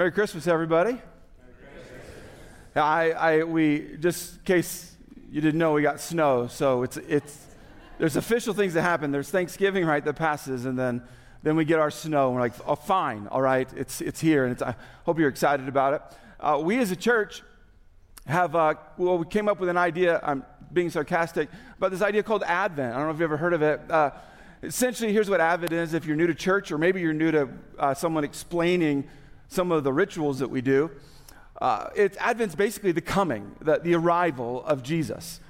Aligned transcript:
Merry 0.00 0.12
Christmas, 0.12 0.46
everybody. 0.46 0.92
Merry 0.92 1.02
Christmas. 1.60 2.74
I, 2.74 3.10
I, 3.10 3.42
we, 3.44 3.98
just 4.00 4.36
in 4.36 4.44
case 4.44 4.96
you 5.30 5.42
didn't 5.42 5.58
know, 5.58 5.74
we 5.74 5.82
got 5.82 6.00
snow. 6.00 6.46
So 6.46 6.84
it's, 6.84 6.96
it's, 6.96 7.46
there's 7.98 8.16
official 8.16 8.54
things 8.54 8.72
that 8.72 8.80
happen. 8.80 9.10
There's 9.10 9.28
Thanksgiving, 9.28 9.84
right, 9.84 10.02
that 10.02 10.14
passes, 10.14 10.64
and 10.64 10.78
then, 10.78 11.02
then 11.42 11.54
we 11.54 11.66
get 11.66 11.78
our 11.78 11.90
snow. 11.90 12.28
And 12.28 12.36
we're 12.36 12.40
like, 12.40 12.54
oh, 12.66 12.76
fine, 12.76 13.26
all 13.26 13.42
right, 13.42 13.68
it's, 13.76 14.00
it's 14.00 14.18
here. 14.18 14.44
And 14.44 14.52
it's, 14.52 14.62
I 14.62 14.74
hope 15.04 15.18
you're 15.18 15.28
excited 15.28 15.68
about 15.68 15.92
it. 15.92 16.02
Uh, 16.40 16.58
we 16.64 16.78
as 16.78 16.90
a 16.90 16.96
church 16.96 17.42
have, 18.24 18.56
uh, 18.56 18.76
well, 18.96 19.18
we 19.18 19.26
came 19.26 19.50
up 19.50 19.60
with 19.60 19.68
an 19.68 19.76
idea, 19.76 20.18
I'm 20.22 20.46
being 20.72 20.88
sarcastic, 20.88 21.50
about 21.76 21.90
this 21.90 22.00
idea 22.00 22.22
called 22.22 22.42
Advent. 22.44 22.94
I 22.94 22.96
don't 22.96 23.04
know 23.04 23.10
if 23.10 23.16
you've 23.16 23.24
ever 23.24 23.36
heard 23.36 23.52
of 23.52 23.60
it. 23.60 23.82
Uh, 23.90 24.12
essentially, 24.62 25.12
here's 25.12 25.28
what 25.28 25.42
Advent 25.42 25.72
is 25.72 25.92
if 25.92 26.06
you're 26.06 26.16
new 26.16 26.26
to 26.26 26.34
church, 26.34 26.72
or 26.72 26.78
maybe 26.78 27.02
you're 27.02 27.12
new 27.12 27.30
to 27.32 27.50
uh, 27.78 27.92
someone 27.92 28.24
explaining 28.24 29.06
some 29.50 29.72
of 29.72 29.84
the 29.84 29.92
rituals 29.92 30.38
that 30.38 30.48
we 30.48 30.62
do. 30.62 30.90
Uh, 31.60 31.90
it's, 31.94 32.16
Advent's 32.18 32.54
basically 32.54 32.92
the 32.92 33.00
coming, 33.02 33.54
the, 33.60 33.78
the 33.80 33.94
arrival 33.94 34.64
of 34.64 34.82
Jesus. 34.82 35.40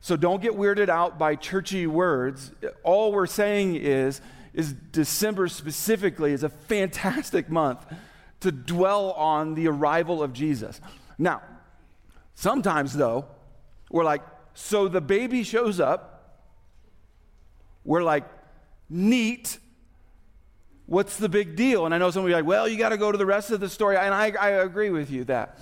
So 0.00 0.14
don't 0.14 0.40
get 0.40 0.52
weirded 0.52 0.88
out 0.88 1.18
by 1.18 1.34
churchy 1.34 1.86
words. 1.86 2.52
All 2.84 3.12
we're 3.12 3.26
saying 3.26 3.76
is, 3.76 4.20
is 4.52 4.74
December 4.92 5.48
specifically 5.48 6.32
is 6.32 6.44
a 6.44 6.50
fantastic 6.50 7.48
month 7.48 7.84
to 8.40 8.52
dwell 8.52 9.12
on 9.12 9.54
the 9.54 9.68
arrival 9.68 10.22
of 10.22 10.32
Jesus. 10.34 10.80
Now, 11.18 11.42
sometimes 12.34 12.92
though, 12.92 13.24
we're 13.90 14.04
like, 14.04 14.22
so 14.52 14.86
the 14.86 15.00
baby 15.00 15.42
shows 15.42 15.80
up. 15.80 16.44
We're 17.84 18.02
like, 18.02 18.24
neat. 18.90 19.58
What's 20.86 21.16
the 21.16 21.28
big 21.28 21.56
deal? 21.56 21.84
And 21.84 21.94
I 21.94 21.98
know 21.98 22.10
somebody 22.10 22.34
like, 22.34 22.44
well, 22.44 22.68
you 22.68 22.78
got 22.78 22.90
to 22.90 22.96
go 22.96 23.10
to 23.10 23.18
the 23.18 23.26
rest 23.26 23.50
of 23.50 23.60
the 23.60 23.68
story. 23.68 23.96
And 23.96 24.14
I, 24.14 24.30
I 24.40 24.48
agree 24.50 24.90
with 24.90 25.10
you 25.10 25.24
that. 25.24 25.58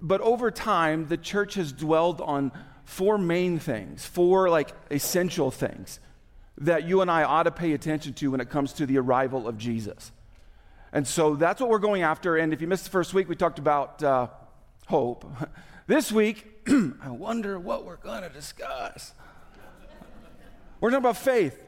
But 0.00 0.20
over 0.20 0.50
time, 0.50 1.06
the 1.06 1.16
church 1.16 1.54
has 1.54 1.72
dwelled 1.72 2.20
on 2.20 2.50
four 2.84 3.18
main 3.18 3.60
things, 3.60 4.04
four 4.04 4.50
like 4.50 4.74
essential 4.90 5.52
things 5.52 6.00
that 6.58 6.86
you 6.88 7.00
and 7.00 7.10
I 7.10 7.22
ought 7.22 7.44
to 7.44 7.52
pay 7.52 7.72
attention 7.72 8.14
to 8.14 8.32
when 8.32 8.40
it 8.40 8.50
comes 8.50 8.72
to 8.74 8.86
the 8.86 8.98
arrival 8.98 9.46
of 9.46 9.58
Jesus. 9.58 10.10
And 10.92 11.06
so 11.06 11.36
that's 11.36 11.60
what 11.60 11.70
we're 11.70 11.78
going 11.78 12.02
after. 12.02 12.36
And 12.36 12.52
if 12.52 12.60
you 12.60 12.66
missed 12.66 12.84
the 12.84 12.90
first 12.90 13.14
week, 13.14 13.28
we 13.28 13.36
talked 13.36 13.58
about 13.58 14.02
uh, 14.02 14.28
hope. 14.86 15.24
This 15.88 16.12
week, 16.12 16.46
I 16.68 17.10
wonder 17.10 17.58
what 17.58 17.84
we're 17.84 17.96
going 17.96 18.22
to 18.22 18.28
discuss. 18.28 19.12
We're 20.80 20.90
talking 20.90 21.02
about 21.02 21.16
faith. 21.16 21.60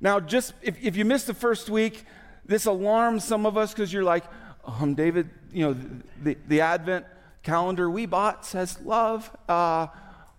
Now, 0.00 0.20
just 0.20 0.52
if, 0.62 0.82
if 0.82 0.96
you 0.96 1.04
missed 1.04 1.26
the 1.26 1.34
first 1.34 1.70
week, 1.70 2.04
this 2.44 2.66
alarms 2.66 3.24
some 3.24 3.46
of 3.46 3.56
us 3.56 3.72
because 3.72 3.92
you're 3.92 4.04
like, 4.04 4.24
um, 4.64 4.94
David, 4.94 5.30
you 5.52 5.66
know, 5.66 5.76
the, 6.22 6.36
the 6.48 6.60
Advent 6.60 7.06
calendar 7.42 7.88
we 7.90 8.06
bought 8.06 8.44
says 8.44 8.80
love. 8.82 9.30
Uh, 9.48 9.86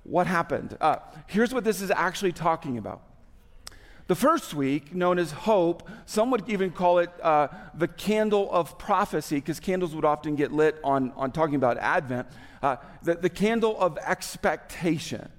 what 0.04 0.28
happened? 0.28 0.78
Uh, 0.80 0.98
here's 1.28 1.54
what 1.54 1.64
this 1.64 1.82
is 1.82 1.92
actually 1.92 2.32
talking 2.32 2.78
about. 2.78 3.02
The 4.08 4.16
first 4.16 4.54
week, 4.54 4.96
known 4.96 5.20
as 5.20 5.32
Hope, 5.32 5.90
some 6.06 6.32
would 6.32 6.48
even 6.50 6.72
call 6.72 7.00
it 7.00 7.10
uh, 7.22 7.50
the 7.74 7.90
candle 7.90 8.50
of 8.52 8.78
prophecy, 8.78 9.36
because 9.36 9.60
candles 9.60 9.94
would 9.94 10.06
often 10.06 10.36
get 10.36 10.54
lit 10.54 10.80
on, 10.82 11.12
on 11.18 11.32
talking 11.32 11.56
about 11.56 11.78
Advent, 11.78 12.28
uh, 12.64 12.78
the, 13.04 13.16
the 13.16 13.30
candle 13.30 13.78
of 13.78 13.98
expectation. 13.98 15.30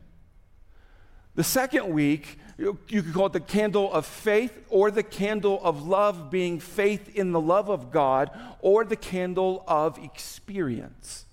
The 1.38 1.44
second 1.44 1.88
week, 1.90 2.36
you, 2.58 2.76
could 2.88 3.14
call 3.14 3.26
it 3.26 3.32
the 3.32 3.38
candle 3.38 3.92
of 3.92 4.06
faith 4.06 4.66
or 4.70 4.90
the 4.90 5.04
candle 5.04 5.60
of 5.62 5.86
love, 5.86 6.32
being 6.32 6.58
faith 6.58 7.14
in 7.14 7.30
the 7.30 7.40
love 7.40 7.68
of 7.68 7.92
God, 7.92 8.36
or 8.58 8.84
the 8.84 8.96
candle 8.96 9.62
of 9.68 10.02
experience. 10.02 11.26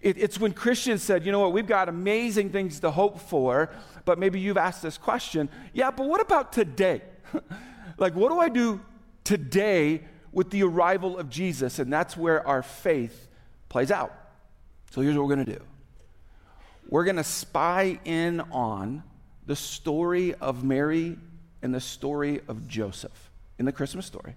It, 0.00 0.16
it's 0.16 0.40
when 0.40 0.54
Christians 0.54 1.02
said, 1.02 1.26
you 1.26 1.32
know 1.32 1.40
what, 1.40 1.52
we've 1.52 1.66
got 1.66 1.90
amazing 1.90 2.48
things 2.48 2.80
to 2.80 2.90
hope 2.90 3.20
for, 3.20 3.68
but 4.06 4.18
maybe 4.18 4.40
you've 4.40 4.56
asked 4.56 4.80
this 4.80 4.96
question 4.96 5.50
yeah, 5.74 5.90
but 5.90 6.06
what 6.06 6.22
about 6.22 6.50
today? 6.54 7.02
like, 7.98 8.14
what 8.14 8.30
do 8.30 8.40
I 8.40 8.48
do 8.48 8.80
today 9.22 10.00
with 10.32 10.48
the 10.48 10.62
arrival 10.62 11.18
of 11.18 11.28
Jesus? 11.28 11.78
And 11.78 11.92
that's 11.92 12.16
where 12.16 12.48
our 12.48 12.62
faith 12.62 13.28
plays 13.68 13.90
out. 13.90 14.14
So 14.92 15.02
here's 15.02 15.14
what 15.14 15.26
we're 15.26 15.34
going 15.34 15.44
to 15.44 15.58
do 15.58 15.64
we're 16.88 17.04
going 17.04 17.16
to 17.16 17.24
spy 17.24 17.98
in 18.04 18.40
on 18.52 19.02
the 19.46 19.56
story 19.56 20.34
of 20.34 20.64
Mary 20.64 21.16
and 21.62 21.74
the 21.74 21.80
story 21.80 22.40
of 22.48 22.68
Joseph 22.68 23.30
in 23.58 23.64
the 23.64 23.72
Christmas 23.72 24.06
story 24.06 24.36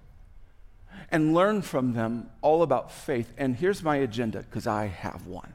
and 1.11 1.33
learn 1.33 1.61
from 1.61 1.93
them 1.93 2.29
all 2.41 2.63
about 2.63 2.91
faith. 2.91 3.31
And 3.37 3.55
here's 3.55 3.83
my 3.83 3.97
agenda 3.97 4.39
because 4.39 4.67
I 4.67 4.87
have 4.87 5.27
one 5.27 5.53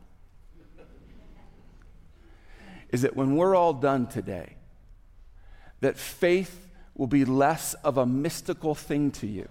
is 2.91 3.03
that 3.03 3.17
when 3.17 3.37
we're 3.37 3.57
all 3.57 3.73
done 3.73 4.07
today, 4.07 4.55
that 5.81 5.97
faith 5.97 6.69
will 6.95 7.07
be 7.07 7.25
less 7.25 7.73
of 7.75 7.97
a 7.97 8.05
mystical 8.05 8.75
thing 8.75 9.11
to 9.11 9.27
you 9.27 9.49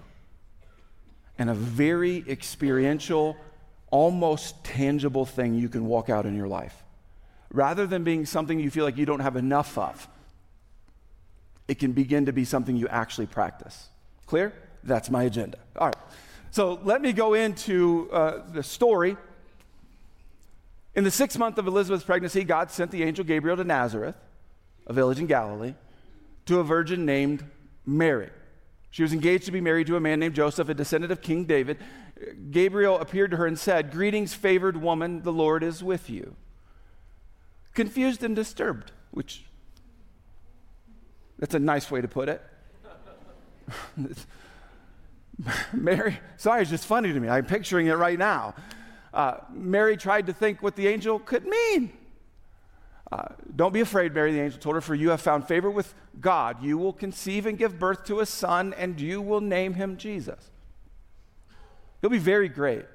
and 1.40 1.50
a 1.50 1.56
very 1.56 2.24
experiential, 2.30 3.36
almost 3.90 4.64
tangible 4.64 5.26
thing 5.26 5.56
you 5.56 5.68
can 5.68 5.88
walk 5.88 6.08
out 6.08 6.28
in 6.28 6.36
your 6.36 6.48
life. 6.48 6.84
Rather 7.52 7.86
than 7.86 8.04
being 8.04 8.26
something 8.26 8.60
you 8.60 8.70
feel 8.70 8.86
like 8.86 8.98
you 8.98 9.06
don't 9.06 9.20
have 9.20 9.36
enough 9.36 9.78
of, 9.78 10.08
it 11.68 11.80
can 11.80 11.92
begin 11.92 12.26
to 12.26 12.34
be 12.34 12.46
something 12.46 12.76
you 12.76 12.88
actually 12.88 13.28
practice. 13.28 13.90
Clear? 14.26 14.54
That's 14.84 15.10
my 15.10 15.24
agenda. 15.24 15.58
All 15.78 15.88
right. 15.88 15.96
So 16.52 16.80
let 16.84 17.02
me 17.02 17.14
go 17.14 17.34
into 17.34 18.10
uh, 18.12 18.50
the 18.52 18.64
story 18.64 19.16
in 20.94 21.06
the 21.06 21.12
sixth 21.12 21.38
month 21.38 21.58
of 21.58 21.68
Elizabeth's 21.68 22.04
pregnancy, 22.04 22.44
God 22.44 22.70
sent 22.70 22.92
the 22.92 23.04
angel 23.04 23.24
Gabriel 23.24 23.56
to 23.56 23.64
Nazareth, 23.64 24.16
a 24.88 24.94
village 24.94 25.20
in 25.20 25.28
Galilee, 25.28 25.74
to 26.48 26.60
a 26.60 26.64
virgin 26.64 27.06
named 27.06 27.46
Mary. 27.86 28.30
She 28.90 29.02
was 29.02 29.14
engaged 29.14 29.46
to 29.46 29.52
be 29.52 29.62
married 29.62 29.88
to 29.88 29.96
a 29.96 30.02
man 30.02 30.20
named 30.20 30.36
Joseph, 30.36 30.68
a 30.68 30.74
descendant 30.74 31.14
of 31.14 31.22
King 31.22 31.46
David. 31.46 31.78
Gabriel 32.52 33.00
appeared 33.00 33.32
to 33.32 33.38
her 33.38 33.48
and 33.48 33.58
said, 33.58 33.92
Greetings, 33.92 34.34
favored 34.34 34.76
woman, 34.76 35.22
the 35.24 35.32
Lord 35.32 35.64
is 35.64 35.82
with 35.82 36.10
you. 36.10 36.36
Confused 37.74 38.24
and 38.24 38.36
disturbed, 38.36 38.92
which 39.12 39.46
that's 41.40 41.56
a 41.56 41.60
nice 41.60 41.90
way 41.90 42.02
to 42.02 42.08
put 42.08 42.30
it. 42.30 42.42
Mary, 45.74 46.20
sorry, 46.38 46.62
it's 46.62 46.72
just 46.72 46.86
funny 46.86 47.14
to 47.14 47.20
me. 47.20 47.30
I'm 47.30 47.46
picturing 47.46 47.88
it 47.88 47.94
right 47.94 48.20
now 48.20 48.54
uh, 49.14 49.38
Mary 49.52 49.98
tried 49.98 50.28
to 50.28 50.34
think 50.34 50.64
what 50.64 50.76
the 50.76 50.88
angel 50.88 51.20
could 51.20 51.46
mean. 51.46 51.92
Uh, 53.12 53.28
don't 53.54 53.74
be 53.74 53.82
afraid, 53.82 54.14
Mary, 54.14 54.32
the 54.32 54.40
angel 54.40 54.60
told 54.60 54.76
her, 54.76 54.82
for 54.82 54.96
you 54.96 55.10
have 55.10 55.20
found 55.20 55.46
favor 55.46 55.70
with 55.70 55.94
God. 56.20 56.64
You 56.64 56.78
will 56.78 56.94
conceive 56.94 57.46
and 57.46 57.58
give 57.58 57.78
birth 57.78 58.06
to 58.06 58.22
a 58.22 58.26
son, 58.26 58.74
and 58.78 59.00
you 59.02 59.22
will 59.22 59.42
name 59.42 59.74
him 59.74 59.98
Jesus. 59.98 60.50
He'll 62.00 62.10
be 62.10 62.18
very 62.18 62.48
great 62.48 62.86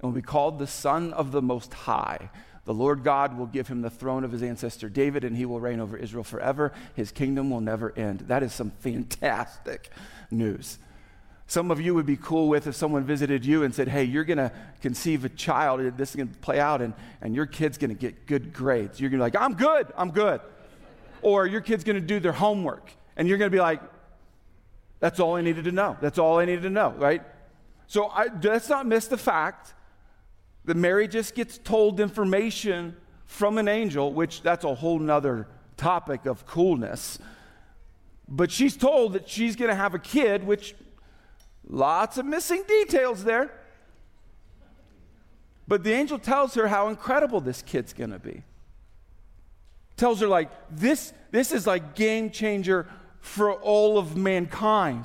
and 0.00 0.10
will 0.10 0.12
be 0.12 0.22
called 0.22 0.58
the 0.58 0.66
Son 0.66 1.12
of 1.12 1.32
the 1.32 1.42
Most 1.42 1.74
High. 1.74 2.30
The 2.70 2.74
Lord 2.74 3.02
God 3.02 3.36
will 3.36 3.46
give 3.46 3.66
him 3.66 3.82
the 3.82 3.90
throne 3.90 4.22
of 4.22 4.30
his 4.30 4.44
ancestor 4.44 4.88
David, 4.88 5.24
and 5.24 5.36
he 5.36 5.44
will 5.44 5.58
reign 5.58 5.80
over 5.80 5.96
Israel 5.96 6.22
forever. 6.22 6.70
His 6.94 7.10
kingdom 7.10 7.50
will 7.50 7.60
never 7.60 7.92
end. 7.98 8.20
That 8.28 8.44
is 8.44 8.52
some 8.52 8.70
fantastic 8.70 9.90
news. 10.30 10.78
Some 11.48 11.72
of 11.72 11.80
you 11.80 11.96
would 11.96 12.06
be 12.06 12.16
cool 12.16 12.48
with 12.48 12.68
if 12.68 12.76
someone 12.76 13.02
visited 13.02 13.44
you 13.44 13.64
and 13.64 13.74
said, 13.74 13.88
Hey, 13.88 14.04
you're 14.04 14.22
going 14.22 14.38
to 14.38 14.52
conceive 14.82 15.24
a 15.24 15.28
child, 15.28 15.80
this 15.96 16.10
is 16.10 16.14
going 16.14 16.28
to 16.28 16.38
play 16.38 16.60
out, 16.60 16.80
and, 16.80 16.94
and 17.20 17.34
your 17.34 17.44
kid's 17.44 17.76
going 17.76 17.88
to 17.88 17.96
get 17.96 18.28
good 18.28 18.52
grades. 18.52 19.00
You're 19.00 19.10
going 19.10 19.18
to 19.18 19.24
be 19.28 19.36
like, 19.36 19.44
I'm 19.44 19.54
good, 19.54 19.88
I'm 19.96 20.12
good. 20.12 20.40
or 21.22 21.48
your 21.48 21.62
kid's 21.62 21.82
going 21.82 22.00
to 22.00 22.06
do 22.06 22.20
their 22.20 22.30
homework, 22.30 22.88
and 23.16 23.26
you're 23.26 23.38
going 23.38 23.50
to 23.50 23.56
be 23.56 23.60
like, 23.60 23.82
That's 25.00 25.18
all 25.18 25.34
I 25.34 25.40
needed 25.40 25.64
to 25.64 25.72
know. 25.72 25.96
That's 26.00 26.20
all 26.20 26.38
I 26.38 26.44
needed 26.44 26.62
to 26.62 26.70
know, 26.70 26.90
right? 26.90 27.22
So 27.88 28.04
I, 28.04 28.28
let's 28.44 28.68
not 28.68 28.86
miss 28.86 29.08
the 29.08 29.18
fact 29.18 29.74
that 30.70 30.76
Mary 30.76 31.08
just 31.08 31.34
gets 31.34 31.58
told 31.58 32.00
information 32.00 32.96
from 33.26 33.58
an 33.58 33.68
angel, 33.68 34.12
which 34.12 34.40
that's 34.40 34.64
a 34.64 34.74
whole 34.74 34.98
nother 34.98 35.46
topic 35.76 36.24
of 36.26 36.46
coolness. 36.46 37.18
But 38.28 38.50
she's 38.50 38.76
told 38.76 39.12
that 39.14 39.28
she's 39.28 39.56
going 39.56 39.70
to 39.70 39.74
have 39.74 39.94
a 39.94 39.98
kid, 39.98 40.44
which 40.44 40.74
Lots 41.70 42.18
of 42.18 42.26
missing 42.26 42.64
details 42.66 43.22
there. 43.22 43.52
But 45.68 45.84
the 45.84 45.92
angel 45.92 46.18
tells 46.18 46.54
her 46.54 46.66
how 46.66 46.88
incredible 46.88 47.40
this 47.40 47.62
kid's 47.62 47.92
going 47.92 48.10
to 48.10 48.18
be. 48.18 48.42
Tells 49.96 50.20
her 50.20 50.26
like 50.26 50.50
this 50.68 51.12
this 51.30 51.52
is 51.52 51.66
like 51.66 51.94
game 51.94 52.30
changer 52.30 52.88
for 53.20 53.52
all 53.52 53.98
of 53.98 54.16
mankind. 54.16 55.04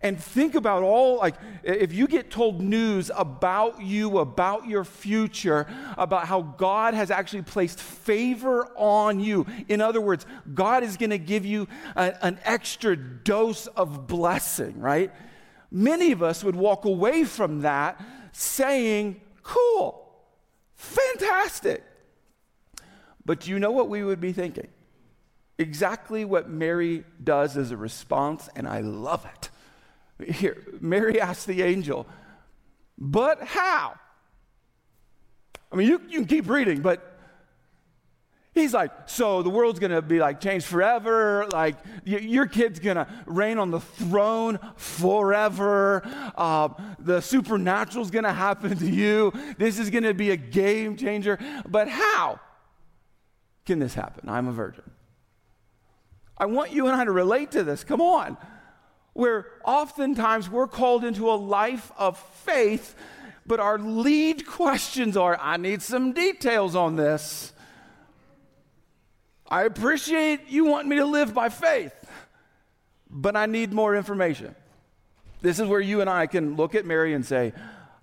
And 0.00 0.22
think 0.22 0.54
about 0.54 0.84
all 0.84 1.16
like 1.16 1.34
if 1.64 1.92
you 1.92 2.06
get 2.06 2.30
told 2.30 2.62
news 2.62 3.10
about 3.16 3.82
you, 3.82 4.18
about 4.18 4.66
your 4.66 4.84
future, 4.84 5.66
about 5.96 6.26
how 6.26 6.42
God 6.42 6.94
has 6.94 7.10
actually 7.10 7.42
placed 7.42 7.80
favor 7.80 8.68
on 8.76 9.18
you. 9.18 9.44
In 9.66 9.80
other 9.80 10.00
words, 10.00 10.24
God 10.54 10.84
is 10.84 10.96
going 10.96 11.10
to 11.10 11.18
give 11.18 11.44
you 11.44 11.66
a, 11.96 12.14
an 12.24 12.38
extra 12.44 12.96
dose 12.96 13.66
of 13.66 14.06
blessing, 14.06 14.78
right? 14.78 15.10
many 15.70 16.12
of 16.12 16.22
us 16.22 16.42
would 16.44 16.56
walk 16.56 16.84
away 16.84 17.24
from 17.24 17.60
that 17.60 18.00
saying, 18.32 19.20
Cool, 19.42 20.06
fantastic. 20.74 21.82
But 23.24 23.40
do 23.40 23.50
you 23.50 23.58
know 23.58 23.70
what 23.70 23.88
we 23.88 24.04
would 24.04 24.20
be 24.20 24.32
thinking? 24.32 24.68
Exactly 25.58 26.24
what 26.24 26.48
Mary 26.48 27.04
does 27.22 27.56
as 27.56 27.70
a 27.70 27.76
response, 27.76 28.48
and 28.54 28.68
I 28.68 28.80
love 28.80 29.26
it. 29.26 29.50
Here, 30.26 30.64
Mary 30.80 31.20
asked 31.20 31.46
the 31.46 31.62
angel, 31.62 32.06
But 32.96 33.42
how? 33.42 33.94
I 35.70 35.76
mean, 35.76 35.88
you, 35.88 36.00
you 36.08 36.18
can 36.20 36.26
keep 36.26 36.48
reading, 36.48 36.80
but 36.80 37.18
He's 38.58 38.74
like, 38.74 38.90
so 39.06 39.42
the 39.42 39.50
world's 39.50 39.78
gonna 39.78 40.02
be 40.02 40.18
like 40.18 40.40
changed 40.40 40.66
forever. 40.66 41.46
Like 41.52 41.76
y- 42.04 42.18
your 42.18 42.46
kid's 42.46 42.80
gonna 42.80 43.06
reign 43.24 43.56
on 43.56 43.70
the 43.70 43.78
throne 43.78 44.58
forever. 44.76 46.02
Uh, 46.36 46.70
the 46.98 47.20
supernatural's 47.20 48.10
gonna 48.10 48.32
happen 48.32 48.76
to 48.76 48.90
you. 48.90 49.32
This 49.58 49.78
is 49.78 49.90
gonna 49.90 50.12
be 50.14 50.30
a 50.30 50.36
game 50.36 50.96
changer. 50.96 51.38
But 51.68 51.88
how 51.88 52.40
can 53.64 53.78
this 53.78 53.94
happen? 53.94 54.28
I'm 54.28 54.48
a 54.48 54.52
virgin. 54.52 54.90
I 56.36 56.46
want 56.46 56.72
you 56.72 56.88
and 56.88 56.96
I 56.96 57.04
to 57.04 57.12
relate 57.12 57.52
to 57.52 57.62
this. 57.62 57.84
Come 57.84 58.00
on. 58.00 58.36
Where 59.18 59.46
oftentimes 59.64 60.48
we're 60.48 60.68
called 60.68 61.02
into 61.02 61.28
a 61.28 61.34
life 61.34 61.90
of 61.98 62.16
faith, 62.16 62.94
but 63.44 63.58
our 63.58 63.76
lead 63.76 64.46
questions 64.46 65.16
are 65.16 65.36
I 65.42 65.56
need 65.56 65.82
some 65.82 66.12
details 66.12 66.76
on 66.76 66.94
this. 66.94 67.52
I 69.50 69.64
appreciate 69.64 70.48
you 70.50 70.66
want 70.66 70.86
me 70.86 70.98
to 70.98 71.04
live 71.04 71.34
by 71.34 71.48
faith, 71.48 71.92
but 73.10 73.34
I 73.34 73.46
need 73.46 73.72
more 73.72 73.96
information. 73.96 74.54
This 75.40 75.58
is 75.58 75.66
where 75.66 75.80
you 75.80 76.00
and 76.00 76.08
I 76.08 76.28
can 76.28 76.54
look 76.54 76.76
at 76.76 76.86
Mary 76.86 77.12
and 77.12 77.26
say, 77.26 77.52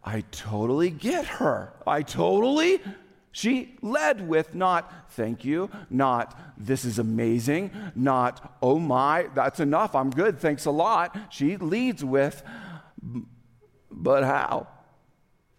I 0.04 0.20
totally 0.32 0.90
get 0.90 1.24
her. 1.28 1.72
I 1.88 2.02
totally. 2.02 2.82
She 3.36 3.76
led 3.82 4.26
with 4.26 4.56
not 4.56 5.10
thank 5.10 5.44
you, 5.44 5.70
not 5.90 6.40
this 6.58 6.86
is 6.86 7.00
amazing, 7.00 7.70
not 7.94 8.56
oh 8.62 8.80
my, 8.80 9.28
that's 9.36 9.60
enough, 9.60 9.94
I'm 9.94 10.10
good, 10.10 10.40
thanks 10.40 10.64
a 10.64 10.72
lot. 10.72 11.18
She 11.30 11.58
leads 11.58 12.02
with, 12.02 12.42
but 13.92 14.24
how? 14.24 14.68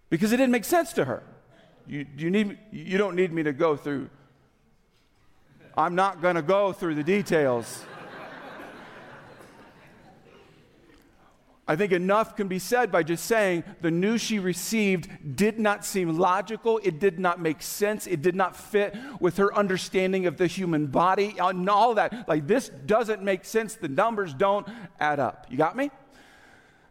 Because 0.09 0.33
it 0.33 0.39
didn't 0.39 0.53
make 0.53 0.65
sense 0.65 0.95
to 0.95 1.05
her. 1.05 1.23
You, 1.87 2.07
you, 2.17 2.31
need, 2.31 2.57
you 2.73 2.97
don't 2.97 3.15
need 3.15 3.31
me 3.31 3.43
to 3.43 3.53
go 3.53 3.77
through 3.77 4.09
I'm 5.77 5.95
not 5.95 6.23
going 6.23 6.37
to 6.37 6.43
go 6.43 6.73
through 6.73 6.95
the 6.95 7.05
details. 7.05 7.85
I 11.69 11.75
think 11.75 11.91
enough 11.91 12.37
can 12.37 12.47
be 12.47 12.61
said 12.61 12.93
by 12.93 13.03
just 13.03 13.25
saying 13.25 13.65
the 13.81 13.91
news 13.91 14.21
she 14.21 14.39
received 14.39 15.37
did 15.37 15.59
not 15.59 15.85
seem 15.85 16.17
logical. 16.17 16.81
It 16.85 17.01
did 17.01 17.19
not 17.19 17.41
make 17.41 17.61
sense. 17.61 18.07
It 18.07 18.23
did 18.23 18.37
not 18.37 18.55
fit 18.55 18.95
with 19.19 19.39
her 19.39 19.53
understanding 19.53 20.27
of 20.27 20.37
the 20.37 20.47
human 20.47 20.87
body 20.87 21.35
and 21.41 21.69
all 21.69 21.95
that. 21.95 22.29
Like, 22.29 22.47
this 22.47 22.69
doesn't 22.69 23.23
make 23.23 23.45
sense. 23.45 23.75
The 23.75 23.89
numbers 23.89 24.33
don't 24.33 24.69
add 25.01 25.19
up. 25.19 25.47
You 25.51 25.57
got 25.57 25.77
me? 25.77 25.91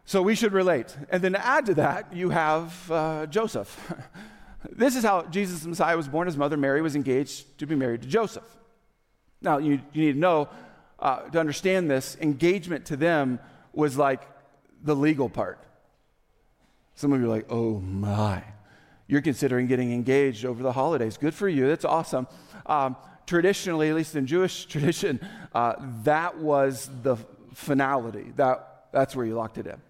So 0.04 0.22
we 0.22 0.36
should 0.36 0.52
relate. 0.52 0.96
And 1.10 1.24
then 1.24 1.32
to 1.34 1.46
add 1.46 1.68
to 1.68 1.76
that, 1.76 2.14
you 2.14 2.30
have 2.32 2.92
uh, 2.92 3.28
Joseph. 3.28 3.94
this 4.72 4.98
is 4.98 5.06
how 5.06 5.24
Jesus 5.24 5.62
the 5.62 5.70
Messiah 5.70 5.96
was 5.96 6.10
born. 6.10 6.28
His 6.28 6.36
mother 6.36 6.58
Mary 6.58 6.82
was 6.82 6.98
engaged 6.98 7.58
to 7.60 7.66
be 7.66 7.76
married 7.76 8.02
to 8.02 8.10
Joseph. 8.10 8.44
Now, 9.42 9.58
you, 9.58 9.80
you 9.94 10.06
need 10.06 10.14
to 10.14 10.20
know, 10.20 10.50
uh, 11.00 11.22
to 11.30 11.40
understand 11.40 11.90
this, 11.90 12.18
engagement 12.20 12.86
to 12.88 12.98
them 12.98 13.40
was 13.72 13.98
like 13.98 14.22
the 14.86 14.96
legal 14.96 15.30
part. 15.30 15.60
Some 16.94 17.12
of 17.12 17.20
you 17.20 17.26
are 17.26 17.30
like, 17.30 17.48
oh 17.50 17.80
my. 17.80 18.44
You're 19.08 19.22
considering 19.22 19.68
getting 19.68 19.92
engaged 19.92 20.46
over 20.46 20.64
the 20.64 20.72
holidays. 20.72 21.18
Good 21.18 21.34
for 21.34 21.50
you. 21.50 21.68
That's 21.68 21.86
awesome. 21.86 22.28
Um, 22.66 22.96
traditionally, 23.28 23.90
at 23.90 23.96
least 23.96 24.16
in 24.16 24.26
Jewish 24.26 24.66
tradition, 24.68 25.20
uh, 25.54 25.74
that 26.04 26.38
was 26.38 26.90
the 27.04 27.18
finality. 27.54 28.32
That, 28.38 28.86
that's 28.92 29.16
where 29.16 29.26
you 29.26 29.36
locked 29.36 29.58
it 29.58 29.68
in. 29.68 29.82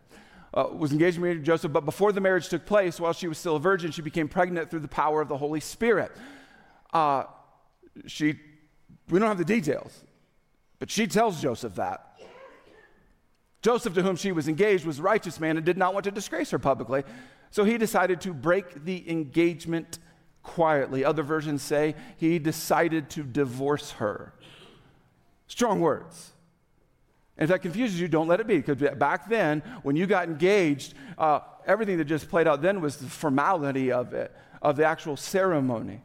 Uh, 0.54 0.70
was 0.72 0.94
engaged 0.94 1.20
to 1.20 1.40
Joseph, 1.40 1.74
but 1.74 1.84
before 1.84 2.14
the 2.14 2.22
marriage 2.22 2.48
took 2.48 2.66
place, 2.66 3.00
while 3.00 3.12
she 3.12 3.28
was 3.28 3.38
still 3.38 3.58
a 3.58 3.60
virgin, 3.60 3.92
she 3.92 4.02
became 4.02 4.30
pregnant 4.30 4.72
through 4.72 4.80
the 4.80 4.88
power 4.88 5.22
of 5.22 5.28
the 5.28 5.38
Holy 5.38 5.60
Spirit. 5.60 6.12
Uh, 6.94 7.26
she 8.08 8.40
we 9.10 9.20
don't 9.20 9.28
have 9.28 9.38
the 9.38 9.46
details, 9.46 10.04
but 10.80 10.90
she 10.90 11.08
tells 11.08 11.42
Joseph 11.42 11.76
that. 11.76 12.15
Joseph, 13.66 13.96
to 13.96 14.04
whom 14.04 14.16
she 14.16 14.32
was 14.32 14.48
engaged, 14.48 14.86
was 14.86 15.00
a 15.00 15.02
righteous 15.02 15.40
man 15.40 15.58
and 15.58 15.66
did 15.66 15.76
not 15.76 15.96
want 15.96 16.04
to 16.04 16.12
disgrace 16.12 16.52
her 16.52 16.60
publicly. 16.60 17.04
So 17.50 17.64
he 17.64 17.80
decided 17.80 18.22
to 18.22 18.32
break 18.32 18.86
the 18.86 19.10
engagement 19.10 19.98
quietly. 20.44 21.04
Other 21.04 21.24
versions 21.24 21.64
say 21.64 21.96
he 22.16 22.38
decided 22.38 23.10
to 23.10 23.24
divorce 23.24 23.94
her. 23.94 24.34
Strong 25.48 25.80
words. 25.80 26.34
And 27.40 27.46
if 27.46 27.50
that 27.50 27.64
confuses 27.64 28.00
you, 28.00 28.08
don't 28.08 28.28
let 28.28 28.40
it 28.40 28.46
be. 28.46 28.58
Because 28.62 28.78
back 29.00 29.28
then, 29.30 29.64
when 29.82 29.96
you 29.96 30.06
got 30.06 30.28
engaged, 30.28 30.94
uh, 31.18 31.40
everything 31.66 31.98
that 31.98 32.06
just 32.06 32.30
played 32.30 32.48
out 32.48 32.62
then 32.62 32.82
was 32.82 32.98
the 32.98 33.08
formality 33.08 33.92
of 33.92 34.14
it, 34.14 34.32
of 34.62 34.76
the 34.76 34.86
actual 34.86 35.18
ceremony. 35.18 36.04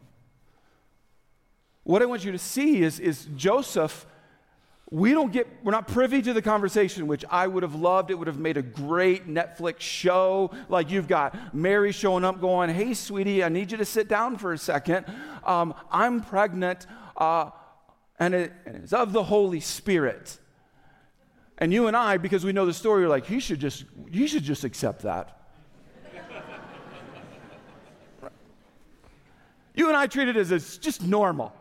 What 1.82 2.00
I 2.00 2.06
want 2.06 2.24
you 2.24 2.32
to 2.32 2.38
see 2.38 2.80
is, 2.80 2.98
is 2.98 3.28
Joseph, 3.36 4.06
we 4.92 5.12
don't 5.12 5.32
get, 5.32 5.46
we're 5.62 5.70
not 5.70 5.86
privy 5.86 6.20
to 6.20 6.32
the 6.32 6.42
conversation, 6.42 7.06
which 7.06 7.24
I 7.30 7.46
would 7.46 7.62
have 7.62 7.76
loved. 7.76 8.10
It 8.10 8.16
would 8.16 8.26
have 8.26 8.40
made 8.40 8.56
a 8.56 8.62
great 8.62 9.28
Netflix 9.28 9.78
show. 9.80 10.50
Like 10.68 10.90
you've 10.90 11.06
got 11.06 11.54
Mary 11.54 11.92
showing 11.92 12.24
up 12.24 12.40
going, 12.40 12.70
hey, 12.70 12.94
sweetie, 12.94 13.44
I 13.44 13.50
need 13.50 13.70
you 13.70 13.78
to 13.78 13.84
sit 13.84 14.08
down 14.08 14.36
for 14.36 14.52
a 14.52 14.58
second. 14.58 15.06
Um, 15.44 15.74
I'm 15.92 16.20
pregnant, 16.20 16.88
uh, 17.16 17.50
and, 18.18 18.34
it, 18.34 18.52
and 18.66 18.74
it's 18.76 18.92
of 18.92 19.12
the 19.12 19.22
Holy 19.22 19.60
Spirit. 19.60 20.38
And 21.58 21.72
you 21.72 21.86
and 21.86 21.96
I, 21.96 22.16
because 22.16 22.44
we 22.44 22.52
know 22.52 22.66
the 22.66 22.74
story, 22.74 23.04
are 23.04 23.08
like, 23.08 23.26
he 23.26 23.38
should 23.38 23.60
just, 23.60 23.84
you 24.10 24.26
should 24.26 24.42
just 24.42 24.64
accept 24.64 25.02
that. 25.02 25.40
you 29.74 29.86
and 29.86 29.96
I 29.96 30.08
treat 30.08 30.26
it 30.26 30.36
as 30.36 30.50
it's 30.50 30.78
just 30.78 31.00
normal. 31.02 31.52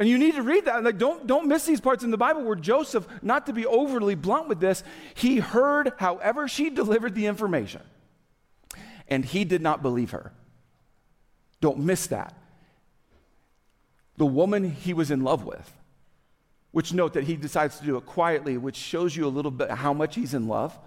And 0.00 0.08
you 0.08 0.16
need 0.16 0.34
to 0.36 0.42
read 0.42 0.64
that. 0.64 0.82
Like, 0.82 0.96
don't, 0.96 1.26
don't 1.26 1.46
miss 1.46 1.66
these 1.66 1.80
parts 1.80 2.02
in 2.02 2.10
the 2.10 2.16
Bible 2.16 2.42
where 2.42 2.56
Joseph, 2.56 3.06
not 3.20 3.44
to 3.46 3.52
be 3.52 3.66
overly 3.66 4.14
blunt 4.14 4.48
with 4.48 4.58
this, 4.58 4.82
he 5.12 5.36
heard 5.36 5.92
however 5.98 6.48
she 6.48 6.70
delivered 6.80 7.14
the 7.14 7.26
information. 7.26 7.82
And 9.06 9.26
he 9.26 9.44
did 9.44 9.60
not 9.60 9.82
believe 9.82 10.12
her. 10.12 10.32
Don't 11.60 11.80
miss 11.80 12.06
that. 12.06 12.34
The 14.16 14.24
woman 14.24 14.70
he 14.70 14.94
was 14.94 15.10
in 15.10 15.22
love 15.22 15.44
with, 15.44 15.70
which 16.70 16.94
note 16.94 17.12
that 17.12 17.24
he 17.24 17.36
decides 17.36 17.78
to 17.80 17.84
do 17.84 17.98
it 17.98 18.06
quietly, 18.06 18.56
which 18.56 18.76
shows 18.76 19.14
you 19.14 19.26
a 19.26 19.28
little 19.28 19.50
bit 19.50 19.70
how 19.70 19.92
much 19.92 20.14
he's 20.14 20.32
in 20.32 20.48
love. 20.48 20.78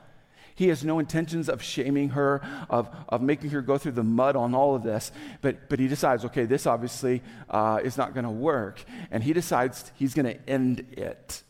He 0.55 0.67
has 0.67 0.83
no 0.83 0.99
intentions 0.99 1.49
of 1.49 1.61
shaming 1.63 2.09
her, 2.09 2.41
of, 2.69 2.89
of 3.09 3.21
making 3.21 3.51
her 3.51 3.61
go 3.61 3.77
through 3.77 3.93
the 3.93 4.03
mud 4.03 4.35
on 4.35 4.53
all 4.53 4.75
of 4.75 4.83
this. 4.83 5.11
But, 5.41 5.69
but 5.69 5.79
he 5.79 5.87
decides, 5.87 6.25
okay, 6.25 6.45
this 6.45 6.67
obviously 6.67 7.21
uh, 7.49 7.79
is 7.83 7.97
not 7.97 8.13
going 8.13 8.25
to 8.25 8.31
work. 8.31 8.83
And 9.11 9.23
he 9.23 9.33
decides 9.33 9.91
he's 9.95 10.13
going 10.13 10.25
to 10.25 10.49
end 10.49 10.85
it. 10.91 11.43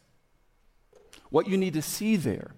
What 1.29 1.47
you 1.47 1.57
need 1.57 1.73
to 1.73 1.81
see 1.81 2.15
there 2.15 2.51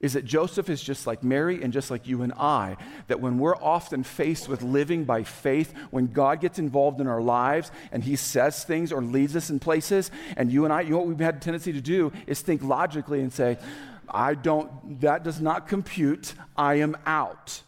is 0.00 0.12
that 0.12 0.24
Joseph 0.26 0.68
is 0.68 0.82
just 0.82 1.06
like 1.06 1.22
Mary 1.22 1.62
and 1.62 1.72
just 1.72 1.90
like 1.90 2.06
you 2.06 2.20
and 2.20 2.32
I. 2.34 2.76
That 3.06 3.20
when 3.20 3.38
we're 3.38 3.56
often 3.56 4.02
faced 4.02 4.48
with 4.48 4.60
living 4.60 5.04
by 5.04 5.22
faith, 5.22 5.72
when 5.90 6.08
God 6.08 6.42
gets 6.42 6.58
involved 6.58 7.00
in 7.00 7.06
our 7.06 7.22
lives 7.22 7.70
and 7.90 8.04
He 8.04 8.16
says 8.16 8.64
things 8.64 8.92
or 8.92 9.00
leads 9.00 9.34
us 9.34 9.48
in 9.48 9.60
places, 9.60 10.10
and 10.36 10.52
you 10.52 10.64
and 10.64 10.74
I, 10.74 10.82
you 10.82 10.90
know 10.90 10.98
what 10.98 11.06
we've 11.06 11.18
had 11.18 11.36
a 11.36 11.40
tendency 11.40 11.72
to 11.72 11.80
do 11.80 12.12
is 12.26 12.42
think 12.42 12.62
logically 12.62 13.20
and 13.20 13.32
say, 13.32 13.56
I 14.08 14.34
don't, 14.34 15.00
that 15.00 15.24
does 15.24 15.40
not 15.40 15.68
compute. 15.68 16.34
I 16.56 16.74
am 16.74 16.96
out. 17.06 17.62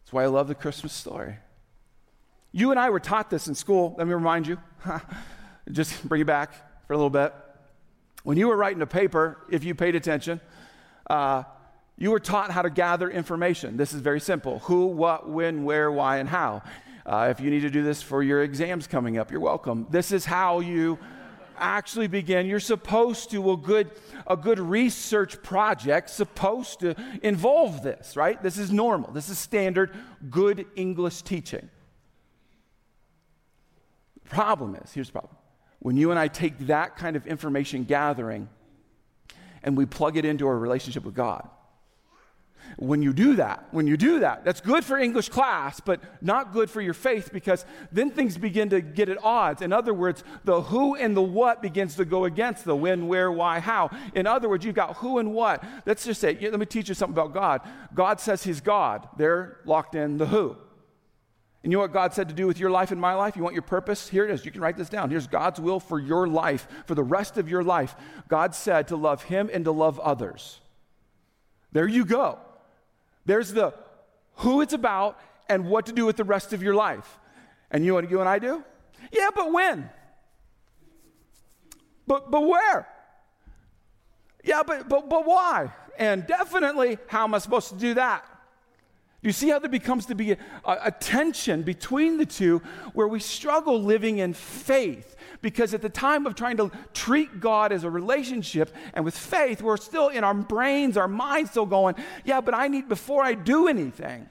That's 0.00 0.12
why 0.12 0.24
I 0.24 0.26
love 0.26 0.48
the 0.48 0.54
Christmas 0.54 0.92
story. 0.92 1.36
You 2.52 2.70
and 2.70 2.80
I 2.80 2.90
were 2.90 3.00
taught 3.00 3.28
this 3.30 3.46
in 3.46 3.54
school. 3.54 3.94
Let 3.98 4.06
me 4.06 4.14
remind 4.14 4.46
you, 4.46 4.58
just 5.70 6.08
bring 6.08 6.20
you 6.20 6.24
back 6.24 6.52
for 6.86 6.94
a 6.94 6.96
little 6.96 7.10
bit. 7.10 7.34
When 8.22 8.38
you 8.38 8.48
were 8.48 8.56
writing 8.56 8.82
a 8.82 8.86
paper, 8.86 9.38
if 9.50 9.64
you 9.64 9.74
paid 9.74 9.94
attention, 9.94 10.40
uh, 11.08 11.44
you 11.96 12.10
were 12.10 12.20
taught 12.20 12.50
how 12.50 12.62
to 12.62 12.70
gather 12.70 13.10
information. 13.10 13.76
This 13.76 13.92
is 13.92 14.00
very 14.00 14.20
simple 14.20 14.60
who, 14.60 14.86
what, 14.86 15.28
when, 15.28 15.64
where, 15.64 15.90
why, 15.90 16.18
and 16.18 16.28
how. 16.28 16.62
Uh, 17.04 17.28
if 17.30 17.40
you 17.40 17.50
need 17.50 17.60
to 17.60 17.70
do 17.70 17.82
this 17.82 18.02
for 18.02 18.22
your 18.22 18.42
exams 18.42 18.86
coming 18.86 19.18
up, 19.18 19.30
you're 19.30 19.40
welcome. 19.40 19.86
This 19.90 20.12
is 20.12 20.24
how 20.24 20.60
you 20.60 20.98
actually 21.58 22.06
begin. 22.06 22.46
You're 22.46 22.60
supposed 22.60 23.30
to, 23.30 23.52
a 23.52 23.56
good, 23.56 23.90
a 24.26 24.36
good 24.36 24.58
research 24.58 25.42
project, 25.42 26.10
supposed 26.10 26.80
to 26.80 26.94
involve 27.22 27.82
this, 27.82 28.16
right? 28.16 28.42
This 28.42 28.58
is 28.58 28.70
normal. 28.70 29.12
This 29.12 29.28
is 29.28 29.38
standard 29.38 29.94
good 30.30 30.66
English 30.76 31.22
teaching. 31.22 31.68
The 34.24 34.30
problem 34.30 34.74
is 34.76 34.92
here's 34.92 35.08
the 35.08 35.12
problem. 35.12 35.36
When 35.80 35.96
you 35.96 36.10
and 36.10 36.18
I 36.18 36.28
take 36.28 36.58
that 36.66 36.96
kind 36.96 37.16
of 37.16 37.26
information 37.26 37.84
gathering, 37.84 38.48
and 39.62 39.76
we 39.76 39.86
plug 39.86 40.16
it 40.16 40.24
into 40.24 40.46
our 40.46 40.58
relationship 40.58 41.04
with 41.04 41.14
God. 41.14 41.48
When 42.76 43.02
you 43.02 43.12
do 43.12 43.36
that, 43.36 43.66
when 43.70 43.86
you 43.86 43.96
do 43.96 44.20
that, 44.20 44.44
that's 44.44 44.60
good 44.60 44.84
for 44.84 44.98
English 44.98 45.28
class, 45.30 45.80
but 45.80 46.00
not 46.20 46.52
good 46.52 46.70
for 46.70 46.80
your 46.80 46.94
faith 46.94 47.30
because 47.32 47.64
then 47.90 48.10
things 48.10 48.36
begin 48.36 48.70
to 48.70 48.80
get 48.80 49.08
at 49.08 49.18
odds. 49.22 49.62
In 49.62 49.72
other 49.72 49.94
words, 49.94 50.22
the 50.44 50.62
who 50.62 50.94
and 50.94 51.16
the 51.16 51.22
what 51.22 51.62
begins 51.62 51.96
to 51.96 52.04
go 52.04 52.24
against 52.24 52.64
the 52.64 52.76
when, 52.76 53.08
where, 53.08 53.32
why, 53.32 53.60
how. 53.60 53.90
In 54.14 54.26
other 54.26 54.48
words, 54.48 54.64
you've 54.64 54.74
got 54.74 54.98
who 54.98 55.18
and 55.18 55.34
what. 55.34 55.64
Let's 55.86 56.04
just 56.04 56.20
say, 56.20 56.38
let 56.40 56.58
me 56.58 56.66
teach 56.66 56.88
you 56.88 56.94
something 56.94 57.14
about 57.14 57.34
God. 57.34 57.62
God 57.94 58.20
says 58.20 58.42
He's 58.42 58.60
God. 58.60 59.08
They're 59.16 59.58
locked 59.64 59.94
in 59.94 60.18
the 60.18 60.26
who. 60.26 60.56
And 61.62 61.72
you 61.72 61.78
know 61.78 61.82
what 61.82 61.92
God 61.92 62.14
said 62.14 62.28
to 62.28 62.34
do 62.34 62.46
with 62.46 62.60
your 62.60 62.70
life 62.70 62.92
and 62.92 63.00
my 63.00 63.14
life? 63.14 63.36
You 63.36 63.42
want 63.42 63.54
your 63.54 63.62
purpose? 63.62 64.08
Here 64.08 64.24
it 64.24 64.30
is. 64.30 64.44
You 64.44 64.52
can 64.52 64.60
write 64.60 64.76
this 64.76 64.88
down. 64.88 65.10
Here's 65.10 65.26
God's 65.26 65.60
will 65.60 65.80
for 65.80 65.98
your 65.98 66.28
life, 66.28 66.68
for 66.86 66.94
the 66.94 67.02
rest 67.02 67.36
of 67.36 67.48
your 67.48 67.64
life. 67.64 67.96
God 68.28 68.54
said 68.54 68.88
to 68.88 68.96
love 68.96 69.24
Him 69.24 69.50
and 69.52 69.64
to 69.64 69.72
love 69.72 69.98
others. 69.98 70.60
There 71.72 71.88
you 71.88 72.04
go. 72.04 72.38
There's 73.28 73.52
the 73.52 73.74
who 74.36 74.62
it's 74.62 74.72
about 74.72 75.20
and 75.50 75.66
what 75.66 75.84
to 75.84 75.92
do 75.92 76.06
with 76.06 76.16
the 76.16 76.24
rest 76.24 76.54
of 76.54 76.62
your 76.62 76.74
life. 76.74 77.18
And 77.70 77.84
you 77.84 77.92
know 77.92 78.08
you 78.08 78.20
and 78.20 78.28
I 78.28 78.38
do? 78.38 78.64
Yeah, 79.12 79.28
but 79.34 79.52
when? 79.52 79.90
But, 82.06 82.30
but 82.30 82.40
where? 82.40 82.88
Yeah, 84.42 84.62
but, 84.66 84.88
but, 84.88 85.10
but 85.10 85.26
why? 85.26 85.70
And 85.98 86.26
definitely, 86.26 86.96
how 87.06 87.24
am 87.24 87.34
I 87.34 87.38
supposed 87.38 87.68
to 87.68 87.74
do 87.74 87.92
that? 87.94 88.24
You 89.20 89.32
see 89.32 89.50
how 89.50 89.58
there 89.58 89.68
becomes 89.68 90.06
to 90.06 90.14
be 90.14 90.32
a, 90.32 90.38
a, 90.64 90.90
tension 90.90 91.62
between 91.62 92.16
the 92.16 92.24
two 92.24 92.62
where 92.94 93.08
we 93.08 93.20
struggle 93.20 93.82
living 93.82 94.18
in 94.18 94.32
faith 94.32 95.16
because 95.40 95.74
at 95.74 95.82
the 95.82 95.88
time 95.88 96.26
of 96.26 96.34
trying 96.34 96.56
to 96.56 96.70
treat 96.92 97.40
God 97.40 97.72
as 97.72 97.84
a 97.84 97.90
relationship 97.90 98.74
and 98.94 99.04
with 99.04 99.16
faith, 99.16 99.62
we're 99.62 99.76
still 99.76 100.08
in 100.08 100.24
our 100.24 100.34
brains, 100.34 100.96
our 100.96 101.08
minds 101.08 101.50
still 101.50 101.66
going, 101.66 101.94
yeah, 102.24 102.40
but 102.40 102.54
I 102.54 102.68
need 102.68 102.88
before 102.88 103.22
I 103.22 103.34
do 103.34 103.68
anything. 103.68 104.28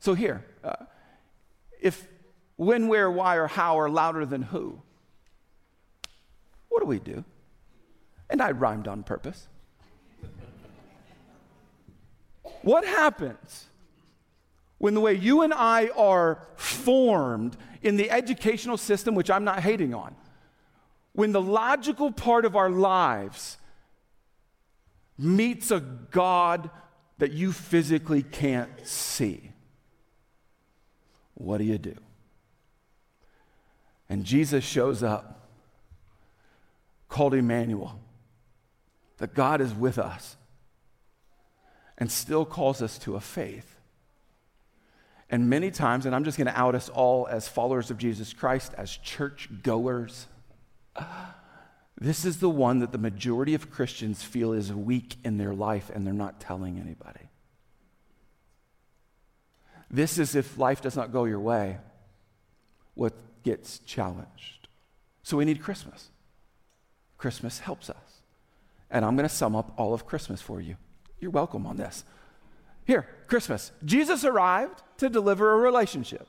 So 0.00 0.14
here, 0.14 0.44
uh, 0.62 0.84
if 1.80 2.06
when, 2.56 2.88
where, 2.88 3.10
why, 3.10 3.36
or 3.36 3.46
how 3.46 3.78
are 3.78 3.88
louder 3.88 4.26
than 4.26 4.42
who, 4.42 4.80
what 6.68 6.80
do 6.80 6.86
we 6.86 6.98
do? 6.98 7.24
And 8.30 8.42
I 8.42 8.50
rhymed 8.50 8.86
on 8.86 9.02
purpose. 9.02 9.48
what 12.62 12.84
happens 12.84 13.68
when 14.78 14.94
the 14.94 15.00
way 15.00 15.12
you 15.14 15.42
and 15.42 15.52
I 15.52 15.88
are 15.96 16.40
formed 16.56 17.56
in 17.82 17.96
the 17.96 18.10
educational 18.10 18.76
system, 18.76 19.14
which 19.14 19.30
I'm 19.30 19.44
not 19.44 19.60
hating 19.60 19.92
on, 19.92 20.14
when 21.12 21.32
the 21.32 21.42
logical 21.42 22.12
part 22.12 22.44
of 22.44 22.54
our 22.54 22.70
lives 22.70 23.58
meets 25.18 25.72
a 25.72 25.80
God 25.80 26.70
that 27.18 27.32
you 27.32 27.52
physically 27.52 28.22
can't 28.22 28.70
see, 28.86 29.50
what 31.34 31.58
do 31.58 31.64
you 31.64 31.78
do? 31.78 31.96
And 34.08 34.24
Jesus 34.24 34.64
shows 34.64 35.02
up, 35.02 35.48
called 37.08 37.34
Emmanuel, 37.34 37.98
that 39.18 39.34
God 39.34 39.60
is 39.60 39.74
with 39.74 39.98
us, 39.98 40.36
and 41.96 42.12
still 42.12 42.44
calls 42.44 42.80
us 42.80 42.96
to 42.98 43.16
a 43.16 43.20
faith 43.20 43.77
and 45.30 45.50
many 45.50 45.70
times, 45.70 46.06
and 46.06 46.14
I'm 46.14 46.24
just 46.24 46.38
going 46.38 46.46
to 46.46 46.58
out 46.58 46.74
us 46.74 46.88
all 46.88 47.26
as 47.28 47.46
followers 47.46 47.90
of 47.90 47.98
Jesus 47.98 48.32
Christ, 48.32 48.72
as 48.78 48.90
church 48.90 49.48
goers, 49.62 50.26
this 52.00 52.24
is 52.24 52.38
the 52.38 52.48
one 52.48 52.78
that 52.78 52.92
the 52.92 52.98
majority 52.98 53.54
of 53.54 53.70
Christians 53.70 54.22
feel 54.22 54.52
is 54.52 54.72
weak 54.72 55.16
in 55.24 55.36
their 55.36 55.52
life 55.52 55.90
and 55.92 56.06
they're 56.06 56.14
not 56.14 56.40
telling 56.40 56.78
anybody. 56.78 57.28
This 59.90 60.18
is 60.18 60.34
if 60.34 60.58
life 60.58 60.80
does 60.80 60.96
not 60.96 61.12
go 61.12 61.24
your 61.24 61.40
way, 61.40 61.78
what 62.94 63.14
gets 63.42 63.80
challenged. 63.80 64.68
So 65.22 65.36
we 65.36 65.44
need 65.44 65.62
Christmas. 65.62 66.10
Christmas 67.16 67.58
helps 67.58 67.90
us. 67.90 67.96
And 68.90 69.04
I'm 69.04 69.16
going 69.16 69.28
to 69.28 69.34
sum 69.34 69.56
up 69.56 69.72
all 69.76 69.92
of 69.92 70.06
Christmas 70.06 70.40
for 70.40 70.60
you. 70.60 70.76
You're 71.20 71.30
welcome 71.30 71.66
on 71.66 71.76
this. 71.76 72.04
Here, 72.88 73.06
Christmas. 73.26 73.70
Jesus 73.84 74.24
arrived 74.24 74.82
to 74.96 75.10
deliver 75.10 75.52
a 75.52 75.56
relationship. 75.56 76.26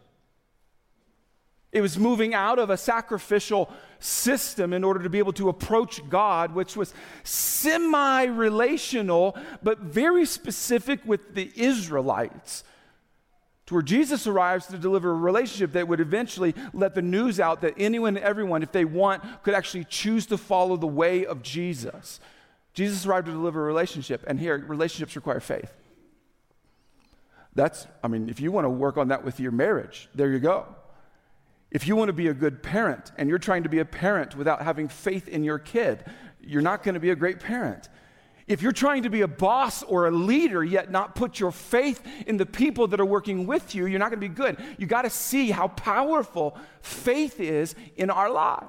It 1.72 1.80
was 1.80 1.98
moving 1.98 2.34
out 2.34 2.60
of 2.60 2.70
a 2.70 2.76
sacrificial 2.76 3.72
system 4.00 4.74
in 4.74 4.84
order 4.84 5.02
to 5.04 5.10
be 5.10 5.20
able 5.20 5.32
to 5.34 5.48
approach 5.48 6.02
God, 6.10 6.54
which 6.54 6.76
was 6.76 6.94
semi 7.24 8.26
relational, 8.26 9.38
but 9.64 9.80
very 9.80 10.26
specific 10.26 11.00
with 11.06 11.34
the 11.34 11.50
Israelites. 11.56 12.66
To 13.68 13.76
where 13.76 13.84
Jesus 13.84 14.28
arrives 14.28 14.68
to 14.68 14.78
deliver 14.78 15.12
a 15.12 15.16
relationship 15.16 15.72
that 15.74 15.88
would 15.88 16.02
eventually 16.02 16.56
let 16.74 16.94
the 16.94 17.02
news 17.02 17.40
out 17.40 17.62
that 17.62 17.76
anyone 17.78 18.18
and 18.18 18.26
everyone, 18.26 18.64
if 18.64 18.74
they 18.74 18.84
want, 18.84 19.24
could 19.44 19.54
actually 19.54 19.86
choose 19.86 20.26
to 20.26 20.38
follow 20.38 20.76
the 20.76 20.88
way 20.88 21.26
of 21.26 21.42
Jesus. 21.42 22.20
Jesus 22.74 23.06
arrived 23.06 23.28
to 23.28 23.32
deliver 23.32 23.62
a 23.62 23.66
relationship, 23.66 24.26
and 24.28 24.42
here, 24.42 24.58
relationships 24.68 25.16
require 25.16 25.40
faith. 25.40 25.72
That's, 27.60 27.88
I 28.02 28.08
mean, 28.08 28.30
if 28.30 28.40
you 28.40 28.54
want 28.54 28.64
to 28.64 28.70
work 28.70 28.96
on 28.96 29.10
that 29.10 29.26
with 29.26 29.38
your 29.38 29.52
marriage, 29.52 30.08
there 30.16 30.32
you 30.32 30.40
go. 30.40 30.66
If 31.72 31.88
you 31.88 31.98
want 31.98 32.08
to 32.08 32.14
be 32.14 32.30
a 32.30 32.34
good 32.34 32.64
parent 32.64 33.12
and 33.18 33.28
you're 33.28 33.38
trying 33.38 33.64
to 33.64 33.70
be 33.70 33.80
a 33.80 33.86
parent 33.86 34.34
without 34.34 34.62
having 34.62 34.88
faith 34.88 35.28
in 35.28 35.44
your 35.44 35.60
kid, 35.60 36.06
you're 36.40 36.62
not 36.62 36.84
going 36.84 36.94
to 36.94 37.02
be 37.02 37.10
a 37.10 37.18
great 37.18 37.42
parent. 37.42 37.90
If 38.48 38.62
you're 38.62 38.72
trying 38.72 39.04
to 39.04 39.10
be 39.10 39.24
a 39.24 39.28
boss 39.28 39.84
or 39.84 40.08
a 40.08 40.12
leader 40.12 40.64
yet 40.64 40.90
not 40.90 41.16
put 41.16 41.38
your 41.38 41.52
faith 41.52 42.02
in 42.26 42.38
the 42.38 42.46
people 42.46 42.88
that 42.88 43.02
are 43.02 43.06
working 43.06 43.46
with 43.46 43.76
you, 43.76 43.88
you're 43.88 44.00
not 44.00 44.10
going 44.10 44.22
to 44.22 44.30
be 44.30 44.34
good. 44.34 44.56
You 44.78 44.88
got 44.88 45.02
to 45.02 45.10
see 45.10 45.52
how 45.52 45.68
powerful 45.68 46.58
faith 46.82 47.42
is 47.42 47.76
in 47.98 48.10
our 48.10 48.32
lives. 48.32 48.68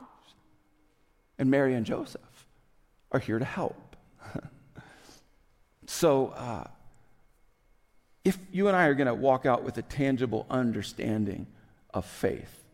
And 1.39 1.49
Mary 1.49 1.75
and 1.75 1.87
Joseph 1.87 2.47
are 3.13 3.21
here 3.21 3.39
to 3.39 3.45
help. 3.45 3.95
so, 5.87 6.31
uh, 6.31 6.65
if 8.25 8.39
you 8.53 8.69
and 8.69 8.77
I 8.77 8.87
are 8.87 8.95
going 8.95 9.07
to 9.07 9.15
walk 9.15 9.47
out 9.47 9.65
with 9.65 9.79
a 9.79 9.83
tangible 9.83 10.47
understanding 10.51 11.47
of 11.95 12.05
faith, 12.05 12.65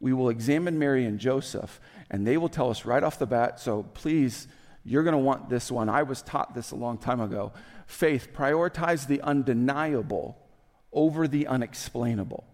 we 0.00 0.12
will 0.12 0.28
examine 0.28 0.78
Mary 0.78 1.04
and 1.04 1.18
Joseph, 1.18 1.80
and 2.10 2.26
they 2.26 2.36
will 2.36 2.48
tell 2.48 2.70
us 2.70 2.84
right 2.84 3.02
off 3.02 3.18
the 3.18 3.26
bat. 3.26 3.60
So 3.60 3.84
please, 3.94 4.48
you're 4.84 5.04
going 5.04 5.12
to 5.12 5.18
want 5.18 5.48
this 5.48 5.70
one. 5.70 5.88
I 5.88 6.02
was 6.02 6.22
taught 6.22 6.54
this 6.54 6.72
a 6.72 6.76
long 6.76 6.98
time 6.98 7.20
ago. 7.20 7.52
Faith, 7.86 8.28
prioritize 8.34 9.06
the 9.06 9.20
undeniable 9.22 10.36
over 10.92 11.28
the 11.28 11.46
unexplainable. 11.46 12.44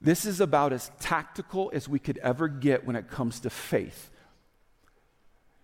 This 0.00 0.24
is 0.24 0.40
about 0.40 0.72
as 0.72 0.90
tactical 0.98 1.70
as 1.72 1.88
we 1.88 1.98
could 1.98 2.18
ever 2.18 2.48
get 2.48 2.84
when 2.84 2.96
it 2.96 3.08
comes 3.08 3.40
to 3.40 3.50
faith. 3.50 4.10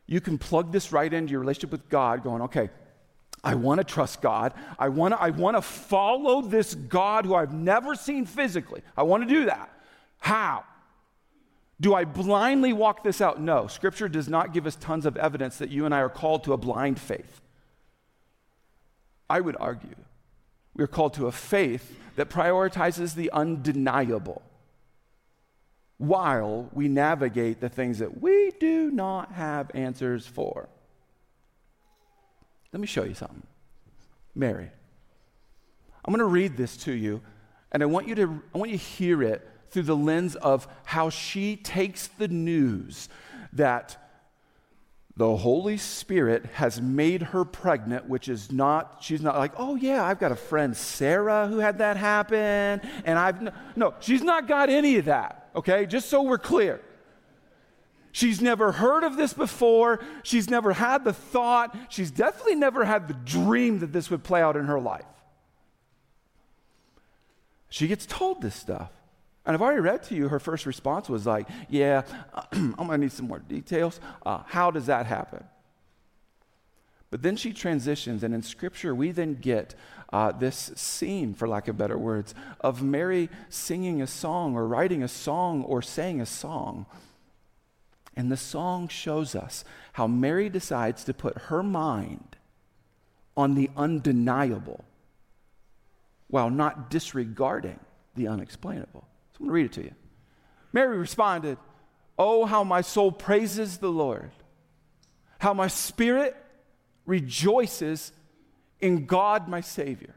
You 0.07 0.21
can 0.21 0.39
plug 0.39 0.73
this 0.73 0.93
right 0.93 1.13
into 1.13 1.33
your 1.33 1.41
relationship 1.41 1.73
with 1.73 1.89
God, 1.89 2.23
going, 2.23 2.43
okay, 2.43 2.71
I 3.45 3.55
want 3.55 3.79
to 3.79 3.85
trust 3.85 4.21
God. 4.21 4.53
I 4.79 4.89
want 4.89 5.15
to 5.15 5.21
I 5.21 5.31
want 5.31 5.57
to 5.57 5.63
follow 5.63 6.43
this 6.43 6.75
God 6.75 7.25
who 7.25 7.35
I've 7.35 7.53
never 7.53 7.95
seen 7.95 8.27
physically. 8.27 8.83
I 8.97 9.05
want 9.05 9.27
to 9.27 9.33
do 9.33 9.47
that. 9.47 9.71
How? 10.19 10.65
Do 11.81 11.95
I 11.95 12.05
blindly 12.05 12.73
walk 12.73 13.05
this 13.05 13.21
out? 13.21 13.41
No. 13.41 13.69
Scripture 13.69 14.09
does 14.09 14.29
not 14.29 14.53
give 14.53 14.67
us 14.67 14.75
tons 14.75 15.07
of 15.07 15.17
evidence 15.17 15.59
that 15.59 15.71
you 15.71 15.85
and 15.85 15.95
I 15.95 16.01
are 16.01 16.09
called 16.09 16.45
to 16.45 16.53
a 16.53 16.57
blind 16.57 16.99
faith. 16.99 17.41
I 19.31 19.41
would 19.41 19.57
argue 19.61 19.95
we 20.75 20.83
are 20.83 20.89
called 20.89 21.15
to 21.15 21.27
a 21.27 21.33
faith 21.33 21.97
that 22.17 22.31
prioritizes 22.31 23.15
the 23.15 23.31
undeniable 23.31 24.43
while 25.99 26.69
we 26.73 26.89
navigate 26.89 27.61
the 27.61 27.69
things 27.69 27.99
that 27.99 28.21
we 28.21 28.53
do 28.59 28.91
not 28.91 29.33
have 29.33 29.71
answers 29.75 30.27
for. 30.27 30.69
Let 32.73 32.81
me 32.81 32.87
show 32.87 33.05
you 33.05 33.15
something. 33.15 33.47
Mary. 34.35 34.71
I'm 36.05 36.13
going 36.13 36.19
to 36.19 36.25
read 36.25 36.57
this 36.57 36.77
to 36.79 36.93
you, 36.93 37.21
and 37.73 37.83
I 37.83 37.87
want 37.87 38.09
you 38.09 38.15
to 38.15 38.43
I 38.55 38.59
want 38.59 38.71
you 38.71 38.79
to 38.79 38.85
hear 38.85 39.23
it 39.23 39.47
through 39.71 39.83
the 39.83 39.97
lens 39.97 40.37
of 40.37 40.67
how 40.85 41.11
she 41.11 41.57
takes 41.57 42.07
the 42.07 42.29
news 42.29 43.09
that 43.53 43.97
the 45.19 45.37
Holy 45.37 45.77
Spirit 45.77 46.47
has 46.55 46.81
made 46.81 47.23
her 47.23 47.45
pregnant, 47.45 48.09
which 48.09 48.29
is 48.29 48.53
not, 48.53 48.99
she's 49.01 49.21
not 49.21 49.37
like, 49.37 49.53
oh 49.57 49.75
yeah, 49.75 50.05
I've 50.05 50.21
got 50.21 50.31
a 50.31 50.37
friend, 50.37 50.77
Sarah, 50.77 51.49
who 51.49 51.59
had 51.59 51.79
that 51.79 51.97
happen, 51.97 52.81
and 53.05 53.19
I've, 53.19 53.43
no, 53.43 53.51
no 53.75 53.95
she's 53.99 54.23
not 54.23 54.47
got 54.47 54.71
any 54.71 54.97
of 54.97 55.07
that, 55.07 55.51
okay? 55.57 55.87
Just 55.87 56.09
so 56.09 56.23
we're 56.23 56.39
clear. 56.39 56.81
She's 58.19 58.41
never 58.41 58.73
heard 58.73 59.05
of 59.05 59.17
this 59.17 59.33
before. 59.33 60.01
She's 60.25 60.51
never 60.51 60.73
had 60.73 61.05
the 61.05 61.13
thought. 61.13 61.77
She's 61.89 62.11
definitely 62.11 62.57
never 62.57 62.85
had 62.85 63.07
the 63.07 63.15
dream 63.15 63.79
that 63.79 63.93
this 63.93 64.11
would 64.11 64.25
play 64.25 64.43
out 64.43 64.57
in 64.57 64.65
her 64.65 64.81
life. 64.81 65.05
She 67.69 67.87
gets 67.87 68.07
told 68.07 68.43
this 68.43 68.57
stuff. 68.57 68.91
And 69.47 69.55
I've 69.55 69.63
already 69.63 69.83
read 69.83 70.03
to 70.03 70.17
you, 70.17 70.27
her 70.31 70.41
first 70.41 70.67
response 70.67 71.09
was 71.09 71.27
like, 71.27 71.47
Yeah, 71.69 72.03
I'm 72.53 72.75
going 72.75 72.89
to 72.89 72.99
need 72.99 73.13
some 73.13 73.29
more 73.29 73.39
details. 73.39 74.01
Uh, 74.27 74.43
how 74.47 74.73
does 74.73 74.87
that 74.87 75.07
happen? 75.07 75.45
But 77.13 77.23
then 77.23 77.37
she 77.37 77.53
transitions, 77.53 78.25
and 78.25 78.35
in 78.35 78.43
Scripture, 78.43 78.97
we 78.97 79.13
then 79.13 79.35
get 79.35 79.77
uh, 80.13 80.33
this 80.33 80.73
scene, 80.75 81.35
for 81.35 81.47
lack 81.47 81.69
of 81.69 81.79
better 81.79 81.97
words, 81.97 82.35
of 82.63 82.83
Mary 82.83 83.31
singing 83.49 84.03
a 84.03 84.09
song, 84.09 84.57
or 84.57 84.67
writing 84.67 85.05
a 85.05 85.09
song, 85.09 85.63
or 85.63 85.83
saying 85.83 86.21
a 86.21 86.27
song. 86.27 86.85
And 88.19 88.33
the 88.33 88.37
song 88.37 88.89
shows 88.89 89.37
us 89.37 89.65
how 89.93 90.09
Mary 90.09 90.49
decides 90.49 91.05
to 91.05 91.15
put 91.15 91.39
her 91.43 91.63
mind 91.63 92.37
on 93.37 93.55
the 93.55 93.71
undeniable 93.77 94.85
while 96.27 96.51
not 96.51 96.91
disregarding 96.91 97.79
the 98.17 98.27
unexplainable. 98.27 99.07
So 99.33 99.37
I'm 99.39 99.47
going 99.47 99.49
to 99.49 99.53
read 99.53 99.67
it 99.67 99.73
to 99.75 99.85
you. 99.85 99.95
Mary 100.73 100.99
responded, 100.99 101.59
Oh, 102.19 102.45
how 102.45 102.65
my 102.65 102.81
soul 102.81 103.13
praises 103.13 103.79
the 103.79 103.93
Lord, 103.93 104.33
how 105.39 105.55
my 105.55 105.69
spirit 105.69 106.37
rejoices 107.07 108.11
in 108.81 109.07
God 109.07 109.47
my 109.47 109.61
Savior. 109.61 110.17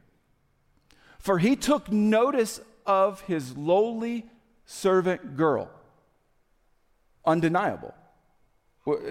For 1.19 1.37
he 1.37 1.55
took 1.55 1.91
notice 1.91 2.61
of 2.83 3.21
his 3.21 3.55
lowly 3.55 4.25
servant 4.65 5.37
girl. 5.37 5.69
Undeniable. 7.25 7.93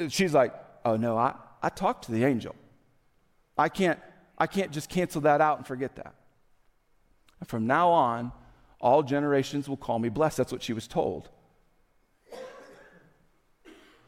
She's 0.09 0.35
like, 0.35 0.53
oh 0.85 0.97
no, 0.97 1.17
I, 1.17 1.35
I 1.63 1.69
talked 1.69 2.07
to 2.07 2.13
the 2.13 2.25
angel. 2.25 2.55
I 3.57 3.69
can't, 3.69 3.99
I 4.39 4.47
can't 4.47 4.73
just 4.73 4.89
cancel 4.89 5.21
that 5.23 5.41
out 5.41 5.59
and 5.59 5.67
forget 5.67 5.97
that. 5.97 6.15
And 7.39 7.49
from 7.49 7.67
now 7.67 7.91
on, 7.91 8.33
all 8.81 9.03
generations 9.03 9.69
will 9.69 9.77
call 9.77 9.99
me 9.99 10.09
blessed. 10.09 10.39
That's 10.39 10.53
what 10.53 10.63
she 10.63 10.73
was 10.73 10.87
told. 10.87 11.29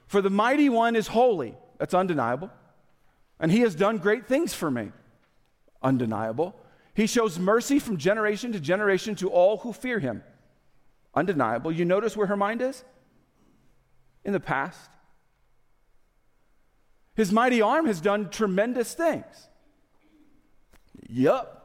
For 0.07 0.21
the 0.21 0.31
mighty 0.31 0.69
one 0.69 0.97
is 0.97 1.07
holy. 1.07 1.55
That's 1.79 1.95
undeniable. 1.95 2.51
And 3.39 3.51
he 3.51 3.61
has 3.61 3.75
done 3.75 3.99
great 3.99 4.27
things 4.27 4.53
for 4.53 4.71
me. 4.71 4.93
Undeniable. 5.83 6.55
He 6.95 7.07
shows 7.07 7.39
mercy 7.39 7.79
from 7.79 7.97
generation 7.97 8.53
to 8.53 8.61
generation 8.61 9.15
to 9.17 9.31
all 9.31 9.59
who 9.59 9.73
fear 9.73 9.99
him. 9.99 10.23
Undeniable. 11.15 11.73
You 11.73 11.85
notice 11.85 12.17
where 12.17 12.27
her 12.27 12.37
mind 12.37 12.63
is? 12.63 12.85
In 14.25 14.33
the 14.33 14.41
past. 14.41 14.91
His 17.15 17.33
mighty 17.33 17.61
arm 17.61 17.87
has 17.87 18.01
done 18.01 18.31
tremendous 18.31 18.95
things. 18.95 19.49
Yup. 21.09 21.59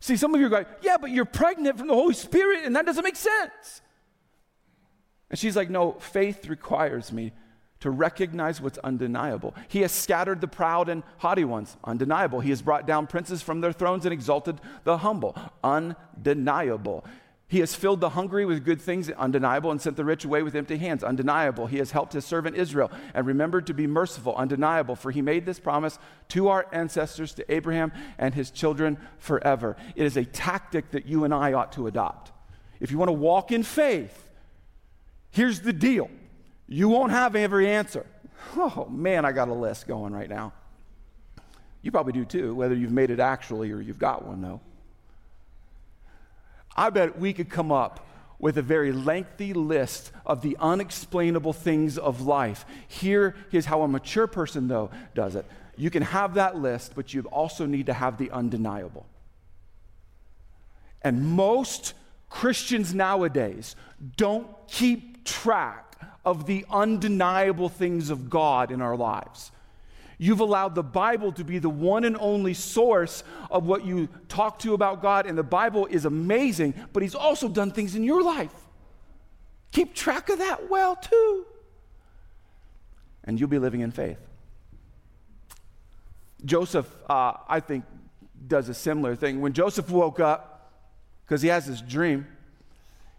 See, 0.00 0.16
some 0.16 0.34
of 0.34 0.40
you 0.40 0.46
are 0.46 0.50
going, 0.50 0.66
yeah, 0.82 0.96
but 1.00 1.10
you're 1.10 1.26
pregnant 1.26 1.78
from 1.78 1.86
the 1.86 1.94
Holy 1.94 2.14
Spirit, 2.14 2.64
and 2.64 2.74
that 2.74 2.86
doesn't 2.86 3.04
make 3.04 3.16
sense. 3.16 3.82
And 5.28 5.38
she's 5.38 5.54
like, 5.56 5.70
no, 5.70 5.92
faith 5.92 6.48
requires 6.48 7.12
me 7.12 7.32
to 7.80 7.90
recognize 7.90 8.60
what's 8.60 8.78
undeniable. 8.78 9.54
He 9.68 9.80
has 9.82 9.92
scattered 9.92 10.40
the 10.40 10.48
proud 10.48 10.88
and 10.88 11.02
haughty 11.18 11.44
ones, 11.44 11.76
undeniable. 11.84 12.40
He 12.40 12.50
has 12.50 12.60
brought 12.60 12.86
down 12.86 13.06
princes 13.06 13.40
from 13.40 13.60
their 13.60 13.72
thrones 13.72 14.04
and 14.04 14.12
exalted 14.12 14.60
the 14.84 14.98
humble, 14.98 15.36
undeniable. 15.62 17.04
He 17.50 17.58
has 17.58 17.74
filled 17.74 18.00
the 18.00 18.10
hungry 18.10 18.44
with 18.44 18.64
good 18.64 18.80
things, 18.80 19.10
undeniable, 19.10 19.72
and 19.72 19.82
sent 19.82 19.96
the 19.96 20.04
rich 20.04 20.24
away 20.24 20.44
with 20.44 20.54
empty 20.54 20.76
hands, 20.76 21.02
undeniable. 21.02 21.66
He 21.66 21.78
has 21.78 21.90
helped 21.90 22.12
his 22.12 22.24
servant 22.24 22.54
Israel 22.54 22.92
and 23.12 23.26
remembered 23.26 23.66
to 23.66 23.74
be 23.74 23.88
merciful, 23.88 24.36
undeniable, 24.36 24.94
for 24.94 25.10
he 25.10 25.20
made 25.20 25.46
this 25.46 25.58
promise 25.58 25.98
to 26.28 26.46
our 26.46 26.68
ancestors, 26.70 27.34
to 27.34 27.52
Abraham 27.52 27.90
and 28.18 28.34
his 28.34 28.52
children 28.52 28.98
forever. 29.18 29.76
It 29.96 30.06
is 30.06 30.16
a 30.16 30.24
tactic 30.24 30.92
that 30.92 31.06
you 31.06 31.24
and 31.24 31.34
I 31.34 31.52
ought 31.54 31.72
to 31.72 31.88
adopt. 31.88 32.30
If 32.78 32.92
you 32.92 32.98
want 32.98 33.08
to 33.08 33.14
walk 33.14 33.50
in 33.50 33.64
faith, 33.64 34.28
here's 35.32 35.58
the 35.58 35.72
deal 35.72 36.08
you 36.68 36.88
won't 36.88 37.10
have 37.10 37.34
every 37.34 37.66
answer. 37.66 38.06
Oh 38.56 38.86
man, 38.88 39.24
I 39.24 39.32
got 39.32 39.48
a 39.48 39.54
list 39.54 39.88
going 39.88 40.12
right 40.12 40.30
now. 40.30 40.52
You 41.82 41.90
probably 41.90 42.12
do 42.12 42.24
too, 42.24 42.54
whether 42.54 42.76
you've 42.76 42.92
made 42.92 43.10
it 43.10 43.18
actually 43.18 43.72
or 43.72 43.80
you've 43.80 43.98
got 43.98 44.24
one 44.24 44.40
though. 44.40 44.60
I 46.76 46.90
bet 46.90 47.18
we 47.18 47.32
could 47.32 47.50
come 47.50 47.72
up 47.72 48.06
with 48.38 48.56
a 48.56 48.62
very 48.62 48.90
lengthy 48.90 49.52
list 49.52 50.12
of 50.24 50.40
the 50.40 50.56
unexplainable 50.58 51.52
things 51.52 51.98
of 51.98 52.22
life. 52.22 52.64
Here 52.88 53.34
is 53.52 53.66
how 53.66 53.82
a 53.82 53.88
mature 53.88 54.26
person, 54.26 54.66
though, 54.66 54.90
does 55.14 55.36
it. 55.36 55.44
You 55.76 55.90
can 55.90 56.02
have 56.02 56.34
that 56.34 56.56
list, 56.56 56.92
but 56.94 57.12
you 57.12 57.22
also 57.24 57.66
need 57.66 57.86
to 57.86 57.92
have 57.92 58.18
the 58.18 58.30
undeniable. 58.30 59.06
And 61.02 61.24
most 61.24 61.94
Christians 62.28 62.94
nowadays 62.94 63.76
don't 64.16 64.48
keep 64.68 65.24
track 65.24 65.96
of 66.24 66.46
the 66.46 66.64
undeniable 66.70 67.68
things 67.68 68.10
of 68.10 68.30
God 68.30 68.70
in 68.70 68.80
our 68.80 68.96
lives. 68.96 69.52
You've 70.22 70.40
allowed 70.40 70.74
the 70.74 70.82
Bible 70.82 71.32
to 71.32 71.44
be 71.44 71.58
the 71.58 71.70
one 71.70 72.04
and 72.04 72.14
only 72.20 72.52
source 72.52 73.24
of 73.50 73.64
what 73.64 73.86
you 73.86 74.06
talk 74.28 74.58
to 74.58 74.74
about 74.74 75.00
God, 75.00 75.24
and 75.24 75.36
the 75.36 75.42
Bible 75.42 75.86
is 75.86 76.04
amazing, 76.04 76.74
but 76.92 77.02
He's 77.02 77.14
also 77.14 77.48
done 77.48 77.70
things 77.70 77.94
in 77.94 78.04
your 78.04 78.22
life. 78.22 78.52
Keep 79.72 79.94
track 79.94 80.28
of 80.28 80.36
that 80.36 80.68
well, 80.68 80.94
too. 80.94 81.46
And 83.24 83.40
you'll 83.40 83.48
be 83.48 83.58
living 83.58 83.80
in 83.80 83.92
faith. 83.92 84.18
Joseph, 86.44 86.94
uh, 87.08 87.32
I 87.48 87.60
think, 87.60 87.86
does 88.46 88.68
a 88.68 88.74
similar 88.74 89.16
thing. 89.16 89.40
When 89.40 89.54
Joseph 89.54 89.88
woke 89.88 90.20
up, 90.20 90.70
because 91.24 91.40
he 91.40 91.48
has 91.48 91.64
this 91.64 91.80
dream, 91.80 92.26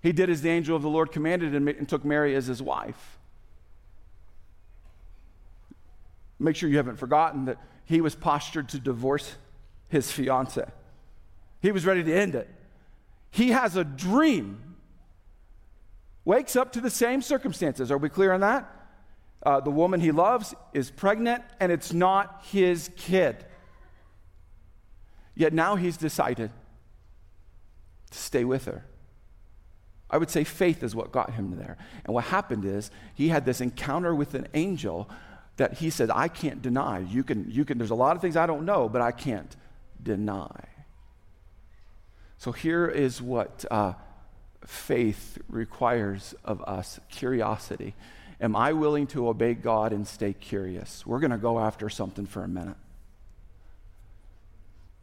he 0.03 0.11
did 0.11 0.29
as 0.29 0.43
the 0.43 0.49
angel 0.49 0.75
of 0.75 0.83
the 0.83 0.89
Lord 0.89 1.11
commanded 1.11 1.55
and, 1.55 1.67
and 1.67 1.89
took 1.89 2.05
Mary 2.05 2.35
as 2.35 2.45
his 2.45 2.61
wife. 2.61 3.17
Make 6.41 6.55
sure 6.55 6.69
you 6.69 6.77
haven't 6.77 6.97
forgotten 6.97 7.45
that 7.45 7.57
he 7.85 8.01
was 8.01 8.15
postured 8.15 8.69
to 8.69 8.79
divorce 8.79 9.35
his 9.89 10.11
fiance. 10.11 10.65
He 11.61 11.71
was 11.71 11.85
ready 11.85 12.03
to 12.03 12.13
end 12.13 12.33
it. 12.33 12.49
He 13.29 13.49
has 13.51 13.75
a 13.75 13.83
dream, 13.83 14.75
wakes 16.25 16.55
up 16.55 16.71
to 16.73 16.81
the 16.81 16.89
same 16.89 17.21
circumstances. 17.21 17.91
Are 17.91 17.97
we 17.97 18.09
clear 18.09 18.33
on 18.33 18.41
that? 18.41 18.67
Uh, 19.43 19.59
the 19.59 19.69
woman 19.69 19.99
he 19.99 20.11
loves 20.11 20.55
is 20.73 20.89
pregnant, 20.89 21.43
and 21.59 21.71
it's 21.71 21.93
not 21.93 22.43
his 22.51 22.89
kid. 22.95 23.45
Yet 25.35 25.53
now 25.53 25.75
he's 25.75 25.97
decided 25.97 26.51
to 28.09 28.17
stay 28.17 28.43
with 28.43 28.65
her. 28.65 28.85
I 30.09 30.17
would 30.17 30.29
say 30.29 30.43
faith 30.43 30.81
is 30.83 30.95
what 30.95 31.11
got 31.11 31.33
him 31.33 31.55
there. 31.57 31.77
And 32.03 32.13
what 32.13 32.25
happened 32.25 32.65
is 32.65 32.89
he 33.13 33.29
had 33.29 33.45
this 33.45 33.61
encounter 33.61 34.13
with 34.13 34.33
an 34.33 34.47
angel 34.55 35.07
that 35.57 35.75
he 35.75 35.89
said, 35.89 36.09
I 36.09 36.27
can't 36.27 36.61
deny. 36.61 36.99
You 36.99 37.23
can, 37.23 37.49
you 37.49 37.65
can, 37.65 37.77
there's 37.77 37.91
a 37.91 37.95
lot 37.95 38.15
of 38.15 38.21
things 38.21 38.35
I 38.35 38.45
don't 38.45 38.65
know, 38.65 38.89
but 38.89 39.01
I 39.01 39.11
can't 39.11 39.55
deny. 40.01 40.65
So 42.37 42.51
here 42.51 42.87
is 42.87 43.21
what 43.21 43.65
uh, 43.69 43.93
faith 44.65 45.37
requires 45.47 46.33
of 46.43 46.61
us 46.63 46.99
curiosity. 47.09 47.93
Am 48.39 48.55
I 48.55 48.73
willing 48.73 49.05
to 49.07 49.27
obey 49.27 49.53
God 49.53 49.93
and 49.93 50.07
stay 50.07 50.33
curious? 50.33 51.05
We're 51.05 51.19
going 51.19 51.31
to 51.31 51.37
go 51.37 51.59
after 51.59 51.89
something 51.89 52.25
for 52.25 52.43
a 52.43 52.47
minute. 52.47 52.77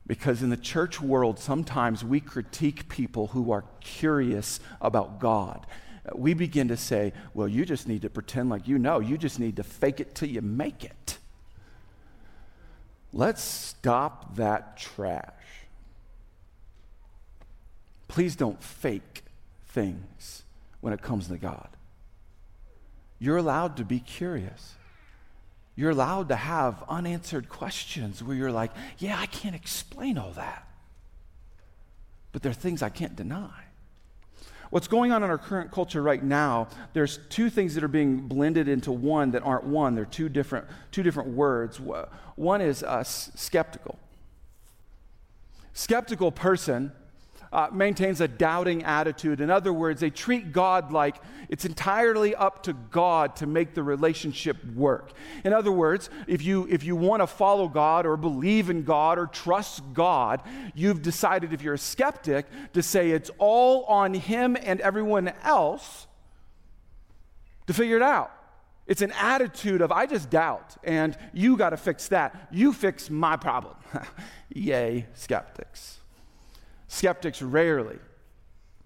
Because 0.08 0.42
in 0.42 0.50
the 0.50 0.56
church 0.56 1.00
world, 1.00 1.38
sometimes 1.38 2.02
we 2.02 2.18
critique 2.18 2.88
people 2.88 3.28
who 3.28 3.52
are 3.52 3.64
curious 3.80 4.58
about 4.80 5.20
God 5.20 5.66
we 6.14 6.34
begin 6.34 6.68
to 6.68 6.76
say, 6.76 7.12
well, 7.34 7.48
you 7.48 7.64
just 7.64 7.88
need 7.88 8.02
to 8.02 8.10
pretend 8.10 8.50
like 8.50 8.68
you 8.68 8.78
know. 8.78 9.00
You 9.00 9.18
just 9.18 9.38
need 9.38 9.56
to 9.56 9.62
fake 9.62 10.00
it 10.00 10.14
till 10.14 10.28
you 10.28 10.42
make 10.42 10.84
it. 10.84 11.18
Let's 13.12 13.42
stop 13.42 14.36
that 14.36 14.76
trash. 14.76 15.32
Please 18.06 18.36
don't 18.36 18.62
fake 18.62 19.22
things 19.66 20.42
when 20.80 20.92
it 20.92 21.02
comes 21.02 21.28
to 21.28 21.36
God. 21.36 21.68
You're 23.18 23.36
allowed 23.36 23.76
to 23.78 23.84
be 23.84 23.98
curious. 23.98 24.74
You're 25.74 25.90
allowed 25.90 26.28
to 26.30 26.36
have 26.36 26.82
unanswered 26.88 27.48
questions 27.48 28.22
where 28.22 28.36
you're 28.36 28.52
like, 28.52 28.72
yeah, 28.98 29.18
I 29.18 29.26
can't 29.26 29.54
explain 29.54 30.18
all 30.18 30.32
that. 30.32 30.66
But 32.32 32.42
there 32.42 32.50
are 32.50 32.54
things 32.54 32.82
I 32.82 32.88
can't 32.88 33.16
deny. 33.16 33.67
What's 34.70 34.88
going 34.88 35.12
on 35.12 35.22
in 35.22 35.30
our 35.30 35.38
current 35.38 35.70
culture 35.70 36.02
right 36.02 36.22
now, 36.22 36.68
there's 36.92 37.20
two 37.30 37.48
things 37.48 37.74
that 37.74 37.82
are 37.82 37.88
being 37.88 38.28
blended 38.28 38.68
into 38.68 38.92
one 38.92 39.30
that 39.30 39.42
aren't 39.42 39.64
one. 39.64 39.94
They're 39.94 40.04
two 40.04 40.28
different, 40.28 40.66
two 40.90 41.02
different 41.02 41.30
words. 41.30 41.80
One 42.36 42.60
is 42.60 42.82
uh, 42.82 43.02
skeptical. 43.02 43.98
Skeptical 45.72 46.32
person 46.32 46.92
uh, 47.52 47.68
maintains 47.72 48.20
a 48.20 48.28
doubting 48.28 48.84
attitude. 48.84 49.40
In 49.40 49.50
other 49.50 49.72
words, 49.72 50.00
they 50.00 50.10
treat 50.10 50.52
God 50.52 50.92
like 50.92 51.16
it's 51.48 51.64
entirely 51.64 52.34
up 52.34 52.62
to 52.64 52.72
God 52.72 53.36
to 53.36 53.46
make 53.46 53.74
the 53.74 53.82
relationship 53.82 54.56
work. 54.74 55.12
In 55.44 55.52
other 55.52 55.72
words, 55.72 56.10
if 56.26 56.42
you, 56.42 56.66
if 56.70 56.84
you 56.84 56.96
want 56.96 57.22
to 57.22 57.26
follow 57.26 57.68
God 57.68 58.06
or 58.06 58.16
believe 58.16 58.70
in 58.70 58.84
God 58.84 59.18
or 59.18 59.26
trust 59.26 59.82
God, 59.94 60.42
you've 60.74 61.02
decided, 61.02 61.52
if 61.52 61.62
you're 61.62 61.74
a 61.74 61.78
skeptic, 61.78 62.46
to 62.74 62.82
say 62.82 63.10
it's 63.10 63.30
all 63.38 63.84
on 63.84 64.14
Him 64.14 64.56
and 64.60 64.80
everyone 64.80 65.32
else 65.42 66.06
to 67.66 67.74
figure 67.74 67.96
it 67.96 68.02
out. 68.02 68.32
It's 68.86 69.02
an 69.02 69.12
attitude 69.12 69.82
of, 69.82 69.92
I 69.92 70.06
just 70.06 70.30
doubt, 70.30 70.76
and 70.82 71.16
you 71.34 71.58
got 71.58 71.70
to 71.70 71.76
fix 71.76 72.08
that. 72.08 72.48
You 72.50 72.72
fix 72.72 73.10
my 73.10 73.36
problem. 73.36 73.76
Yay, 74.54 75.06
skeptics. 75.12 75.98
Skeptics 76.88 77.40
rarely 77.42 77.98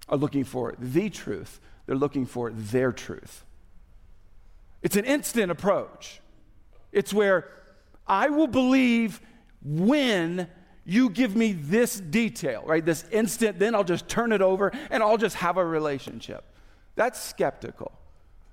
are 0.09 0.19
looking 0.19 0.45
for 0.45 0.75
the 0.79 1.09
truth, 1.09 1.61
they're 1.87 1.97
looking 1.97 2.27
for 2.27 2.51
their 2.51 2.93
truth. 2.93 3.45
It's 4.83 4.97
an 4.97 5.05
instant 5.05 5.51
approach. 5.51 6.21
It's 6.91 7.15
where 7.15 7.49
I 8.07 8.29
will 8.29 8.49
believe 8.49 9.21
when 9.63 10.49
you 10.85 11.09
give 11.09 11.37
me 11.37 11.53
this 11.53 11.99
detail, 11.99 12.65
right? 12.67 12.85
This 12.85 13.05
instant, 13.13 13.59
then 13.59 13.75
I'll 13.75 13.85
just 13.85 14.09
turn 14.09 14.33
it 14.33 14.43
over 14.43 14.73
and 14.91 15.03
I'll 15.03 15.17
just 15.17 15.37
have 15.37 15.57
a 15.57 15.65
relationship. 15.65 16.45
That's 16.97 17.21
skeptical. 17.21 17.93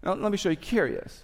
Now, 0.04 0.14
let 0.14 0.32
me 0.32 0.38
show 0.38 0.50
you 0.50 0.56
curious. 0.56 1.24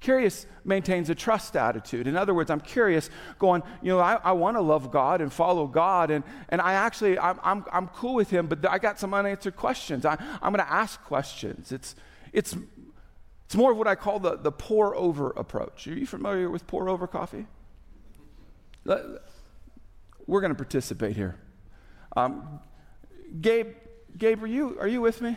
Curious 0.00 0.46
maintains 0.64 1.10
a 1.10 1.14
trust 1.14 1.56
attitude. 1.56 2.06
In 2.06 2.16
other 2.16 2.32
words, 2.32 2.50
I'm 2.50 2.60
curious, 2.60 3.10
going, 3.38 3.62
you 3.82 3.92
know, 3.92 3.98
I, 3.98 4.14
I 4.14 4.32
want 4.32 4.56
to 4.56 4.62
love 4.62 4.90
God 4.90 5.20
and 5.20 5.30
follow 5.30 5.66
God, 5.66 6.10
and, 6.10 6.24
and 6.48 6.60
I 6.60 6.72
actually, 6.72 7.18
I'm, 7.18 7.38
I'm, 7.42 7.64
I'm 7.70 7.88
cool 7.88 8.14
with 8.14 8.30
Him, 8.30 8.46
but 8.46 8.66
I 8.66 8.78
got 8.78 8.98
some 8.98 9.12
unanswered 9.12 9.56
questions. 9.56 10.06
I, 10.06 10.16
I'm 10.40 10.52
going 10.54 10.64
to 10.64 10.72
ask 10.72 11.02
questions. 11.04 11.70
It's, 11.70 11.94
it's, 12.32 12.56
it's 13.44 13.54
more 13.54 13.72
of 13.72 13.76
what 13.76 13.86
I 13.86 13.94
call 13.94 14.20
the, 14.20 14.36
the 14.36 14.52
pour 14.52 14.96
over 14.96 15.30
approach. 15.32 15.86
Are 15.86 15.94
you 15.94 16.06
familiar 16.06 16.48
with 16.48 16.66
pour 16.66 16.88
over 16.88 17.06
coffee? 17.06 17.46
We're 18.84 20.40
going 20.40 20.52
to 20.52 20.54
participate 20.54 21.14
here. 21.14 21.36
Um, 22.16 22.60
Gabe, 23.40 23.74
Gabe, 24.16 24.42
are 24.42 24.46
you, 24.46 24.78
are 24.80 24.88
you 24.88 25.02
with 25.02 25.20
me? 25.20 25.36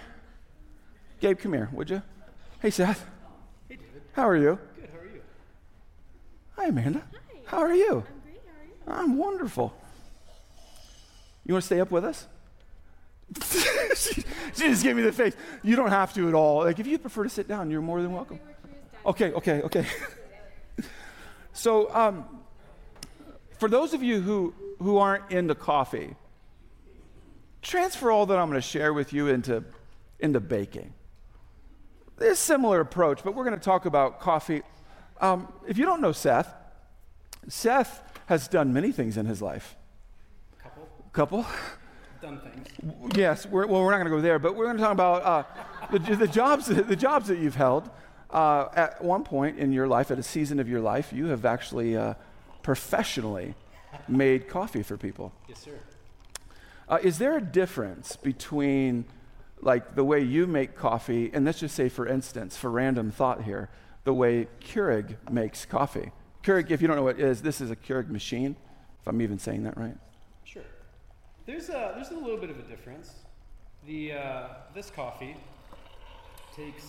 Gabe, 1.20 1.38
come 1.38 1.52
here, 1.52 1.70
would 1.74 1.90
you? 1.90 2.02
Hey, 2.62 2.70
Seth. 2.70 3.13
Hey, 4.16 4.22
David. 4.22 4.22
How 4.22 4.30
are 4.30 4.38
you? 4.38 4.60
Good. 4.76 4.90
How 4.92 5.00
are 5.00 5.06
you? 5.06 5.22
Hi, 6.56 6.66
Amanda. 6.68 7.02
Hi. 7.12 7.40
How 7.46 7.58
are 7.60 7.74
you? 7.74 8.04
I'm 8.08 8.22
great. 8.24 8.42
How 8.86 8.94
are 8.94 9.04
you? 9.04 9.04
I'm 9.04 9.18
wonderful. 9.18 9.74
You 11.46 11.54
want 11.54 11.64
to 11.64 11.66
stay 11.66 11.80
up 11.80 11.92
with 11.92 12.06
us? 12.06 12.28
she, 13.96 14.22
she 14.54 14.68
just 14.70 14.84
gave 14.84 14.96
me 14.96 15.02
the 15.02 15.12
face. 15.12 15.36
You 15.62 15.76
don't 15.76 15.90
have 15.90 16.14
to 16.14 16.28
at 16.28 16.34
all. 16.34 16.64
Like, 16.64 16.80
if 16.80 16.88
you 16.88 16.98
prefer 16.98 17.24
to 17.24 17.30
sit 17.30 17.48
down, 17.48 17.70
you're 17.70 17.82
more 17.82 18.02
than 18.02 18.12
welcome. 18.12 18.40
Okay, 19.06 19.34
okay, 19.34 19.62
okay. 19.64 19.86
so, 21.54 21.94
um, 21.94 22.26
for 23.60 23.68
those 23.68 23.94
of 23.94 24.02
you 24.02 24.22
who, 24.22 24.54
who 24.80 24.98
aren't 24.98 25.32
into 25.32 25.56
coffee, 25.56 26.16
transfer 27.62 28.12
all 28.12 28.26
that 28.28 28.38
I'm 28.38 28.50
going 28.50 28.62
to 28.62 28.68
share 28.68 28.94
with 28.94 29.12
you 29.12 29.28
into, 29.28 29.64
into 30.20 30.40
baking. 30.40 30.94
There's 32.18 32.34
a 32.34 32.42
similar 32.42 32.80
approach, 32.80 33.24
but 33.24 33.36
we're 33.36 33.44
going 33.44 33.58
to 33.58 33.64
talk 33.64 33.86
about 33.86 34.20
coffee. 34.20 34.62
Um, 35.20 35.52
if 35.68 35.78
you 35.78 35.86
don't 35.86 36.02
know 36.02 36.12
Seth, 36.12 36.54
Seth 37.48 38.04
has 38.28 38.48
done 38.48 38.74
many 38.74 38.92
things 38.92 39.18
in 39.18 39.26
his 39.26 39.42
life. 39.42 39.76
Couple. 40.62 40.88
Couple? 41.12 41.46
Done 42.22 42.40
things. 42.40 43.16
Yes, 43.18 43.46
we're, 43.46 43.66
well, 43.66 43.82
we're 43.82 43.92
not 43.92 43.98
going 43.98 44.12
to 44.12 44.16
go 44.18 44.22
there, 44.22 44.40
but 44.40 44.56
we're 44.56 44.66
going 44.66 44.78
to 44.78 44.84
talk 44.84 44.92
about 44.92 45.24
uh, 45.24 45.44
the, 45.92 46.16
the, 46.16 46.28
jobs, 46.28 46.66
the 46.68 46.96
jobs 46.96 47.28
that 47.28 47.40
you've 47.40 47.56
held. 47.56 47.90
Uh, 48.30 48.68
at 48.74 49.04
one 49.04 49.24
point 49.24 49.60
in 49.60 49.72
your 49.72 49.88
life, 49.88 50.10
at 50.10 50.18
a 50.18 50.24
season 50.24 50.60
of 50.60 50.68
your 50.68 50.82
life, 50.82 51.14
you 51.14 51.28
have 51.28 51.46
actually 51.46 51.96
uh, 51.96 52.16
professionally 52.64 53.54
made 54.08 54.48
coffee 54.48 54.82
for 54.82 54.98
people. 54.98 55.32
Yes, 55.48 55.60
sir. 55.60 55.80
Uh, 56.90 56.98
is 57.04 57.20
there 57.20 57.38
a 57.38 57.42
difference 57.42 58.16
between 58.16 59.06
like 59.64 59.96
the 59.96 60.04
way 60.04 60.22
you 60.22 60.48
make 60.48 60.76
coffee, 60.76 61.32
and 61.34 61.46
let's 61.46 61.60
just 61.60 61.76
say, 61.76 61.90
for 61.90 62.08
instance, 62.08 62.58
for 62.58 62.70
random 62.70 63.12
thought 63.12 63.44
here, 63.44 63.70
the 64.04 64.14
way 64.14 64.48
Keurig 64.62 65.16
makes 65.32 65.66
coffee? 65.66 66.12
Keurig, 66.44 66.72
if 66.72 66.82
you 66.82 66.88
don't 66.88 66.98
know 66.98 67.04
what 67.04 67.20
it 67.20 67.26
is, 67.26 67.42
this 67.42 67.62
is 67.62 67.72
a 67.72 67.76
Keurig 67.76 68.10
machine, 68.10 68.56
if 69.02 69.08
I'm 69.08 69.22
even 69.22 69.40
saying 69.40 69.64
that 69.64 69.78
right. 69.78 69.96
Sure. 70.44 70.64
There's 71.46 71.70
a, 71.70 71.94
there's 71.96 72.12
a 72.12 72.16
little 72.16 72.38
bit 72.38 72.50
of 72.50 72.60
a 72.60 72.64
difference. 72.64 73.14
The, 73.88 74.14
uh, 74.14 74.48
this 74.74 74.90
coffee 74.90 75.36
takes 76.56 76.84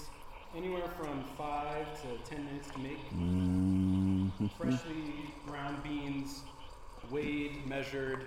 anywhere 0.56 0.88
from 0.96 1.24
five 1.36 1.86
to 2.02 2.30
ten 2.30 2.44
minutes 2.44 2.68
to 2.70 2.78
make. 2.78 2.98
Mm-hmm. 3.10 4.46
Freshly 4.58 5.34
ground 5.46 5.82
beans, 5.82 6.40
weighed, 7.10 7.66
measured, 7.66 8.26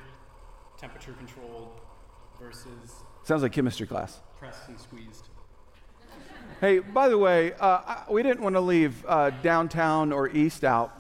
temperature 0.77 1.13
controlled, 1.13 1.79
versus 2.39 3.03
Sounds 3.28 3.44
like 3.44 3.52
chemistry 3.52 3.86
class. 3.86 4.22
pressed 4.40 4.70
and 4.70 4.80
squeezed. 4.80 5.28
Hey, 6.62 6.80
by 6.80 7.10
the 7.10 7.18
way, 7.18 7.52
uh, 7.60 7.98
we 8.10 8.24
didn't 8.24 8.42
want 8.42 8.56
to 8.56 8.62
leave 8.62 9.06
uh, 9.06 9.32
downtown 9.44 10.13
or 10.13 10.30
east 10.30 10.63
out. 10.63 10.94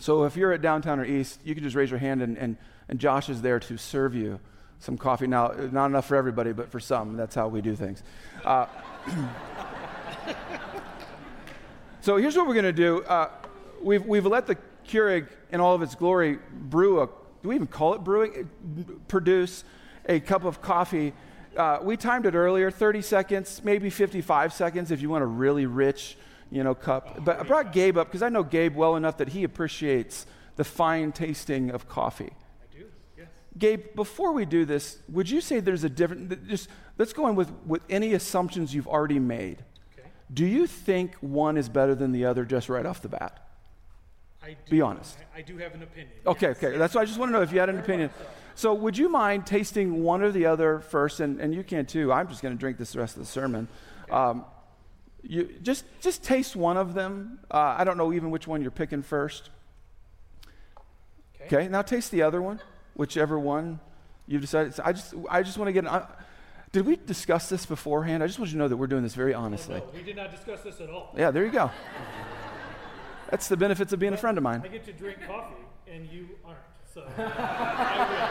So 0.00 0.24
if 0.24 0.36
you're 0.36 0.52
at 0.52 0.62
downtown 0.62 0.98
or 0.98 1.04
east, 1.04 1.38
you 1.44 1.54
can 1.54 1.62
just 1.62 1.76
raise 1.76 1.90
your 1.90 2.00
hand, 2.00 2.22
and, 2.22 2.36
and, 2.36 2.56
and 2.88 2.98
Josh 2.98 3.28
is 3.28 3.40
there 3.40 3.60
to 3.60 3.76
serve 3.76 4.16
you 4.16 4.40
some 4.80 4.98
coffee. 4.98 5.28
Now, 5.28 5.54
not 5.70 5.86
enough 5.86 6.08
for 6.08 6.16
everybody, 6.16 6.50
but 6.50 6.72
for 6.72 6.80
some, 6.80 7.16
that's 7.16 7.36
how 7.36 7.46
we 7.46 7.60
do 7.60 7.76
things. 7.76 8.02
Uh, 8.44 8.66
so 12.00 12.16
here's 12.16 12.36
what 12.36 12.48
we're 12.48 12.54
going 12.54 12.64
to 12.64 12.72
do. 12.72 13.04
Uh, 13.04 13.30
we've, 13.80 14.04
we've 14.04 14.26
let 14.26 14.48
the 14.48 14.56
Keurig 14.88 15.28
in 15.52 15.60
all 15.60 15.76
of 15.76 15.82
its 15.82 15.94
glory 15.94 16.40
brew 16.50 17.00
a, 17.00 17.06
do 17.44 17.50
we 17.50 17.54
even 17.54 17.68
call 17.68 17.94
it 17.94 18.02
brewing? 18.02 18.50
Produce 19.06 19.62
a 20.08 20.18
cup 20.18 20.42
of 20.42 20.60
coffee. 20.60 21.12
Uh, 21.56 21.78
we 21.82 21.96
timed 21.96 22.26
it 22.26 22.34
earlier, 22.34 22.70
30 22.70 23.02
seconds, 23.02 23.60
maybe 23.64 23.90
55 23.90 24.52
seconds 24.52 24.90
if 24.90 25.00
you 25.00 25.08
want 25.08 25.22
a 25.22 25.26
really 25.26 25.66
rich, 25.66 26.16
you 26.50 26.64
know, 26.64 26.74
cup. 26.74 27.24
But 27.24 27.40
I 27.40 27.42
brought 27.44 27.72
Gabe 27.72 27.96
up 27.96 28.08
because 28.08 28.22
I 28.22 28.28
know 28.28 28.42
Gabe 28.42 28.74
well 28.74 28.96
enough 28.96 29.18
that 29.18 29.28
he 29.28 29.44
appreciates 29.44 30.26
the 30.56 30.64
fine 30.64 31.12
tasting 31.12 31.70
of 31.70 31.88
coffee. 31.88 32.32
I 32.32 32.76
do, 32.76 32.86
yes. 33.16 33.28
Gabe, 33.58 33.94
before 33.94 34.32
we 34.32 34.44
do 34.44 34.64
this, 34.64 34.98
would 35.08 35.30
you 35.30 35.40
say 35.40 35.60
there's 35.60 35.84
a 35.84 35.88
different, 35.88 36.48
just 36.48 36.68
let's 36.98 37.12
go 37.12 37.28
in 37.28 37.36
with, 37.36 37.50
with 37.66 37.82
any 37.88 38.14
assumptions 38.14 38.74
you've 38.74 38.88
already 38.88 39.18
made. 39.18 39.64
Okay. 39.92 40.08
Do 40.32 40.46
you 40.46 40.66
think 40.66 41.14
one 41.16 41.56
is 41.56 41.68
better 41.68 41.94
than 41.94 42.12
the 42.12 42.24
other 42.24 42.44
just 42.44 42.68
right 42.68 42.86
off 42.86 43.02
the 43.02 43.08
bat? 43.08 43.40
I 44.42 44.48
do, 44.48 44.70
Be 44.70 44.80
honest. 44.80 45.16
I, 45.34 45.38
I 45.38 45.42
do 45.42 45.56
have 45.58 45.74
an 45.74 45.82
opinion. 45.82 46.12
Okay, 46.26 46.48
yes. 46.48 46.56
okay. 46.56 46.76
That's 46.76 46.94
why 46.94 47.02
I 47.02 47.04
just 47.04 47.18
want 47.18 47.30
to 47.30 47.32
know 47.32 47.42
if 47.42 47.52
you 47.52 47.60
had 47.60 47.70
an 47.70 47.78
opinion. 47.78 48.10
So, 48.56 48.72
would 48.72 48.96
you 48.96 49.08
mind 49.08 49.46
tasting 49.46 50.02
one 50.02 50.22
or 50.22 50.30
the 50.30 50.46
other 50.46 50.80
first? 50.80 51.20
And, 51.20 51.40
and 51.40 51.54
you 51.54 51.64
can 51.64 51.86
too. 51.86 52.12
I'm 52.12 52.28
just 52.28 52.40
going 52.42 52.54
to 52.54 52.58
drink 52.58 52.78
this 52.78 52.92
the 52.92 53.00
rest 53.00 53.16
of 53.16 53.22
the 53.22 53.26
sermon. 53.28 53.68
Um, 54.10 54.44
you 55.22 55.54
just 55.62 55.84
just 56.00 56.22
taste 56.22 56.54
one 56.54 56.76
of 56.76 56.94
them. 56.94 57.40
Uh, 57.50 57.74
I 57.78 57.84
don't 57.84 57.96
know 57.96 58.12
even 58.12 58.30
which 58.30 58.46
one 58.46 58.62
you're 58.62 58.70
picking 58.70 59.02
first. 59.02 59.50
Okay. 61.46 61.68
Now 61.68 61.82
taste 61.82 62.10
the 62.10 62.22
other 62.22 62.40
one, 62.40 62.60
whichever 62.94 63.38
one 63.38 63.80
you've 64.26 64.42
decided. 64.42 64.74
So 64.74 64.82
I 64.84 64.92
just 64.92 65.14
I 65.28 65.42
just 65.42 65.58
want 65.58 65.68
to 65.68 65.72
get. 65.72 65.84
an. 65.84 65.88
Uh, 65.90 66.06
did 66.72 66.86
we 66.86 66.96
discuss 66.96 67.48
this 67.48 67.66
beforehand? 67.66 68.22
I 68.22 68.26
just 68.26 68.38
want 68.38 68.50
you 68.50 68.54
to 68.54 68.58
know 68.58 68.68
that 68.68 68.76
we're 68.76 68.88
doing 68.88 69.02
this 69.04 69.14
very 69.14 69.32
Oh, 69.34 69.40
honestly. 69.40 69.76
no, 69.76 69.86
we 69.94 70.02
did 70.02 70.16
not 70.16 70.30
discuss 70.32 70.60
this 70.62 70.80
at 70.80 70.90
all. 70.90 71.14
Yeah, 71.16 71.30
there 71.30 71.44
you 71.44 71.52
go. 71.52 71.70
That's 73.30 73.46
the 73.48 73.56
benefits 73.56 73.92
of 73.92 73.98
being 74.00 74.12
a 74.12 74.16
friend 74.16 74.36
of 74.36 74.42
mine. 74.44 74.60
I 74.64 74.68
get 74.68 74.84
to 74.86 74.92
drink 74.92 75.18
coffee, 75.26 75.54
and 75.86 76.06
you 76.08 76.28
aren't. 76.44 76.58
So 76.94 77.02
I 77.18 78.30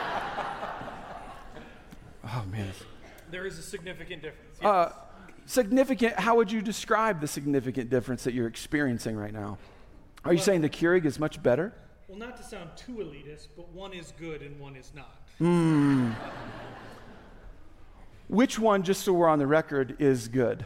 Oh 2.26 2.45
man. 2.49 2.71
there 3.30 3.45
is 3.45 3.60
a 3.60 3.62
significant 3.62 4.21
difference. 4.21 4.58
Yes. 4.62 4.65
Uh, 4.65 4.93
significant, 5.45 6.17
how 6.17 6.38
would 6.38 6.49
you 6.49 6.62
describe 6.62 7.19
the 7.19 7.28
significant 7.28 7.89
difference 7.89 8.23
that 8.23 8.34
you're 8.34 8.47
experiencing 8.47 9.17
right 9.17 9.34
now? 9.34 9.58
Are 10.23 10.32
you 10.32 10.39
saying 10.39 10.62
the 10.62 10.69
Keurig 10.69 11.04
is 11.06 11.19
much 11.19 11.43
better? 11.43 11.73
well, 12.08 12.17
not 12.17 12.38
to 12.38 12.43
sound 12.43 12.69
too 12.78 12.93
elitist, 12.93 13.47
but 13.58 13.67
one 13.73 13.91
is 13.91 14.13
good 14.17 14.41
and 14.41 14.58
one 14.60 14.76
is 14.78 14.93
not. 14.95 15.19
Which 18.30 18.58
one, 18.58 18.84
just 18.84 19.02
so 19.04 19.12
we're 19.12 19.28
on 19.28 19.39
the 19.39 19.47
record, 19.47 19.97
is 19.99 20.28
good? 20.30 20.65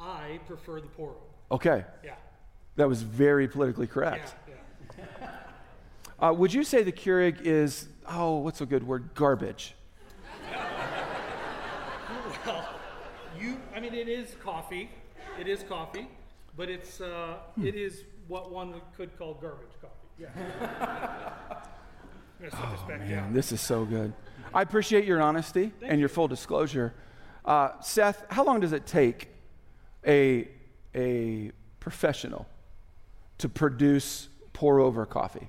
I 0.00 0.38
prefer 0.46 0.80
the 0.80 0.86
pour 0.86 1.10
over. 1.10 1.18
Okay, 1.52 1.84
Yeah. 2.02 2.14
that 2.76 2.88
was 2.88 3.02
very 3.02 3.46
politically 3.48 3.86
correct. 3.86 4.34
yeah. 4.45 4.45
Uh, 6.18 6.32
would 6.36 6.52
you 6.52 6.64
say 6.64 6.82
the 6.82 6.92
Keurig 6.92 7.42
is, 7.42 7.88
oh, 8.08 8.36
what's 8.38 8.60
a 8.60 8.66
good 8.66 8.86
word? 8.86 9.10
Garbage. 9.14 9.74
Well, 12.44 12.68
you. 13.38 13.58
I 13.74 13.80
mean, 13.80 13.92
it 13.94 14.08
is 14.08 14.34
coffee. 14.42 14.88
It 15.38 15.48
is 15.48 15.62
coffee, 15.64 16.08
but 16.56 16.70
it's 16.70 17.00
uh, 17.00 17.38
it 17.62 17.74
is 17.74 18.04
what 18.28 18.50
one 18.50 18.80
could 18.96 19.16
call 19.18 19.34
garbage 19.34 19.74
coffee. 19.80 19.92
Yeah. 20.18 20.28
I'm 22.40 22.50
gonna 22.50 22.50
set 22.50 22.70
this 22.70 22.88
Man, 22.88 23.10
down. 23.10 23.32
this 23.32 23.52
is 23.52 23.60
so 23.60 23.84
good. 23.84 24.12
I 24.54 24.62
appreciate 24.62 25.04
your 25.04 25.20
honesty 25.20 25.72
and 25.82 25.98
your 26.00 26.08
full 26.08 26.28
disclosure. 26.28 26.94
Uh, 27.44 27.80
Seth, 27.80 28.24
how 28.30 28.44
long 28.44 28.60
does 28.60 28.72
it 28.72 28.86
take 28.86 29.28
a, 30.06 30.48
a 30.94 31.50
professional 31.80 32.46
to 33.38 33.48
produce 33.48 34.28
pour 34.52 34.80
over 34.80 35.04
coffee? 35.06 35.48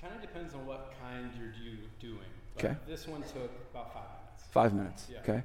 Kind 0.00 0.14
of 0.14 0.20
depends 0.20 0.54
on 0.54 0.66
what 0.66 0.92
kind 1.00 1.30
you're 1.38 1.52
do, 1.52 1.78
doing. 2.00 2.18
But 2.47 2.47
Okay. 2.58 2.74
This 2.86 3.06
one 3.06 3.22
took 3.22 3.50
about 3.72 3.92
five 3.94 4.02
minutes. 4.10 4.44
Five 4.50 4.74
minutes. 4.74 5.06
Yeah. 5.12 5.18
Okay. 5.20 5.42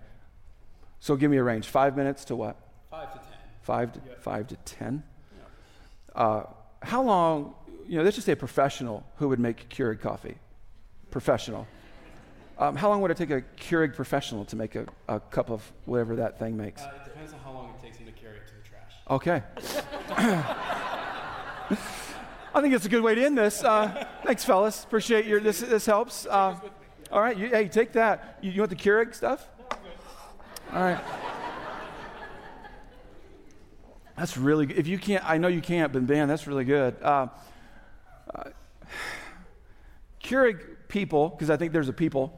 So 0.99 1.15
give 1.15 1.29
me 1.29 1.37
a 1.37 1.43
range. 1.43 1.67
Five 1.67 1.95
minutes 1.95 2.25
to 2.25 2.35
what? 2.35 2.55
Five 2.89 3.11
to 3.13 3.19
ten. 3.19 3.27
Five 3.61 3.93
to 3.93 3.99
Yeah. 4.07 4.13
five 4.19 4.47
to 4.47 4.55
ten. 4.57 5.03
uh, 6.15 6.43
how 6.81 7.01
long, 7.01 7.55
you 7.87 7.97
know, 7.97 8.03
let's 8.03 8.15
just 8.15 8.25
say 8.25 8.33
a 8.33 8.35
professional 8.35 9.03
who 9.17 9.29
would 9.29 9.39
make 9.39 9.69
Keurig 9.69 9.99
coffee. 10.01 10.37
Professional. 11.11 11.65
Um, 12.57 12.75
how 12.75 12.89
long 12.89 13.01
would 13.01 13.09
it 13.11 13.17
take 13.17 13.31
a 13.31 13.41
Keurig 13.57 13.95
professional 13.95 14.45
to 14.45 14.55
make 14.55 14.75
a, 14.75 14.85
a 15.07 15.19
cup 15.19 15.49
of 15.49 15.71
whatever 15.85 16.15
that 16.17 16.37
thing 16.39 16.55
makes? 16.57 16.81
Uh, 16.81 16.91
it 16.95 17.05
depends 17.05 17.33
on 17.33 17.39
how 17.39 17.51
long 17.51 17.73
it 17.77 17.81
takes 17.83 17.97
him 17.97 18.05
to 18.05 18.11
carry 18.11 18.37
it 18.37 18.47
to 18.47 18.53
the 18.53 18.61
trash. 18.67 18.93
Okay. 19.09 19.43
I 22.55 22.61
think 22.61 22.73
it's 22.75 22.85
a 22.85 22.89
good 22.89 23.01
way 23.01 23.15
to 23.15 23.25
end 23.25 23.37
this. 23.37 23.63
Uh, 23.63 24.05
thanks, 24.23 24.43
fellas. 24.45 24.83
Appreciate 24.83 25.25
your 25.25 25.39
this. 25.39 25.59
This 25.61 25.85
helps. 25.87 26.27
Uh, 26.27 26.55
all 27.13 27.21
right. 27.21 27.37
You, 27.37 27.47
hey, 27.47 27.67
take 27.67 27.91
that. 27.91 28.39
You, 28.41 28.49
you 28.49 28.61
want 28.61 28.71
the 28.71 28.75
Keurig 28.75 29.13
stuff? 29.13 29.47
All 30.73 30.81
right. 30.81 30.99
That's 34.17 34.35
really 34.35 34.65
good. 34.65 34.79
If 34.79 34.87
you 34.87 34.97
can't, 34.97 35.23
I 35.23 35.37
know 35.37 35.47
you 35.47 35.61
can't, 35.61 35.93
but 35.93 36.01
man, 36.09 36.27
that's 36.27 36.47
really 36.47 36.65
good. 36.65 36.95
Uh, 37.03 37.27
uh, 38.33 38.45
Keurig 40.23 40.59
people, 40.87 41.29
because 41.29 41.51
I 41.51 41.57
think 41.57 41.71
there's 41.71 41.87
a 41.87 41.93
people, 41.93 42.33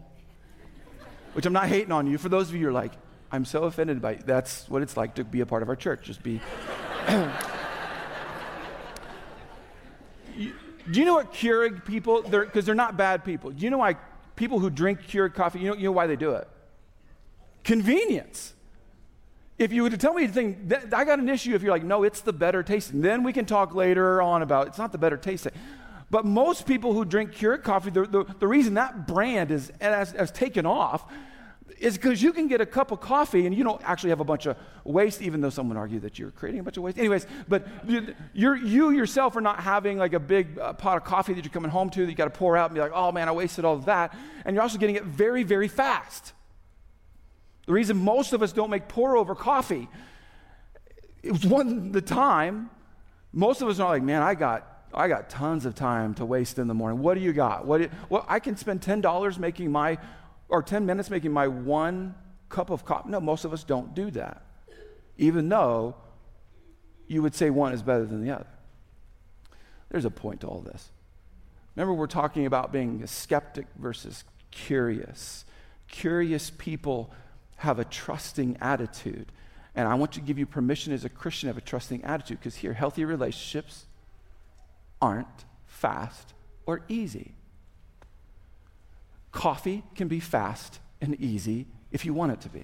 which 1.31 1.45
I'm 1.45 1.53
not 1.53 1.69
hating 1.69 1.93
on 1.93 2.05
you. 2.05 2.17
For 2.17 2.27
those 2.27 2.49
of 2.49 2.55
you 2.55 2.63
who 2.63 2.67
are 2.67 2.73
like, 2.73 2.91
I'm 3.31 3.45
so 3.45 3.63
offended 3.63 4.01
by 4.01 4.15
that's 4.15 4.67
what 4.67 4.81
it's 4.81 4.97
like 4.97 5.15
to 5.15 5.23
be 5.23 5.39
a 5.39 5.45
part 5.45 5.63
of 5.63 5.69
our 5.69 5.77
church. 5.77 6.03
Just 6.03 6.21
be. 6.21 6.41
you, 10.35 10.51
do 10.91 10.99
you 10.99 11.05
know 11.05 11.13
what 11.15 11.33
Keurig 11.33 11.85
people? 11.85 12.23
Because 12.23 12.51
they're, 12.51 12.61
they're 12.63 12.75
not 12.75 12.97
bad 12.97 13.23
people. 13.23 13.51
Do 13.51 13.63
you 13.63 13.69
know 13.69 13.77
why 13.77 13.95
people 14.35 14.59
who 14.59 14.69
drink 14.69 15.01
Keurig 15.07 15.33
coffee? 15.33 15.59
You 15.59 15.69
know, 15.69 15.75
you 15.75 15.83
know 15.85 15.91
why 15.91 16.07
they 16.07 16.15
do 16.15 16.31
it? 16.31 16.47
Convenience. 17.63 18.53
If 19.57 19.71
you 19.71 19.83
were 19.83 19.89
to 19.89 19.97
tell 19.97 20.13
me 20.13 20.23
anything, 20.23 20.67
th- 20.67 20.93
I 20.93 21.05
got 21.05 21.19
an 21.19 21.29
issue 21.29 21.55
if 21.55 21.61
you're 21.61 21.71
like, 21.71 21.83
no, 21.83 22.03
it's 22.03 22.21
the 22.21 22.33
better 22.33 22.61
tasting. 22.61 23.01
Then 23.01 23.23
we 23.23 23.31
can 23.31 23.45
talk 23.45 23.73
later 23.73 24.21
on 24.21 24.41
about 24.41 24.67
it's 24.67 24.77
not 24.77 24.91
the 24.91 24.97
better 24.97 25.17
tasting. 25.17 25.53
But 26.11 26.25
most 26.25 26.67
people 26.67 26.93
who 26.93 27.05
drink 27.05 27.31
Keurig 27.31 27.63
coffee, 27.63 27.89
the, 27.89 28.05
the, 28.05 28.25
the 28.39 28.47
reason 28.47 28.75
that 28.75 29.07
brand 29.07 29.51
is, 29.51 29.71
has, 29.81 30.11
has 30.11 30.31
taken 30.31 30.65
off 30.65 31.11
is 31.79 31.97
because 31.97 32.21
you 32.21 32.31
can 32.31 32.47
get 32.47 32.61
a 32.61 32.65
cup 32.65 32.91
of 32.91 33.01
coffee 33.01 33.45
and 33.45 33.55
you 33.55 33.63
don't 33.63 33.81
actually 33.83 34.09
have 34.09 34.19
a 34.19 34.25
bunch 34.25 34.45
of 34.45 34.57
waste, 34.83 35.21
even 35.21 35.41
though 35.41 35.49
someone 35.49 35.77
argue 35.77 35.99
that 35.99 36.17
you're 36.17 36.31
creating 36.31 36.61
a 36.61 36.63
bunch 36.63 36.77
of 36.77 36.83
waste. 36.83 36.97
Anyways, 36.97 37.27
but 37.47 37.67
you, 37.87 38.13
you 38.33 38.89
yourself 38.91 39.35
are 39.35 39.41
not 39.41 39.59
having 39.59 39.97
like 39.97 40.13
a 40.13 40.19
big 40.19 40.57
uh, 40.59 40.73
pot 40.73 40.97
of 40.97 41.03
coffee 41.03 41.33
that 41.33 41.43
you're 41.43 41.51
coming 41.51 41.71
home 41.71 41.89
to 41.91 42.01
that 42.05 42.09
you 42.09 42.15
got 42.15 42.25
to 42.25 42.29
pour 42.37 42.55
out 42.55 42.69
and 42.69 42.75
be 42.75 42.81
like, 42.81 42.91
oh 42.93 43.11
man, 43.11 43.27
I 43.27 43.31
wasted 43.31 43.65
all 43.65 43.75
of 43.75 43.85
that. 43.85 44.15
And 44.45 44.55
you're 44.55 44.63
also 44.63 44.77
getting 44.77 44.95
it 44.95 45.03
very, 45.03 45.43
very 45.43 45.67
fast. 45.67 46.33
The 47.65 47.73
reason 47.73 47.97
most 47.97 48.33
of 48.33 48.43
us 48.43 48.53
don't 48.53 48.69
make 48.69 48.87
pour 48.87 49.17
over 49.17 49.35
coffee, 49.35 49.89
it 51.23 51.31
was 51.31 51.45
one 51.45 51.91
the 51.91 52.01
time, 52.01 52.69
most 53.33 53.61
of 53.61 53.67
us 53.67 53.79
are 53.79 53.89
like, 53.89 54.03
man, 54.03 54.21
I 54.21 54.35
got 54.35 54.75
I 54.95 55.09
got 55.09 55.29
tons 55.29 55.65
of 55.65 55.75
time 55.75 56.13
to 56.15 56.25
waste 56.25 56.57
in 56.57 56.67
the 56.67 56.73
morning. 56.73 56.99
What 57.01 57.15
do 57.15 57.19
you 57.19 57.33
got? 57.33 57.65
What, 57.65 57.77
do 57.77 57.83
you, 57.83 57.89
well, 58.09 58.25
I 58.29 58.39
can 58.39 58.55
spend 58.55 58.81
$10 58.81 59.37
making 59.37 59.69
my, 59.69 59.97
or 60.49 60.61
10 60.61 60.85
minutes 60.85 61.09
making 61.09 61.31
my 61.31 61.47
one 61.47 62.15
cup 62.49 62.69
of 62.69 62.85
coffee. 62.85 63.09
No, 63.09 63.19
most 63.19 63.45
of 63.45 63.53
us 63.53 63.63
don't 63.63 63.93
do 63.93 64.11
that, 64.11 64.43
even 65.17 65.49
though 65.49 65.95
you 67.07 67.21
would 67.21 67.35
say 67.35 67.49
one 67.49 67.73
is 67.73 67.81
better 67.81 68.05
than 68.05 68.23
the 68.23 68.31
other. 68.31 68.47
There's 69.89 70.05
a 70.05 70.11
point 70.11 70.41
to 70.41 70.47
all 70.47 70.61
this. 70.61 70.91
Remember, 71.75 71.93
we're 71.93 72.07
talking 72.07 72.45
about 72.45 72.71
being 72.71 73.03
a 73.03 73.07
skeptic 73.07 73.67
versus 73.77 74.23
curious. 74.51 75.45
Curious 75.87 76.49
people 76.49 77.11
have 77.57 77.79
a 77.79 77.85
trusting 77.85 78.57
attitude. 78.61 79.31
And 79.75 79.87
I 79.87 79.95
want 79.95 80.13
to 80.13 80.21
give 80.21 80.39
you 80.39 80.45
permission 80.45 80.93
as 80.93 81.03
a 81.03 81.09
Christian 81.09 81.47
to 81.47 81.53
have 81.53 81.57
a 81.57 81.65
trusting 81.65 82.03
attitude 82.03 82.39
because 82.39 82.55
here, 82.55 82.73
healthy 82.73 83.03
relationships 83.03 83.85
aren't 85.01 85.45
fast 85.65 86.33
or 86.65 86.81
easy. 86.87 87.33
Coffee 89.35 89.83
can 89.95 90.07
be 90.07 90.19
fast 90.19 90.79
and 91.01 91.19
easy 91.19 91.67
if 91.91 92.05
you 92.05 92.13
want 92.13 92.31
it 92.31 92.41
to 92.41 92.49
be. 92.49 92.63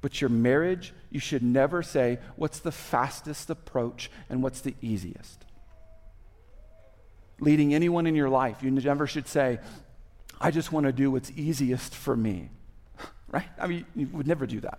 But 0.00 0.20
your 0.20 0.30
marriage, 0.30 0.94
you 1.10 1.18
should 1.18 1.42
never 1.42 1.82
say, 1.82 2.18
what's 2.36 2.60
the 2.60 2.70
fastest 2.72 3.50
approach 3.50 4.10
and 4.30 4.42
what's 4.42 4.60
the 4.60 4.74
easiest. 4.80 5.44
Leading 7.40 7.74
anyone 7.74 8.06
in 8.06 8.14
your 8.14 8.28
life, 8.28 8.62
you 8.62 8.70
never 8.70 9.06
should 9.06 9.26
say, 9.26 9.58
I 10.40 10.50
just 10.50 10.72
want 10.72 10.86
to 10.86 10.92
do 10.92 11.10
what's 11.10 11.32
easiest 11.32 11.94
for 11.94 12.16
me 12.16 12.50
right? 13.30 13.48
I 13.58 13.66
mean, 13.66 13.84
you 13.94 14.06
would 14.12 14.26
never 14.26 14.46
do 14.46 14.60
that. 14.60 14.78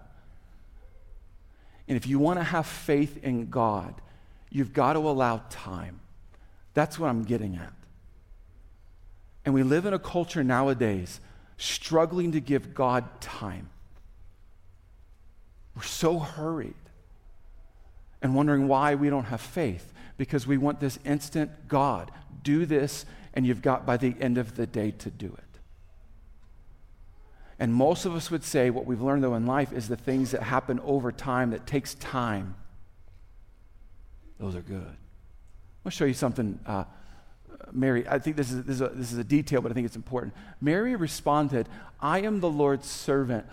And 1.88 1.98
if 1.98 2.08
you 2.08 2.18
want 2.18 2.40
to 2.40 2.44
have 2.44 2.66
faith 2.66 3.24
in 3.24 3.50
God, 3.50 3.94
you've 4.50 4.74
got 4.74 4.94
to 4.94 5.00
allow 5.00 5.44
time. 5.50 6.00
That's 6.74 6.98
what 6.98 7.10
I'm 7.10 7.24
getting 7.24 7.56
at. 7.56 7.74
And 9.46 9.54
we 9.54 9.64
live 9.64 9.86
in 9.86 9.94
a 9.94 10.00
culture 10.00 10.44
nowadays 10.44 11.20
struggling 11.58 12.32
to 12.34 12.42
give 12.42 12.74
God 12.74 13.06
time. 13.22 13.70
We're 15.76 15.84
so 15.84 16.20
hurried 16.20 16.74
and 18.22 18.36
wondering 18.36 18.68
why 18.68 18.96
we 18.96 19.10
don't 19.10 19.26
have 19.26 19.42
faith 19.42 19.94
because 20.18 20.48
we 20.48 20.58
want 20.58 20.80
this 20.80 20.98
instant 21.06 21.68
God. 21.68 22.12
Do 22.44 22.66
this, 22.66 23.06
and 23.34 23.46
you've 23.46 23.62
got 23.62 23.86
by 23.86 23.98
the 23.98 24.16
end 24.20 24.38
of 24.38 24.56
the 24.56 24.66
day 24.66 24.92
to 24.92 25.12
do 25.12 25.28
it. 25.28 25.60
And 27.60 27.74
most 27.74 28.06
of 28.06 28.16
us 28.16 28.32
would 28.32 28.44
say 28.44 28.70
what 28.70 28.86
we've 28.86 29.02
learned, 29.02 29.24
though, 29.24 29.36
in 29.36 29.46
life 29.46 29.72
is 29.72 29.88
the 29.88 29.96
things 29.96 30.32
that 30.32 30.44
happen 30.44 30.80
over 30.82 31.12
time 31.12 31.52
that 31.52 31.66
takes 31.66 31.94
time. 31.96 32.56
Those 34.40 34.56
are 34.56 34.62
good. 34.62 34.98
To 35.86 35.92
show 35.92 36.06
you 36.06 36.14
something. 36.14 36.60
Uh, 36.66 36.86
Mary, 37.72 38.08
I 38.08 38.20
think 38.20 38.38
this 38.38 38.52
is, 38.52 38.64
this, 38.64 38.76
is 38.76 38.82
a, 38.82 38.90
this 38.90 39.12
is 39.12 39.18
a 39.18 39.24
detail, 39.24 39.62
but 39.62 39.72
I 39.72 39.76
think 39.76 39.86
it's 39.86 39.96
important. 39.96 40.34
Mary 40.62 40.96
responded, 40.96 41.68
I 42.00 42.20
am 42.22 42.40
the 42.40 42.50
Lord's 42.50 42.88
servant. 42.88 43.46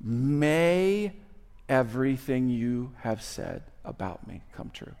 May 0.00 1.12
everything 1.68 2.48
you 2.48 2.92
have 3.00 3.22
said 3.22 3.62
about 3.84 4.26
me 4.26 4.42
come 4.52 4.70
true. 4.70 4.94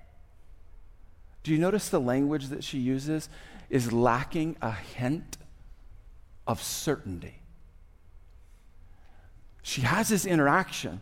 Do 1.42 1.52
you 1.52 1.58
notice 1.58 1.88
the 1.88 2.00
language 2.00 2.48
that 2.48 2.64
she 2.64 2.78
uses 2.78 3.28
is 3.70 3.92
lacking 3.92 4.56
a 4.60 4.72
hint 4.72 5.36
of 6.46 6.62
certainty? 6.62 7.40
she 9.66 9.80
has 9.80 10.10
this 10.10 10.24
interaction, 10.24 11.00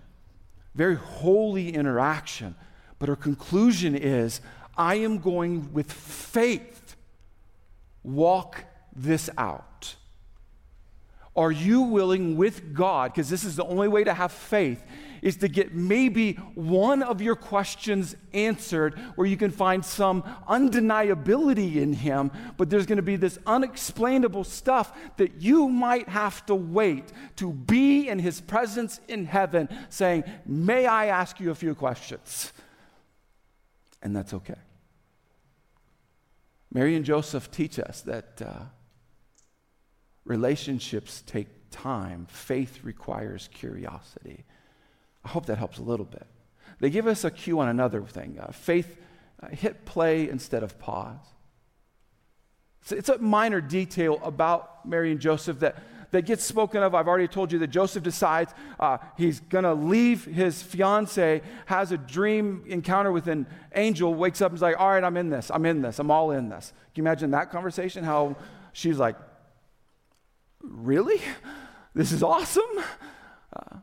very 0.75 0.97
holy 0.97 1.75
interaction, 1.75 2.55
but 2.99 3.11
her 3.11 3.15
conclusion 3.15 3.95
is 3.95 4.41
I 4.75 4.95
am 4.95 5.19
going 5.19 5.71
with 5.75 5.93
faith, 5.93 6.84
walk 8.05 8.65
this 8.95 9.29
out. 9.37 9.97
Are 11.37 11.51
you 11.51 11.83
willing 11.83 12.37
with 12.37 12.75
God, 12.75 13.13
because 13.13 13.29
this 13.29 13.43
is 13.43 13.57
the 13.57 13.65
only 13.65 13.89
way 13.89 14.05
to 14.05 14.15
have 14.15 14.31
faith, 14.31 14.85
is 15.21 15.37
to 15.39 15.49
get 15.49 15.75
maybe 15.75 16.35
one 16.55 17.03
of 17.03 17.21
your 17.21 17.35
questions 17.35 18.15
answered 18.33 18.97
where 19.17 19.27
you 19.27 19.37
can 19.37 19.51
find 19.51 19.85
some 19.85 20.23
undeniability 20.49 21.77
in 21.77 21.93
Him, 21.93 22.31
but 22.57 22.71
there's 22.71 22.87
going 22.87 22.97
to 22.97 23.03
be 23.03 23.17
this 23.17 23.39
unexplainable 23.47 24.45
stuff 24.45 24.93
that 25.17 25.41
you 25.41 25.69
might 25.69 26.09
have 26.09 26.45
to 26.47 26.55
wait 26.55 27.11
to 27.37 27.53
be 27.53 28.07
in 28.07 28.21
His 28.21 28.41
presence 28.41 29.01
in 29.09 29.25
heaven, 29.25 29.69
saying, 29.89 30.25
May 30.47 30.87
I 30.87 31.07
ask 31.07 31.41
you 31.41 31.51
a 31.51 31.55
few 31.55 31.75
questions? 31.75 32.53
And 34.03 34.15
that's 34.15 34.35
okay. 34.35 34.55
Mary 36.75 36.97
and 36.97 37.05
Joseph 37.05 37.51
teach 37.53 37.79
us 37.79 38.03
that 38.03 38.43
uh, 38.45 38.65
relationships 40.25 41.23
take 41.25 41.47
time, 41.71 42.27
faith 42.29 42.81
requires 42.83 43.49
curiosity. 43.55 44.45
I 45.25 45.29
hope 45.29 45.47
that 45.47 45.57
helps 45.57 45.79
a 45.79 45.83
little 45.83 46.05
bit. 46.05 46.27
They 46.81 46.91
give 46.91 47.07
us 47.07 47.25
a 47.25 47.31
cue 47.31 47.61
on 47.61 47.69
another 47.69 48.03
thing 48.03 48.39
uh, 48.41 48.51
faith, 48.51 48.99
uh, 49.41 49.49
hit 49.49 49.85
play 49.85 50.29
instead 50.29 50.65
of 50.65 50.79
pause. 50.81 51.25
It's, 52.83 52.93
it's 52.93 53.09
a 53.09 53.19
minor 53.19 53.61
detail 53.61 54.21
about 54.23 54.87
Mary 54.87 55.13
and 55.13 55.21
Joseph 55.21 55.61
that, 55.61 55.77
that 56.15 56.27
gets 56.27 56.45
spoken 56.45 56.81
of. 56.81 56.95
I've 56.95 57.09
already 57.09 57.27
told 57.27 57.51
you 57.51 57.59
that 57.59 57.67
Joseph 57.67 58.05
decides 58.05 58.55
uh, 58.79 58.99
he's 59.17 59.41
going 59.41 59.65
to 59.65 59.75
leave 59.75 60.25
his 60.25 60.63
fiance, 60.63 61.43
has 61.67 61.91
a 61.91 61.99
dream 61.99 62.63
encounter 62.69 63.11
with 63.11 63.27
an 63.27 63.49
angel, 63.75 64.15
wakes 64.15 64.41
up 64.41 64.53
and 64.53 64.57
is 64.57 64.63
like, 64.63 64.79
All 64.79 64.91
right, 64.91 65.03
I'm 65.03 65.17
in 65.17 65.29
this. 65.29 65.51
I'm 65.53 65.67
in 65.67 65.83
this. 65.83 65.99
I'm 65.99 66.13
all 66.13 66.31
in 66.31 66.49
this. 66.49 66.73
Can 66.95 67.03
you 67.03 67.09
imagine 67.09 67.33
that 67.33 67.51
conversation? 67.51 68.05
How 68.05 68.37
she's 68.73 68.97
like, 68.97 69.17
Really? 70.61 71.21
This 71.95 72.13
is 72.13 72.23
awesome? 72.23 72.63
Uh, 73.55 73.77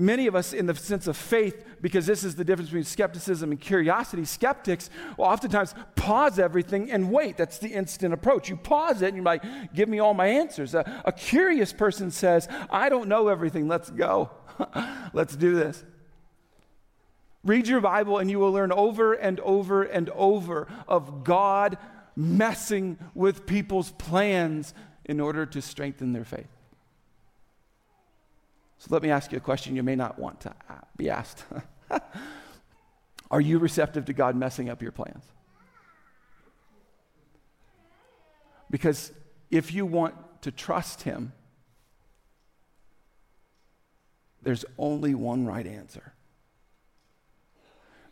Many 0.00 0.26
of 0.28 0.34
us, 0.34 0.54
in 0.54 0.64
the 0.64 0.74
sense 0.74 1.06
of 1.06 1.16
faith, 1.16 1.62
because 1.82 2.06
this 2.06 2.24
is 2.24 2.34
the 2.34 2.42
difference 2.42 2.70
between 2.70 2.84
skepticism 2.84 3.50
and 3.50 3.60
curiosity, 3.60 4.24
skeptics 4.24 4.88
will 5.18 5.26
oftentimes 5.26 5.74
pause 5.94 6.38
everything 6.38 6.90
and 6.90 7.12
wait. 7.12 7.36
That's 7.36 7.58
the 7.58 7.68
instant 7.68 8.14
approach. 8.14 8.48
You 8.48 8.56
pause 8.56 9.02
it 9.02 9.08
and 9.08 9.16
you're 9.16 9.24
like, 9.24 9.44
give 9.74 9.90
me 9.90 9.98
all 9.98 10.14
my 10.14 10.26
answers. 10.26 10.74
A, 10.74 11.02
a 11.04 11.12
curious 11.12 11.74
person 11.74 12.10
says, 12.10 12.48
I 12.70 12.88
don't 12.88 13.08
know 13.08 13.28
everything. 13.28 13.68
Let's 13.68 13.90
go. 13.90 14.30
Let's 15.12 15.36
do 15.36 15.54
this. 15.54 15.84
Read 17.44 17.68
your 17.68 17.82
Bible 17.82 18.16
and 18.16 18.30
you 18.30 18.38
will 18.38 18.52
learn 18.52 18.72
over 18.72 19.12
and 19.12 19.38
over 19.40 19.82
and 19.82 20.08
over 20.10 20.66
of 20.88 21.24
God 21.24 21.76
messing 22.16 22.96
with 23.14 23.44
people's 23.44 23.90
plans 23.92 24.72
in 25.04 25.20
order 25.20 25.44
to 25.44 25.60
strengthen 25.60 26.14
their 26.14 26.24
faith. 26.24 26.48
So 28.80 28.88
let 28.88 29.02
me 29.02 29.10
ask 29.10 29.30
you 29.30 29.36
a 29.36 29.42
question 29.42 29.76
you 29.76 29.82
may 29.82 29.94
not 29.94 30.18
want 30.18 30.40
to 30.40 30.54
be 30.96 31.10
asked. 31.10 31.44
Are 33.30 33.40
you 33.40 33.58
receptive 33.58 34.06
to 34.06 34.14
God 34.14 34.34
messing 34.34 34.70
up 34.70 34.80
your 34.80 34.90
plans? 34.90 35.22
Because 38.70 39.12
if 39.50 39.74
you 39.74 39.84
want 39.84 40.14
to 40.40 40.50
trust 40.50 41.02
Him, 41.02 41.34
there's 44.40 44.64
only 44.78 45.14
one 45.14 45.44
right 45.44 45.66
answer. 45.66 46.14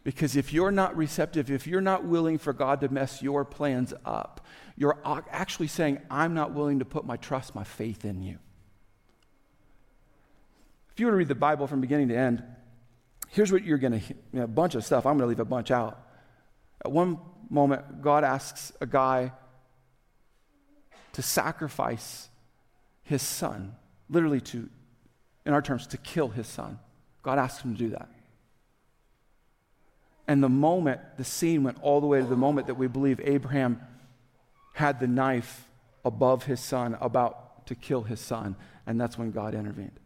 Because 0.04 0.36
if 0.36 0.52
you're 0.52 0.70
not 0.70 0.94
receptive, 0.94 1.50
if 1.50 1.66
you're 1.66 1.80
not 1.80 2.04
willing 2.04 2.36
for 2.36 2.52
God 2.52 2.82
to 2.82 2.90
mess 2.90 3.22
your 3.22 3.46
plans 3.46 3.94
up, 4.04 4.44
you're 4.76 4.98
actually 5.32 5.68
saying, 5.68 6.00
I'm 6.10 6.34
not 6.34 6.52
willing 6.52 6.80
to 6.80 6.84
put 6.84 7.06
my 7.06 7.16
trust, 7.16 7.54
my 7.54 7.64
faith 7.64 8.04
in 8.04 8.22
you. 8.22 8.38
If 10.98 11.00
you 11.00 11.06
were 11.06 11.12
to 11.12 11.18
read 11.18 11.28
the 11.28 11.36
Bible 11.36 11.68
from 11.68 11.80
beginning 11.80 12.08
to 12.08 12.16
end, 12.16 12.42
here's 13.28 13.52
what 13.52 13.62
you're 13.62 13.78
going 13.78 14.00
to, 14.00 14.14
know, 14.32 14.42
a 14.42 14.48
bunch 14.48 14.74
of 14.74 14.84
stuff. 14.84 15.06
I'm 15.06 15.16
going 15.16 15.26
to 15.26 15.26
leave 15.28 15.38
a 15.38 15.44
bunch 15.44 15.70
out. 15.70 15.96
At 16.84 16.90
one 16.90 17.20
moment, 17.48 18.02
God 18.02 18.24
asks 18.24 18.72
a 18.80 18.86
guy 18.86 19.30
to 21.12 21.22
sacrifice 21.22 22.28
his 23.04 23.22
son, 23.22 23.76
literally 24.10 24.40
to, 24.40 24.68
in 25.46 25.52
our 25.52 25.62
terms, 25.62 25.86
to 25.86 25.98
kill 25.98 26.30
his 26.30 26.48
son. 26.48 26.80
God 27.22 27.38
asks 27.38 27.62
him 27.62 27.76
to 27.76 27.78
do 27.78 27.90
that. 27.90 28.08
And 30.26 30.42
the 30.42 30.48
moment, 30.48 31.00
the 31.16 31.22
scene 31.22 31.62
went 31.62 31.80
all 31.80 32.00
the 32.00 32.08
way 32.08 32.20
to 32.20 32.26
the 32.26 32.34
moment 32.34 32.66
that 32.66 32.74
we 32.74 32.88
believe 32.88 33.20
Abraham 33.22 33.80
had 34.72 34.98
the 34.98 35.06
knife 35.06 35.64
above 36.04 36.42
his 36.42 36.58
son, 36.58 36.98
about 37.00 37.68
to 37.68 37.76
kill 37.76 38.02
his 38.02 38.18
son. 38.18 38.56
And 38.84 39.00
that's 39.00 39.16
when 39.16 39.30
God 39.30 39.54
intervened. 39.54 40.00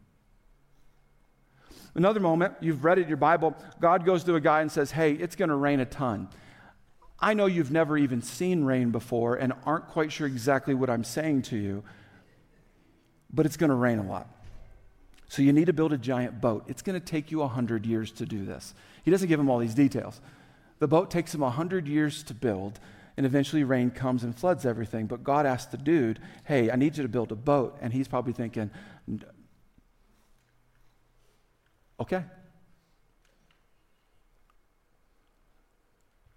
Another 1.95 2.21
moment, 2.21 2.55
you've 2.61 2.85
read 2.85 2.99
it 2.99 3.03
in 3.03 3.09
your 3.09 3.19
Bible, 3.19 3.55
God 3.81 4.07
goes 4.07 4.25
to 4.25 4.35
a 4.35 4.41
guy 4.41 4.63
and 4.63 4.73
says, 4.73 4.93
Hey, 4.93 5.13
it's 5.13 5.37
going 5.37 5.51
to 5.51 5.57
rain 5.57 5.81
a 5.81 5.85
ton. 5.85 6.29
I 7.21 7.35
know 7.35 7.47
you've 7.47 7.71
never 7.71 7.97
even 7.97 8.21
seen 8.23 8.65
rain 8.65 8.91
before 8.91 9.37
and 9.37 9.53
aren't 9.65 9.89
quite 9.89 10.11
sure 10.11 10.27
exactly 10.27 10.75
what 10.75 10.91
I'm 10.91 11.05
saying 11.05 11.43
to 11.43 11.57
you, 11.57 11.85
but 13.33 13.47
it's 13.47 13.57
going 13.57 13.71
to 13.71 13.77
rain 13.77 13.99
a 13.99 14.03
lot. 14.03 14.29
So 15.29 15.41
you 15.41 15.53
need 15.53 15.67
to 15.67 15.73
build 15.73 15.93
a 15.93 15.99
giant 15.99 16.41
boat. 16.41 16.65
It's 16.67 16.83
going 16.83 16.99
to 16.99 17.05
take 17.05 17.31
you 17.31 17.39
100 17.39 17.87
years 17.87 18.11
to 18.13 18.27
do 18.27 18.45
this. 18.45 18.75
He 19.05 19.11
doesn't 19.11 19.29
give 19.29 19.39
him 19.39 19.49
all 19.49 19.59
these 19.59 19.75
details. 19.75 20.21
The 20.79 20.89
boat 20.89 21.11
takes 21.11 21.35
him 21.35 21.41
100 21.43 21.87
years 21.87 22.23
to 22.25 22.35
build, 22.35 22.81
and 23.17 23.25
eventually 23.25 23.65
rain 23.65 23.91
comes 23.91 24.25
and 24.25 24.37
floods 24.37 24.67
everything. 24.67 25.07
But 25.07 25.23
God 25.23 25.47
asked 25.47 25.71
the 25.71 25.79
dude, 25.79 26.19
Hey, 26.45 26.71
I 26.71 26.77
need 26.77 26.97
you 26.97 27.03
to 27.03 27.09
build 27.09 27.31
a 27.33 27.37
boat. 27.37 27.79
And 27.81 27.93
he's 27.93 28.09
probably 28.09 28.33
thinking, 28.33 28.71
Okay. 32.03 32.25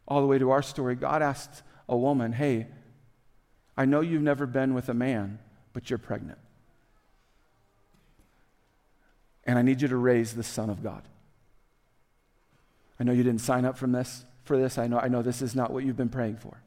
All 0.08 0.21
the 0.21 0.28
way 0.28 0.38
to 0.38 0.51
our 0.51 0.62
story, 0.62 0.95
God 0.95 1.23
asked 1.23 1.63
a 1.89 1.97
woman, 1.97 2.34
Hey, 2.34 2.67
I 3.75 3.86
know 3.86 4.01
you've 4.01 4.21
never 4.21 4.45
been 4.45 4.75
with 4.75 4.89
a 4.89 4.93
man, 4.93 5.39
but 5.73 5.89
you're 5.89 5.97
pregnant. 5.97 6.38
And 9.43 9.58
I 9.58 9.63
need 9.63 9.82
you 9.82 9.88
to 9.88 9.97
raise 9.97 10.36
the 10.36 10.43
Son 10.43 10.69
of 10.69 10.84
God. 10.84 11.01
I 12.99 13.04
know 13.04 13.12
you 13.12 13.23
didn't 13.23 13.41
sign 13.41 13.65
up 13.65 13.75
from 13.75 13.91
this 13.91 14.23
for 14.43 14.58
this. 14.58 14.78
I 14.78 14.86
know, 14.86 14.99
I 14.99 15.08
know 15.08 15.23
this 15.23 15.41
is 15.41 15.56
not 15.56 15.71
what 15.71 15.84
you've 15.84 15.97
been 15.97 16.10
praying 16.10 16.38
for. 16.38 16.62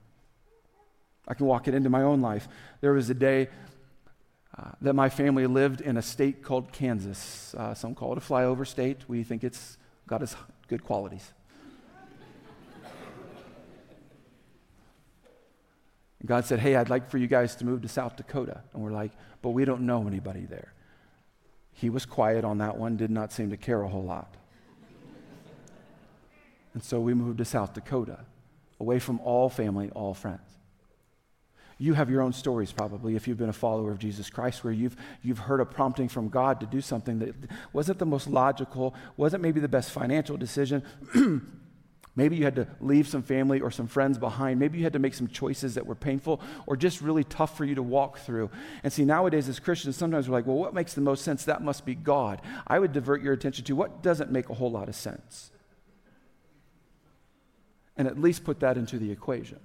I 1.29 1.35
can 1.35 1.47
walk 1.47 1.69
it 1.69 1.75
into 1.75 1.89
my 1.89 2.03
own 2.03 2.21
life. 2.21 2.49
There 2.81 2.93
was 2.93 3.09
a 3.11 3.15
day 3.15 3.49
uh, 4.59 4.73
that 4.81 4.95
my 4.95 5.09
family 5.09 5.47
lived 5.47 5.81
in 5.81 5.97
a 5.97 6.03
state 6.03 6.43
called 6.43 6.73
Kansas. 6.73 7.55
Uh, 7.57 7.75
some 7.75 7.95
call 7.95 8.13
it 8.13 8.19
a 8.19 8.21
flyover 8.21 8.67
state. 8.67 9.09
We 9.09 9.23
think 9.23 9.45
it's 9.45 9.79
got 10.07 10.23
its 10.23 10.35
good 10.67 10.83
qualities. 10.83 11.33
God 16.27 16.45
said, 16.45 16.59
Hey, 16.59 16.75
I'd 16.75 16.91
like 16.91 17.09
for 17.09 17.19
you 17.19 17.29
guys 17.29 17.55
to 17.57 17.65
move 17.65 17.83
to 17.83 17.89
South 17.89 18.17
Dakota. 18.17 18.63
And 18.73 18.83
we're 18.83 18.91
like, 18.91 19.13
But 19.43 19.51
we 19.51 19.65
don't 19.65 19.83
know 19.83 20.07
anybody 20.09 20.45
there. 20.45 20.73
He 21.73 21.91
was 21.91 22.05
quiet 22.05 22.45
on 22.45 22.59
that 22.59 22.77
one, 22.77 22.97
did 22.97 23.11
not 23.11 23.33
seem 23.33 23.51
to 23.51 23.57
care 23.57 23.83
a 23.83 23.89
whole 23.89 24.03
lot. 24.03 24.35
And 26.75 26.83
so 26.83 27.01
we 27.01 27.15
moved 27.15 27.39
to 27.39 27.45
South 27.45 27.73
Dakota, 27.75 28.25
away 28.81 28.99
from 28.99 29.21
all 29.21 29.49
family, 29.49 29.91
all 29.95 30.15
friends. 30.15 30.41
You 31.81 31.95
have 31.95 32.11
your 32.11 32.23
own 32.23 32.33
stories, 32.33 32.73
probably, 32.73 33.15
if 33.15 33.29
you've 33.29 33.39
been 33.39 33.49
a 33.49 33.53
follower 33.53 33.93
of 33.93 34.01
Jesus 34.01 34.29
Christ, 34.29 34.65
where 34.65 34.73
you've, 34.73 34.97
you've 35.23 35.39
heard 35.39 35.61
a 35.61 35.65
prompting 35.65 36.09
from 36.09 36.29
God 36.29 36.59
to 36.61 36.67
do 36.67 36.81
something 36.81 37.21
that 37.21 37.35
wasn't 37.73 38.01
the 38.01 38.07
most 38.07 38.27
logical, 38.27 38.97
wasn't 39.17 39.43
maybe 39.43 39.61
the 39.61 39.69
best 39.69 39.93
financial 39.93 40.37
decision. 40.37 40.83
maybe 42.17 42.35
you 42.35 42.43
had 42.43 42.57
to 42.57 42.67
leave 42.81 43.07
some 43.07 43.23
family 43.23 43.61
or 43.61 43.71
some 43.71 43.87
friends 43.87 44.19
behind. 44.19 44.59
Maybe 44.59 44.79
you 44.79 44.85
had 44.85 44.93
to 44.95 44.99
make 44.99 45.15
some 45.15 45.29
choices 45.29 45.77
that 45.77 45.87
were 45.87 45.95
painful 45.95 46.41
or 46.67 46.77
just 46.77 47.01
really 47.01 47.23
tough 47.23 47.57
for 47.57 47.65
you 47.65 47.77
to 47.77 47.83
walk 47.83 48.19
through. 48.19 48.51
And 48.83 48.93
see, 48.93 49.05
nowadays 49.05 49.49
as 49.49 49.61
Christians, 49.61 49.97
sometimes 49.97 50.29
we're 50.29 50.37
like, 50.37 50.47
well, 50.47 50.59
what 50.59 50.75
makes 50.75 50.95
the 50.95 51.01
most 51.01 51.23
sense? 51.23 51.45
That 51.45 51.63
must 51.63 51.87
be 51.87 51.95
God. 51.95 52.43
I 52.67 52.81
would 52.81 52.93
divert 52.93 53.23
your 53.23 53.33
attention 53.35 53.65
to 53.67 53.77
what 53.77 54.03
doesn't 54.03 54.33
make 54.33 54.51
a 54.51 54.55
whole 54.55 54.73
lot 54.73 54.89
of 54.89 54.97
sense. 54.97 55.53
And 57.97 58.09
at 58.09 58.21
least 58.21 58.43
put 58.43 58.59
that 58.61 58.77
into 58.77 58.99
the 58.99 59.13
equation. 59.13 59.61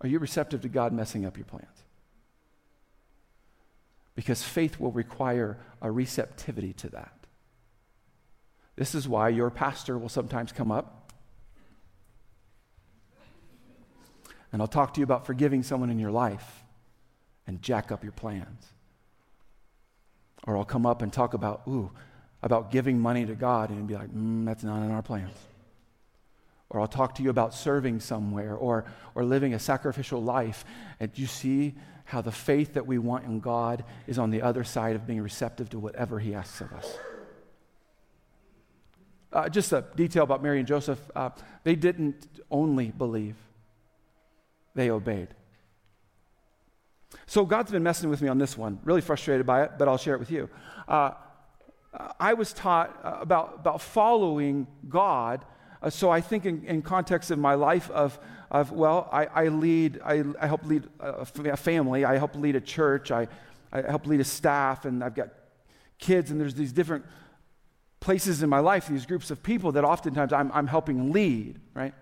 Are 0.00 0.08
you 0.08 0.18
receptive 0.18 0.62
to 0.62 0.68
God 0.68 0.92
messing 0.92 1.26
up 1.26 1.36
your 1.36 1.44
plans? 1.44 1.66
Because 4.14 4.42
faith 4.42 4.80
will 4.80 4.92
require 4.92 5.58
a 5.80 5.90
receptivity 5.90 6.72
to 6.74 6.88
that. 6.90 7.14
This 8.76 8.94
is 8.94 9.06
why 9.08 9.28
your 9.28 9.50
pastor 9.50 9.98
will 9.98 10.08
sometimes 10.08 10.52
come 10.52 10.70
up 10.70 11.12
and 14.52 14.60
I'll 14.60 14.68
talk 14.68 14.94
to 14.94 15.00
you 15.00 15.04
about 15.04 15.26
forgiving 15.26 15.62
someone 15.62 15.90
in 15.90 15.98
your 15.98 16.10
life 16.10 16.64
and 17.46 17.62
jack 17.62 17.92
up 17.92 18.02
your 18.02 18.12
plans. 18.12 18.66
Or 20.44 20.56
I'll 20.56 20.64
come 20.64 20.86
up 20.86 21.02
and 21.02 21.12
talk 21.12 21.34
about, 21.34 21.62
ooh, 21.68 21.90
about 22.42 22.72
giving 22.72 22.98
money 22.98 23.26
to 23.26 23.34
God 23.34 23.70
and 23.70 23.86
be 23.86 23.94
like, 23.94 24.08
mm, 24.08 24.44
that's 24.44 24.64
not 24.64 24.82
in 24.82 24.90
our 24.90 25.02
plans 25.02 25.36
or 26.70 26.80
I'll 26.80 26.88
talk 26.88 27.16
to 27.16 27.22
you 27.22 27.30
about 27.30 27.52
serving 27.52 28.00
somewhere 28.00 28.54
or, 28.54 28.84
or 29.14 29.24
living 29.24 29.54
a 29.54 29.58
sacrificial 29.58 30.22
life. 30.22 30.64
And 31.00 31.10
you 31.16 31.26
see 31.26 31.74
how 32.04 32.20
the 32.20 32.32
faith 32.32 32.74
that 32.74 32.86
we 32.86 32.98
want 32.98 33.24
in 33.24 33.40
God 33.40 33.84
is 34.06 34.18
on 34.18 34.30
the 34.30 34.42
other 34.42 34.64
side 34.64 34.96
of 34.96 35.06
being 35.06 35.20
receptive 35.20 35.68
to 35.70 35.78
whatever 35.78 36.18
He 36.18 36.34
asks 36.34 36.60
of 36.60 36.72
us. 36.72 36.98
Uh, 39.32 39.48
just 39.48 39.72
a 39.72 39.84
detail 39.94 40.24
about 40.24 40.42
Mary 40.42 40.58
and 40.58 40.66
Joseph 40.66 40.98
uh, 41.14 41.30
they 41.62 41.76
didn't 41.76 42.26
only 42.50 42.90
believe, 42.90 43.36
they 44.74 44.90
obeyed. 44.90 45.28
So 47.26 47.44
God's 47.44 47.70
been 47.70 47.82
messing 47.82 48.10
with 48.10 48.22
me 48.22 48.28
on 48.28 48.38
this 48.38 48.56
one, 48.56 48.80
really 48.84 49.00
frustrated 49.00 49.46
by 49.46 49.64
it, 49.64 49.72
but 49.78 49.88
I'll 49.88 49.98
share 49.98 50.14
it 50.14 50.20
with 50.20 50.30
you. 50.30 50.48
Uh, 50.86 51.12
I 52.18 52.34
was 52.34 52.52
taught 52.52 52.96
about, 53.02 53.56
about 53.60 53.80
following 53.80 54.68
God 54.88 55.44
uh, 55.82 55.90
so 55.90 56.10
I 56.10 56.20
think 56.20 56.44
in, 56.44 56.64
in, 56.64 56.82
context 56.82 57.30
of 57.30 57.38
my 57.38 57.54
life 57.54 57.90
of, 57.90 58.18
of 58.50 58.70
well, 58.70 59.08
I, 59.10 59.26
I 59.26 59.48
lead, 59.48 60.00
I, 60.04 60.22
I, 60.38 60.46
help 60.46 60.64
lead 60.64 60.88
a, 61.00 61.56
family, 61.56 62.04
I 62.04 62.18
help 62.18 62.34
lead 62.34 62.56
a 62.56 62.60
church, 62.60 63.10
I, 63.10 63.28
I 63.72 63.82
help 63.82 64.06
lead 64.06 64.20
a 64.20 64.24
staff, 64.24 64.84
and 64.84 65.02
I've 65.02 65.14
got 65.14 65.28
kids, 65.98 66.30
and 66.30 66.40
there's 66.40 66.54
these 66.54 66.72
different 66.72 67.04
places 68.00 68.42
in 68.42 68.48
my 68.48 68.58
life, 68.58 68.88
these 68.88 69.06
groups 69.06 69.30
of 69.30 69.42
people 69.42 69.72
that 69.72 69.84
oftentimes 69.84 70.32
I'm, 70.32 70.50
I'm 70.52 70.66
helping 70.66 71.12
lead, 71.12 71.60
right? 71.74 71.94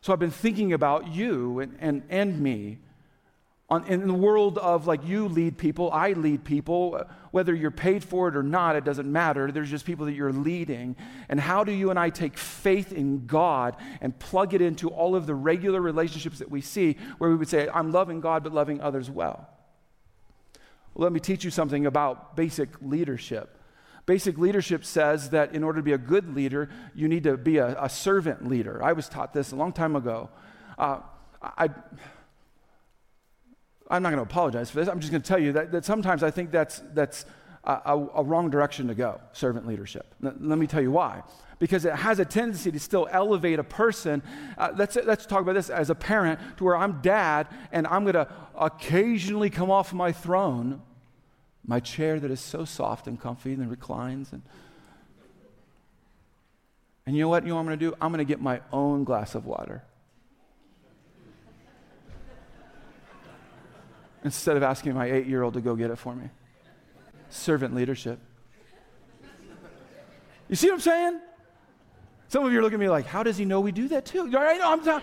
So 0.00 0.12
I've 0.12 0.18
been 0.18 0.30
thinking 0.30 0.72
about 0.72 1.08
you 1.08 1.60
and, 1.60 1.76
and, 1.80 2.02
and 2.08 2.40
me 2.40 2.78
on, 3.70 3.86
in 3.86 4.08
the 4.08 4.14
world 4.14 4.58
of 4.58 4.88
like 4.88 5.06
you 5.06 5.28
lead 5.28 5.56
people, 5.56 5.92
I 5.92 6.12
lead 6.12 6.42
people, 6.42 7.04
whether 7.30 7.54
you're 7.54 7.70
paid 7.70 8.02
for 8.02 8.26
it 8.26 8.36
or 8.36 8.42
not, 8.42 8.74
it 8.74 8.84
doesn't 8.84 9.10
matter. 9.10 9.52
There's 9.52 9.70
just 9.70 9.84
people 9.84 10.06
that 10.06 10.12
you're 10.12 10.32
leading. 10.32 10.96
And 11.28 11.38
how 11.38 11.62
do 11.62 11.70
you 11.70 11.90
and 11.90 11.98
I 11.98 12.10
take 12.10 12.36
faith 12.36 12.92
in 12.92 13.26
God 13.26 13.76
and 14.00 14.18
plug 14.18 14.54
it 14.54 14.60
into 14.60 14.88
all 14.88 15.14
of 15.14 15.26
the 15.26 15.36
regular 15.36 15.80
relationships 15.80 16.40
that 16.40 16.50
we 16.50 16.60
see 16.60 16.96
where 17.18 17.30
we 17.30 17.36
would 17.36 17.48
say, 17.48 17.68
I'm 17.72 17.92
loving 17.92 18.20
God, 18.20 18.42
but 18.42 18.52
loving 18.52 18.80
others 18.80 19.08
well? 19.08 19.48
well 20.94 21.04
let 21.04 21.12
me 21.12 21.20
teach 21.20 21.44
you 21.44 21.50
something 21.50 21.86
about 21.86 22.36
basic 22.36 22.70
leadership. 22.82 23.56
Basic 24.04 24.36
leadership 24.36 24.84
says 24.84 25.30
that 25.30 25.54
in 25.54 25.62
order 25.62 25.78
to 25.78 25.84
be 25.84 25.92
a 25.92 25.98
good 25.98 26.34
leader, 26.34 26.68
you 26.92 27.06
need 27.06 27.22
to 27.22 27.36
be 27.36 27.58
a, 27.58 27.80
a 27.80 27.88
servant 27.88 28.48
leader. 28.48 28.82
I 28.82 28.94
was 28.94 29.08
taught 29.08 29.32
this 29.32 29.52
a 29.52 29.56
long 29.56 29.72
time 29.72 29.94
ago. 29.94 30.30
Uh, 30.76 30.98
I 31.40 31.68
I'm 33.90 34.02
not 34.02 34.10
going 34.10 34.24
to 34.24 34.30
apologize 34.30 34.70
for 34.70 34.78
this. 34.78 34.88
I'm 34.88 35.00
just 35.00 35.10
going 35.10 35.20
to 35.20 35.28
tell 35.28 35.38
you 35.38 35.52
that, 35.52 35.72
that 35.72 35.84
sometimes 35.84 36.22
I 36.22 36.30
think 36.30 36.52
that's, 36.52 36.80
that's 36.94 37.26
a, 37.64 37.72
a, 37.72 38.08
a 38.16 38.22
wrong 38.22 38.48
direction 38.48 38.86
to 38.86 38.94
go, 38.94 39.20
servant 39.32 39.66
leadership. 39.66 40.14
Let 40.20 40.38
me 40.38 40.68
tell 40.68 40.80
you 40.80 40.92
why. 40.92 41.22
Because 41.58 41.84
it 41.84 41.94
has 41.94 42.20
a 42.20 42.24
tendency 42.24 42.70
to 42.70 42.78
still 42.78 43.08
elevate 43.10 43.58
a 43.58 43.64
person. 43.64 44.22
Uh, 44.56 44.70
let's, 44.76 44.96
let's 45.04 45.26
talk 45.26 45.42
about 45.42 45.54
this 45.54 45.68
as 45.68 45.90
a 45.90 45.94
parent 45.94 46.40
to 46.56 46.64
where 46.64 46.76
I'm 46.76 47.02
dad 47.02 47.48
and 47.72 47.86
I'm 47.88 48.04
going 48.04 48.14
to 48.14 48.28
occasionally 48.56 49.50
come 49.50 49.70
off 49.70 49.92
my 49.92 50.12
throne, 50.12 50.80
my 51.66 51.80
chair 51.80 52.20
that 52.20 52.30
is 52.30 52.40
so 52.40 52.64
soft 52.64 53.08
and 53.08 53.20
comfy 53.20 53.52
and 53.52 53.68
reclines. 53.68 54.32
And, 54.32 54.42
and 57.06 57.16
you 57.16 57.22
know 57.22 57.28
what? 57.28 57.42
You 57.42 57.50
know 57.50 57.56
what 57.56 57.62
I'm 57.62 57.66
going 57.66 57.78
to 57.78 57.90
do? 57.90 57.96
I'm 58.00 58.12
going 58.12 58.18
to 58.18 58.24
get 58.24 58.40
my 58.40 58.60
own 58.72 59.04
glass 59.04 59.34
of 59.34 59.44
water. 59.44 59.82
Instead 64.22 64.56
of 64.56 64.62
asking 64.62 64.94
my 64.94 65.10
eight 65.10 65.26
year 65.26 65.42
old 65.42 65.54
to 65.54 65.60
go 65.60 65.74
get 65.74 65.90
it 65.90 65.96
for 65.96 66.14
me 66.14 66.30
servant 67.30 67.74
leadership. 67.74 68.18
You 70.48 70.56
see 70.56 70.66
what 70.66 70.74
I'm 70.74 70.80
saying? 70.80 71.20
Some 72.28 72.44
of 72.44 72.52
you 72.52 72.58
are 72.58 72.62
looking 72.62 72.74
at 72.74 72.80
me 72.80 72.88
like, 72.88 73.06
how 73.06 73.22
does 73.22 73.36
he 73.36 73.44
know 73.44 73.60
we 73.60 73.72
do 73.72 73.88
that 73.88 74.04
too? 74.04 74.30
I'm 74.36 75.02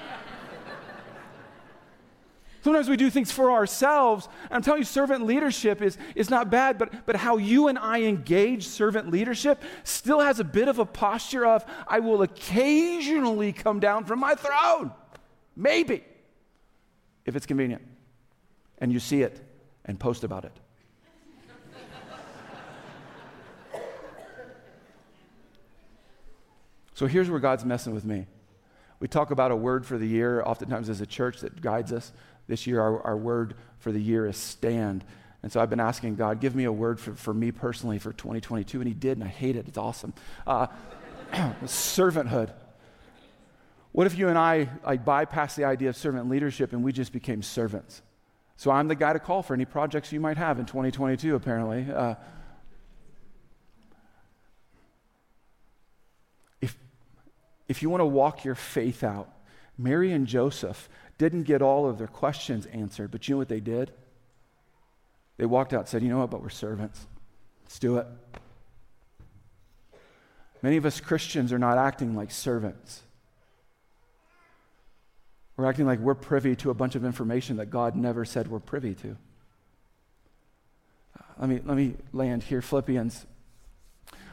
Sometimes 2.61 2.89
we 2.89 2.97
do 2.97 3.09
things 3.09 3.32
for 3.32 3.51
ourselves. 3.51 4.28
I'm 4.51 4.61
telling 4.61 4.82
you, 4.82 4.86
servant 4.86 5.26
leadership 5.26 5.82
is, 5.82 5.97
is 6.15 6.30
not 6.30 6.49
bad, 6.49 6.78
but, 6.78 7.05
but 7.05 7.15
how 7.15 7.38
you 7.38 7.70
and 7.70 7.80
I 7.80 8.01
engage 8.01 8.68
servant 8.68 9.09
leadership 9.09 9.61
still 9.86 10.20
has 10.20 10.41
a 10.41 10.43
bit 10.43 10.68
of 10.68 10.78
a 10.78 10.86
posture 10.86 11.45
of, 11.45 11.63
I 11.88 11.99
will 11.99 12.24
occasionally 12.24 13.53
come 13.53 13.80
down 13.80 14.03
from 14.03 14.20
my 14.20 14.36
throne. 14.36 14.91
Maybe. 15.55 16.03
If 17.26 17.38
it's 17.38 17.45
convenient. 17.45 17.84
And 18.80 18.92
you 18.92 19.00
see 19.00 19.22
it 19.22 19.40
and 19.86 20.00
post 20.00 20.24
about 20.24 20.46
it. 20.46 20.54
So 26.94 27.06
here's 27.06 27.30
where 27.30 27.40
God's 27.40 27.64
messing 27.64 27.94
with 27.94 28.06
me. 28.06 28.26
We 29.00 29.08
talk 29.08 29.30
about 29.30 29.52
a 29.52 29.56
word 29.56 29.86
for 29.86 30.00
the 30.00 30.08
year, 30.08 30.42
oftentimes 30.44 30.90
as 30.90 31.00
a 31.00 31.06
church 31.06 31.42
that 31.42 31.62
guides 31.62 31.94
us. 31.94 32.12
This 32.48 32.66
year, 32.66 32.82
our, 32.82 33.02
our 33.04 33.16
word 33.16 33.54
for 33.78 33.92
the 33.92 34.02
year 34.02 34.26
is 34.26 34.36
stand. 34.36 35.06
And 35.44 35.52
so 35.52 35.62
I've 35.62 35.70
been 35.70 35.80
asking 35.80 36.16
God, 36.16 36.40
give 36.40 36.56
me 36.56 36.64
a 36.64 36.72
word 36.72 37.00
for, 37.00 37.14
for 37.14 37.36
me 37.36 37.52
personally 37.52 38.00
for 38.00 38.14
2022. 38.14 38.80
And 38.80 38.88
He 38.88 38.96
did, 38.96 39.20
and 39.20 39.24
I 39.24 39.28
hate 39.28 39.56
it. 39.56 39.68
It's 39.68 39.78
awesome. 39.78 40.14
Uh, 40.48 40.68
servanthood. 41.66 42.52
What 43.92 44.08
if 44.08 44.18
you 44.18 44.28
and 44.30 44.38
I 44.38 44.70
like 44.84 45.06
bypass 45.06 45.56
the 45.56 45.66
idea 45.66 45.90
of 45.90 45.98
servant 45.98 46.30
leadership 46.30 46.74
and 46.74 46.84
we 46.84 46.92
just 46.92 47.14
became 47.14 47.44
servants? 47.44 48.02
So 48.58 48.72
I'm 48.72 48.88
the 48.88 48.95
guy 48.95 49.14
to 49.14 49.20
call 49.20 49.43
for 49.43 49.53
any 49.53 49.66
projects 49.66 50.12
you 50.12 50.20
might 50.20 50.38
have 50.38 50.60
in 50.60 50.66
2022, 50.66 51.36
apparently. 51.36 51.86
Uh, 51.93 52.16
if 57.68 57.82
you 57.82 57.89
want 57.89 58.01
to 58.01 58.05
walk 58.05 58.43
your 58.43 58.55
faith 58.55 59.03
out, 59.03 59.30
Mary 59.78 60.12
and 60.12 60.26
Joseph 60.26 60.89
didn't 61.18 61.43
get 61.43 61.62
all 61.62 61.88
of 61.88 61.97
their 61.97 62.08
questions 62.08 62.66
answered, 62.68 63.12
but 63.12 63.28
you 63.28 63.36
know 63.36 63.39
what 63.39 63.49
they 63.49 63.60
did? 63.60 63.91
They 65.38 65.45
walked 65.45 65.74
out 65.74 65.82
and 65.82 65.88
said, 65.88 66.01
You 66.01 66.10
know 66.10 66.20
what, 66.20 66.32
but 66.32 66.41
we're 66.41 66.49
servants. 66.49 67.05
Let's 67.64 67.80
do 67.80 67.97
it. 67.97 68.08
Many 70.62 70.78
of 70.78 70.86
us 70.86 70.99
Christians 70.99 71.53
are 71.53 71.60
not 71.60 71.78
acting 71.78 72.16
like 72.16 72.32
servants. 72.32 73.03
We're 75.58 75.66
acting 75.66 75.86
like 75.86 75.99
we're 75.99 76.16
privy 76.16 76.55
to 76.58 76.70
a 76.70 76.74
bunch 76.74 76.95
of 76.95 77.03
information 77.03 77.58
that 77.58 77.68
God 77.68 77.95
never 77.95 78.24
said 78.24 78.47
we're 78.47 78.60
privy 78.60 78.93
to. 78.95 79.18
Let 81.39 81.49
me, 81.49 81.60
let 81.66 81.76
me 81.76 81.95
land 82.14 82.43
here. 82.43 82.62
Philippians 82.62 83.26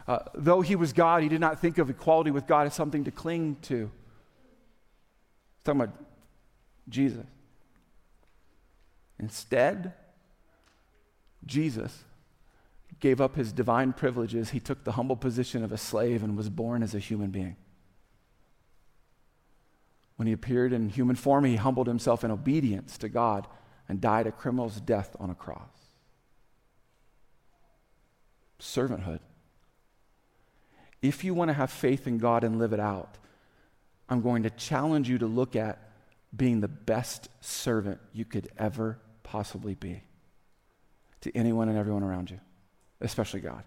uh, 0.06 0.18
though 0.34 0.60
he 0.60 0.76
was 0.76 0.92
God, 0.92 1.22
he 1.22 1.28
did 1.28 1.40
not 1.40 1.60
think 1.60 1.78
of 1.78 1.88
equality 1.88 2.30
with 2.30 2.46
God 2.46 2.66
as 2.66 2.74
something 2.74 3.04
to 3.04 3.10
cling 3.10 3.56
to. 3.62 3.90
He's 5.54 5.64
talking 5.64 5.80
about 5.80 5.94
Jesus. 6.88 7.24
Instead, 9.18 9.94
Jesus 11.46 12.04
gave 13.00 13.20
up 13.20 13.36
his 13.36 13.52
divine 13.52 13.92
privileges. 13.92 14.50
He 14.50 14.60
took 14.60 14.84
the 14.84 14.92
humble 14.92 15.16
position 15.16 15.64
of 15.64 15.72
a 15.72 15.78
slave 15.78 16.22
and 16.22 16.36
was 16.36 16.50
born 16.50 16.82
as 16.82 16.94
a 16.94 16.98
human 16.98 17.30
being. 17.30 17.56
When 20.16 20.26
he 20.26 20.32
appeared 20.32 20.72
in 20.72 20.88
human 20.88 21.16
form, 21.16 21.44
he 21.44 21.56
humbled 21.56 21.86
himself 21.86 22.24
in 22.24 22.30
obedience 22.30 22.96
to 22.98 23.08
God 23.08 23.46
and 23.88 24.00
died 24.00 24.26
a 24.26 24.32
criminal's 24.32 24.80
death 24.80 25.16
on 25.18 25.30
a 25.30 25.34
cross. 25.34 25.68
Servanthood 28.60 29.20
if 31.04 31.22
you 31.22 31.34
want 31.34 31.50
to 31.50 31.52
have 31.52 31.70
faith 31.70 32.06
in 32.06 32.16
God 32.16 32.44
and 32.44 32.58
live 32.58 32.72
it 32.72 32.80
out, 32.80 33.18
I'm 34.08 34.22
going 34.22 34.44
to 34.44 34.50
challenge 34.50 35.06
you 35.06 35.18
to 35.18 35.26
look 35.26 35.54
at 35.54 35.78
being 36.34 36.60
the 36.60 36.68
best 36.68 37.28
servant 37.42 38.00
you 38.14 38.24
could 38.24 38.48
ever 38.56 38.98
possibly 39.22 39.74
be 39.74 40.02
to 41.20 41.36
anyone 41.36 41.68
and 41.68 41.76
everyone 41.76 42.02
around 42.02 42.30
you, 42.30 42.40
especially 43.02 43.40
God. 43.40 43.64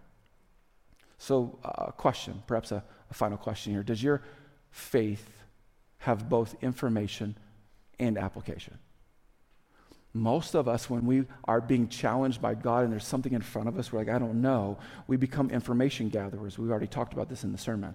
So, 1.20 1.60
a 1.64 1.68
uh, 1.68 1.92
question, 1.92 2.42
perhaps 2.48 2.72
a, 2.72 2.84
a 3.12 3.14
final 3.14 3.38
question 3.38 3.72
here. 3.72 3.84
Does 3.84 4.02
your 4.02 4.24
faith 4.72 5.44
have 6.00 6.30
both 6.30 6.56
information 6.62 7.38
and 8.00 8.18
application? 8.18 8.78
Most 10.14 10.56
of 10.56 10.68
us, 10.68 10.90
when 10.90 11.06
we 11.06 11.26
are 11.46 11.62
being 11.62 11.90
challenged 11.90 12.42
by 12.42 12.56
God 12.56 12.84
and 12.84 12.92
there's 12.92 13.06
something 13.06 13.34
in 13.34 13.42
front 13.42 13.68
of 13.68 13.78
us, 13.78 13.92
we're 13.92 14.00
like, 14.00 14.10
I 14.10 14.18
don't 14.18 14.42
know, 14.42 14.80
we 15.06 15.18
become 15.18 15.50
information 15.52 16.10
gatherers. 16.10 16.58
We've 16.58 16.72
already 16.72 16.88
talked 16.88 17.14
about 17.14 17.30
this 17.30 17.44
in 17.44 17.52
the 17.52 17.58
sermon. 17.58 17.94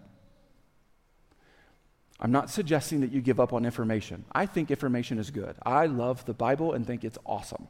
I'm 2.20 2.30
not 2.30 2.50
suggesting 2.50 3.00
that 3.00 3.10
you 3.10 3.20
give 3.20 3.40
up 3.40 3.52
on 3.52 3.64
information. 3.64 4.24
I 4.32 4.46
think 4.46 4.70
information 4.70 5.18
is 5.18 5.30
good. 5.32 5.56
I 5.64 5.86
love 5.86 6.24
the 6.24 6.34
Bible 6.34 6.72
and 6.72 6.86
think 6.86 7.02
it's 7.02 7.18
awesome. 7.26 7.66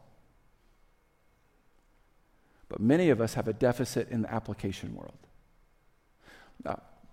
But 2.68 2.80
many 2.80 3.08
of 3.08 3.20
us 3.20 3.34
have 3.34 3.48
a 3.48 3.54
deficit 3.54 4.10
in 4.10 4.22
the 4.22 4.32
application 4.32 4.94
world. 4.94 5.16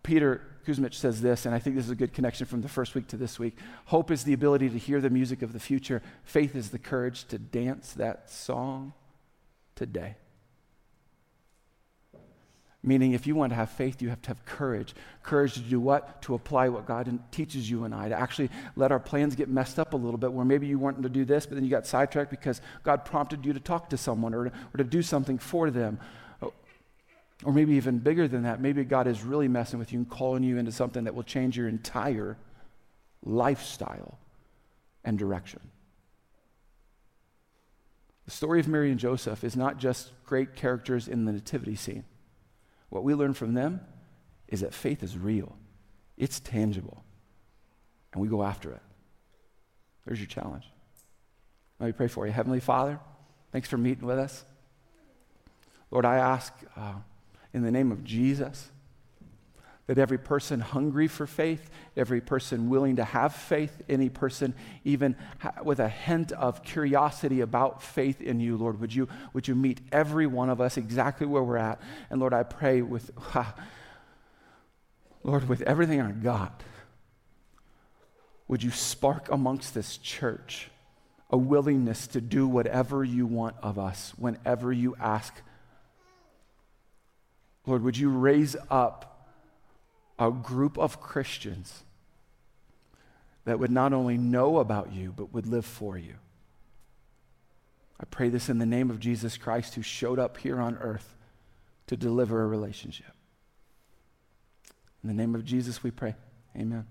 Peter 0.10 0.41
Kuzmich 0.66 0.95
says 0.95 1.22
this, 1.22 1.45
and 1.45 1.53
I 1.53 1.60
think 1.60 1.76
this 1.76 1.86
is 1.86 1.91
a 1.91 1.95
good 1.95 2.14
connection 2.14 2.47
from 2.47 2.64
the 2.64 2.68
first 2.68 2.95
week 2.95 3.07
to 3.10 3.16
this 3.16 3.38
week. 3.38 3.55
Hope 3.86 4.10
is 4.10 4.24
the 4.24 4.34
ability 4.34 4.68
to 4.70 4.78
hear 4.80 4.99
the 4.99 5.12
music 5.12 5.43
of 5.43 5.53
the 5.53 5.60
future, 5.60 6.01
faith 6.24 6.55
is 6.55 6.72
the 6.72 6.80
courage 6.80 7.26
to 7.26 7.38
dance 7.38 7.93
that 7.93 8.28
song 8.28 8.93
today. 9.76 10.16
Meaning, 12.82 13.12
if 13.12 13.28
you 13.28 13.36
want 13.36 13.51
to 13.51 13.55
have 13.55 13.70
faith, 13.70 14.01
you 14.01 14.10
have 14.10 14.22
to 14.24 14.30
have 14.30 14.43
courage. 14.45 14.95
Courage 15.22 15.53
to 15.53 15.60
do 15.60 15.80
what? 15.80 16.24
To 16.24 16.34
apply 16.34 16.70
what 16.70 16.88
God 16.88 17.20
teaches 17.32 17.70
you 17.70 17.84
and 17.84 17.93
I, 17.93 18.10
to 18.10 18.20
actually 18.20 18.49
let 18.76 18.91
our 18.91 18.99
plans 18.99 19.36
get 19.36 19.47
messed 19.47 19.78
up 19.78 19.93
a 19.93 19.97
little 19.97 20.18
bit, 20.18 20.34
where 20.34 20.45
maybe 20.45 20.66
you 20.66 20.80
wanted 20.80 21.03
to 21.03 21.10
do 21.10 21.24
this, 21.24 21.45
but 21.45 21.53
then 21.53 21.64
you 21.64 21.70
got 21.70 21.86
sidetracked 21.86 22.32
because 22.32 22.62
God 22.82 23.05
prompted 23.05 23.45
you 23.45 23.53
to 23.53 23.60
talk 23.60 23.91
to 23.91 23.97
someone 23.97 24.34
or, 24.34 24.47
or 24.47 24.78
to 24.78 24.84
do 24.84 25.03
something 25.03 25.38
for 25.38 25.70
them 25.70 25.99
or 27.43 27.53
maybe 27.53 27.75
even 27.75 27.99
bigger 27.99 28.27
than 28.27 28.43
that, 28.43 28.59
maybe 28.59 28.83
God 28.83 29.07
is 29.07 29.23
really 29.23 29.47
messing 29.47 29.79
with 29.79 29.93
you 29.93 29.99
and 29.99 30.09
calling 30.09 30.43
you 30.43 30.57
into 30.57 30.71
something 30.71 31.05
that 31.05 31.15
will 31.15 31.23
change 31.23 31.57
your 31.57 31.67
entire 31.67 32.37
lifestyle 33.23 34.17
and 35.05 35.17
direction. 35.17 35.61
The 38.25 38.31
story 38.31 38.59
of 38.59 38.67
Mary 38.67 38.91
and 38.91 38.99
Joseph 38.99 39.43
is 39.43 39.55
not 39.55 39.77
just 39.77 40.11
great 40.25 40.55
characters 40.55 41.07
in 41.07 41.25
the 41.25 41.31
nativity 41.31 41.75
scene. 41.75 42.03
What 42.89 43.03
we 43.03 43.15
learn 43.15 43.33
from 43.33 43.53
them 43.53 43.81
is 44.47 44.61
that 44.61 44.73
faith 44.73 45.01
is 45.01 45.17
real, 45.17 45.55
it's 46.17 46.39
tangible, 46.39 47.03
and 48.11 48.21
we 48.21 48.27
go 48.27 48.43
after 48.43 48.71
it. 48.71 48.81
There's 50.05 50.19
your 50.19 50.27
challenge. 50.27 50.65
Let 51.79 51.87
me 51.87 51.93
pray 51.93 52.07
for 52.07 52.25
you. 52.25 52.33
Heavenly 52.33 52.59
Father, 52.59 52.99
thanks 53.51 53.69
for 53.69 53.77
meeting 53.77 54.05
with 54.05 54.19
us. 54.19 54.43
Lord, 55.89 56.05
I 56.05 56.17
ask. 56.17 56.53
Uh, 56.75 56.95
in 57.54 57.64
the 57.64 57.72
name 57.72 57.91
of 57.91 58.04
Jesus. 58.04 58.70
That 59.88 59.97
every 59.97 60.20
person 60.20 60.60
hungry 60.60 61.08
for 61.08 61.26
faith, 61.26 61.72
every 61.97 62.22
person 62.22 62.70
willing 62.70 62.97
to 62.97 63.04
have 63.04 63.34
faith, 63.34 63.82
any 63.89 64.08
person 64.10 64.54
even 64.84 65.16
with 65.64 65.80
a 65.80 65.89
hint 65.89 66.32
of 66.32 66.64
curiosity 66.64 67.41
about 67.41 67.82
faith 67.82 68.22
in 68.22 68.39
you, 68.39 68.56
Lord, 68.56 68.80
would 68.82 68.93
you, 68.93 69.08
would 69.34 69.47
you 69.47 69.56
meet 69.56 69.82
every 69.91 70.28
one 70.28 70.52
of 70.52 70.62
us 70.62 70.78
exactly 70.78 71.26
where 71.26 71.41
we're 71.41 71.58
at? 71.58 71.82
And 72.12 72.20
Lord, 72.20 72.36
I 72.36 72.43
pray 72.43 72.84
with, 72.84 73.10
Lord, 75.24 75.50
with 75.50 75.64
everything 75.64 76.02
I 76.02 76.12
got, 76.12 76.62
would 78.47 78.62
you 78.62 78.72
spark 78.72 79.32
amongst 79.32 79.74
this 79.74 79.97
church 79.97 80.70
a 81.30 81.38
willingness 81.38 82.08
to 82.08 82.22
do 82.22 82.47
whatever 82.47 83.04
you 83.04 83.26
want 83.26 83.56
of 83.62 83.78
us 83.78 84.14
whenever 84.18 84.74
you 84.74 84.95
ask 85.00 85.41
Lord, 87.66 87.84
would 87.84 87.97
you 87.97 88.10
raise 88.10 88.55
up 88.70 89.28
a 90.18 90.32
group 90.32 90.78
of 90.78 91.01
Christians 91.01 91.84
that 93.45 93.60
would 93.60 93.72
not 93.72 93.93
only 93.93 94.18
know 94.18 94.57
about 94.57 94.91
you, 94.93 95.14
but 95.16 95.34
would 95.34 95.47
live 95.47 95.66
for 95.66 95.97
you? 95.97 96.16
I 97.99 98.05
pray 98.05 98.30
this 98.30 98.49
in 98.49 98.60
the 98.60 98.66
name 98.66 98.89
of 98.89 98.99
Jesus 98.99 99.38
Christ, 99.38 99.76
who 99.76 99.82
showed 99.82 100.20
up 100.20 100.38
here 100.38 100.60
on 100.60 100.78
earth 100.78 101.18
to 101.88 101.97
deliver 101.97 102.41
a 102.41 102.47
relationship. 102.47 103.12
In 105.03 105.10
the 105.10 105.16
name 105.16 105.36
of 105.36 105.43
Jesus, 105.43 105.84
we 105.84 105.91
pray. 105.91 106.16
Amen. 106.55 106.86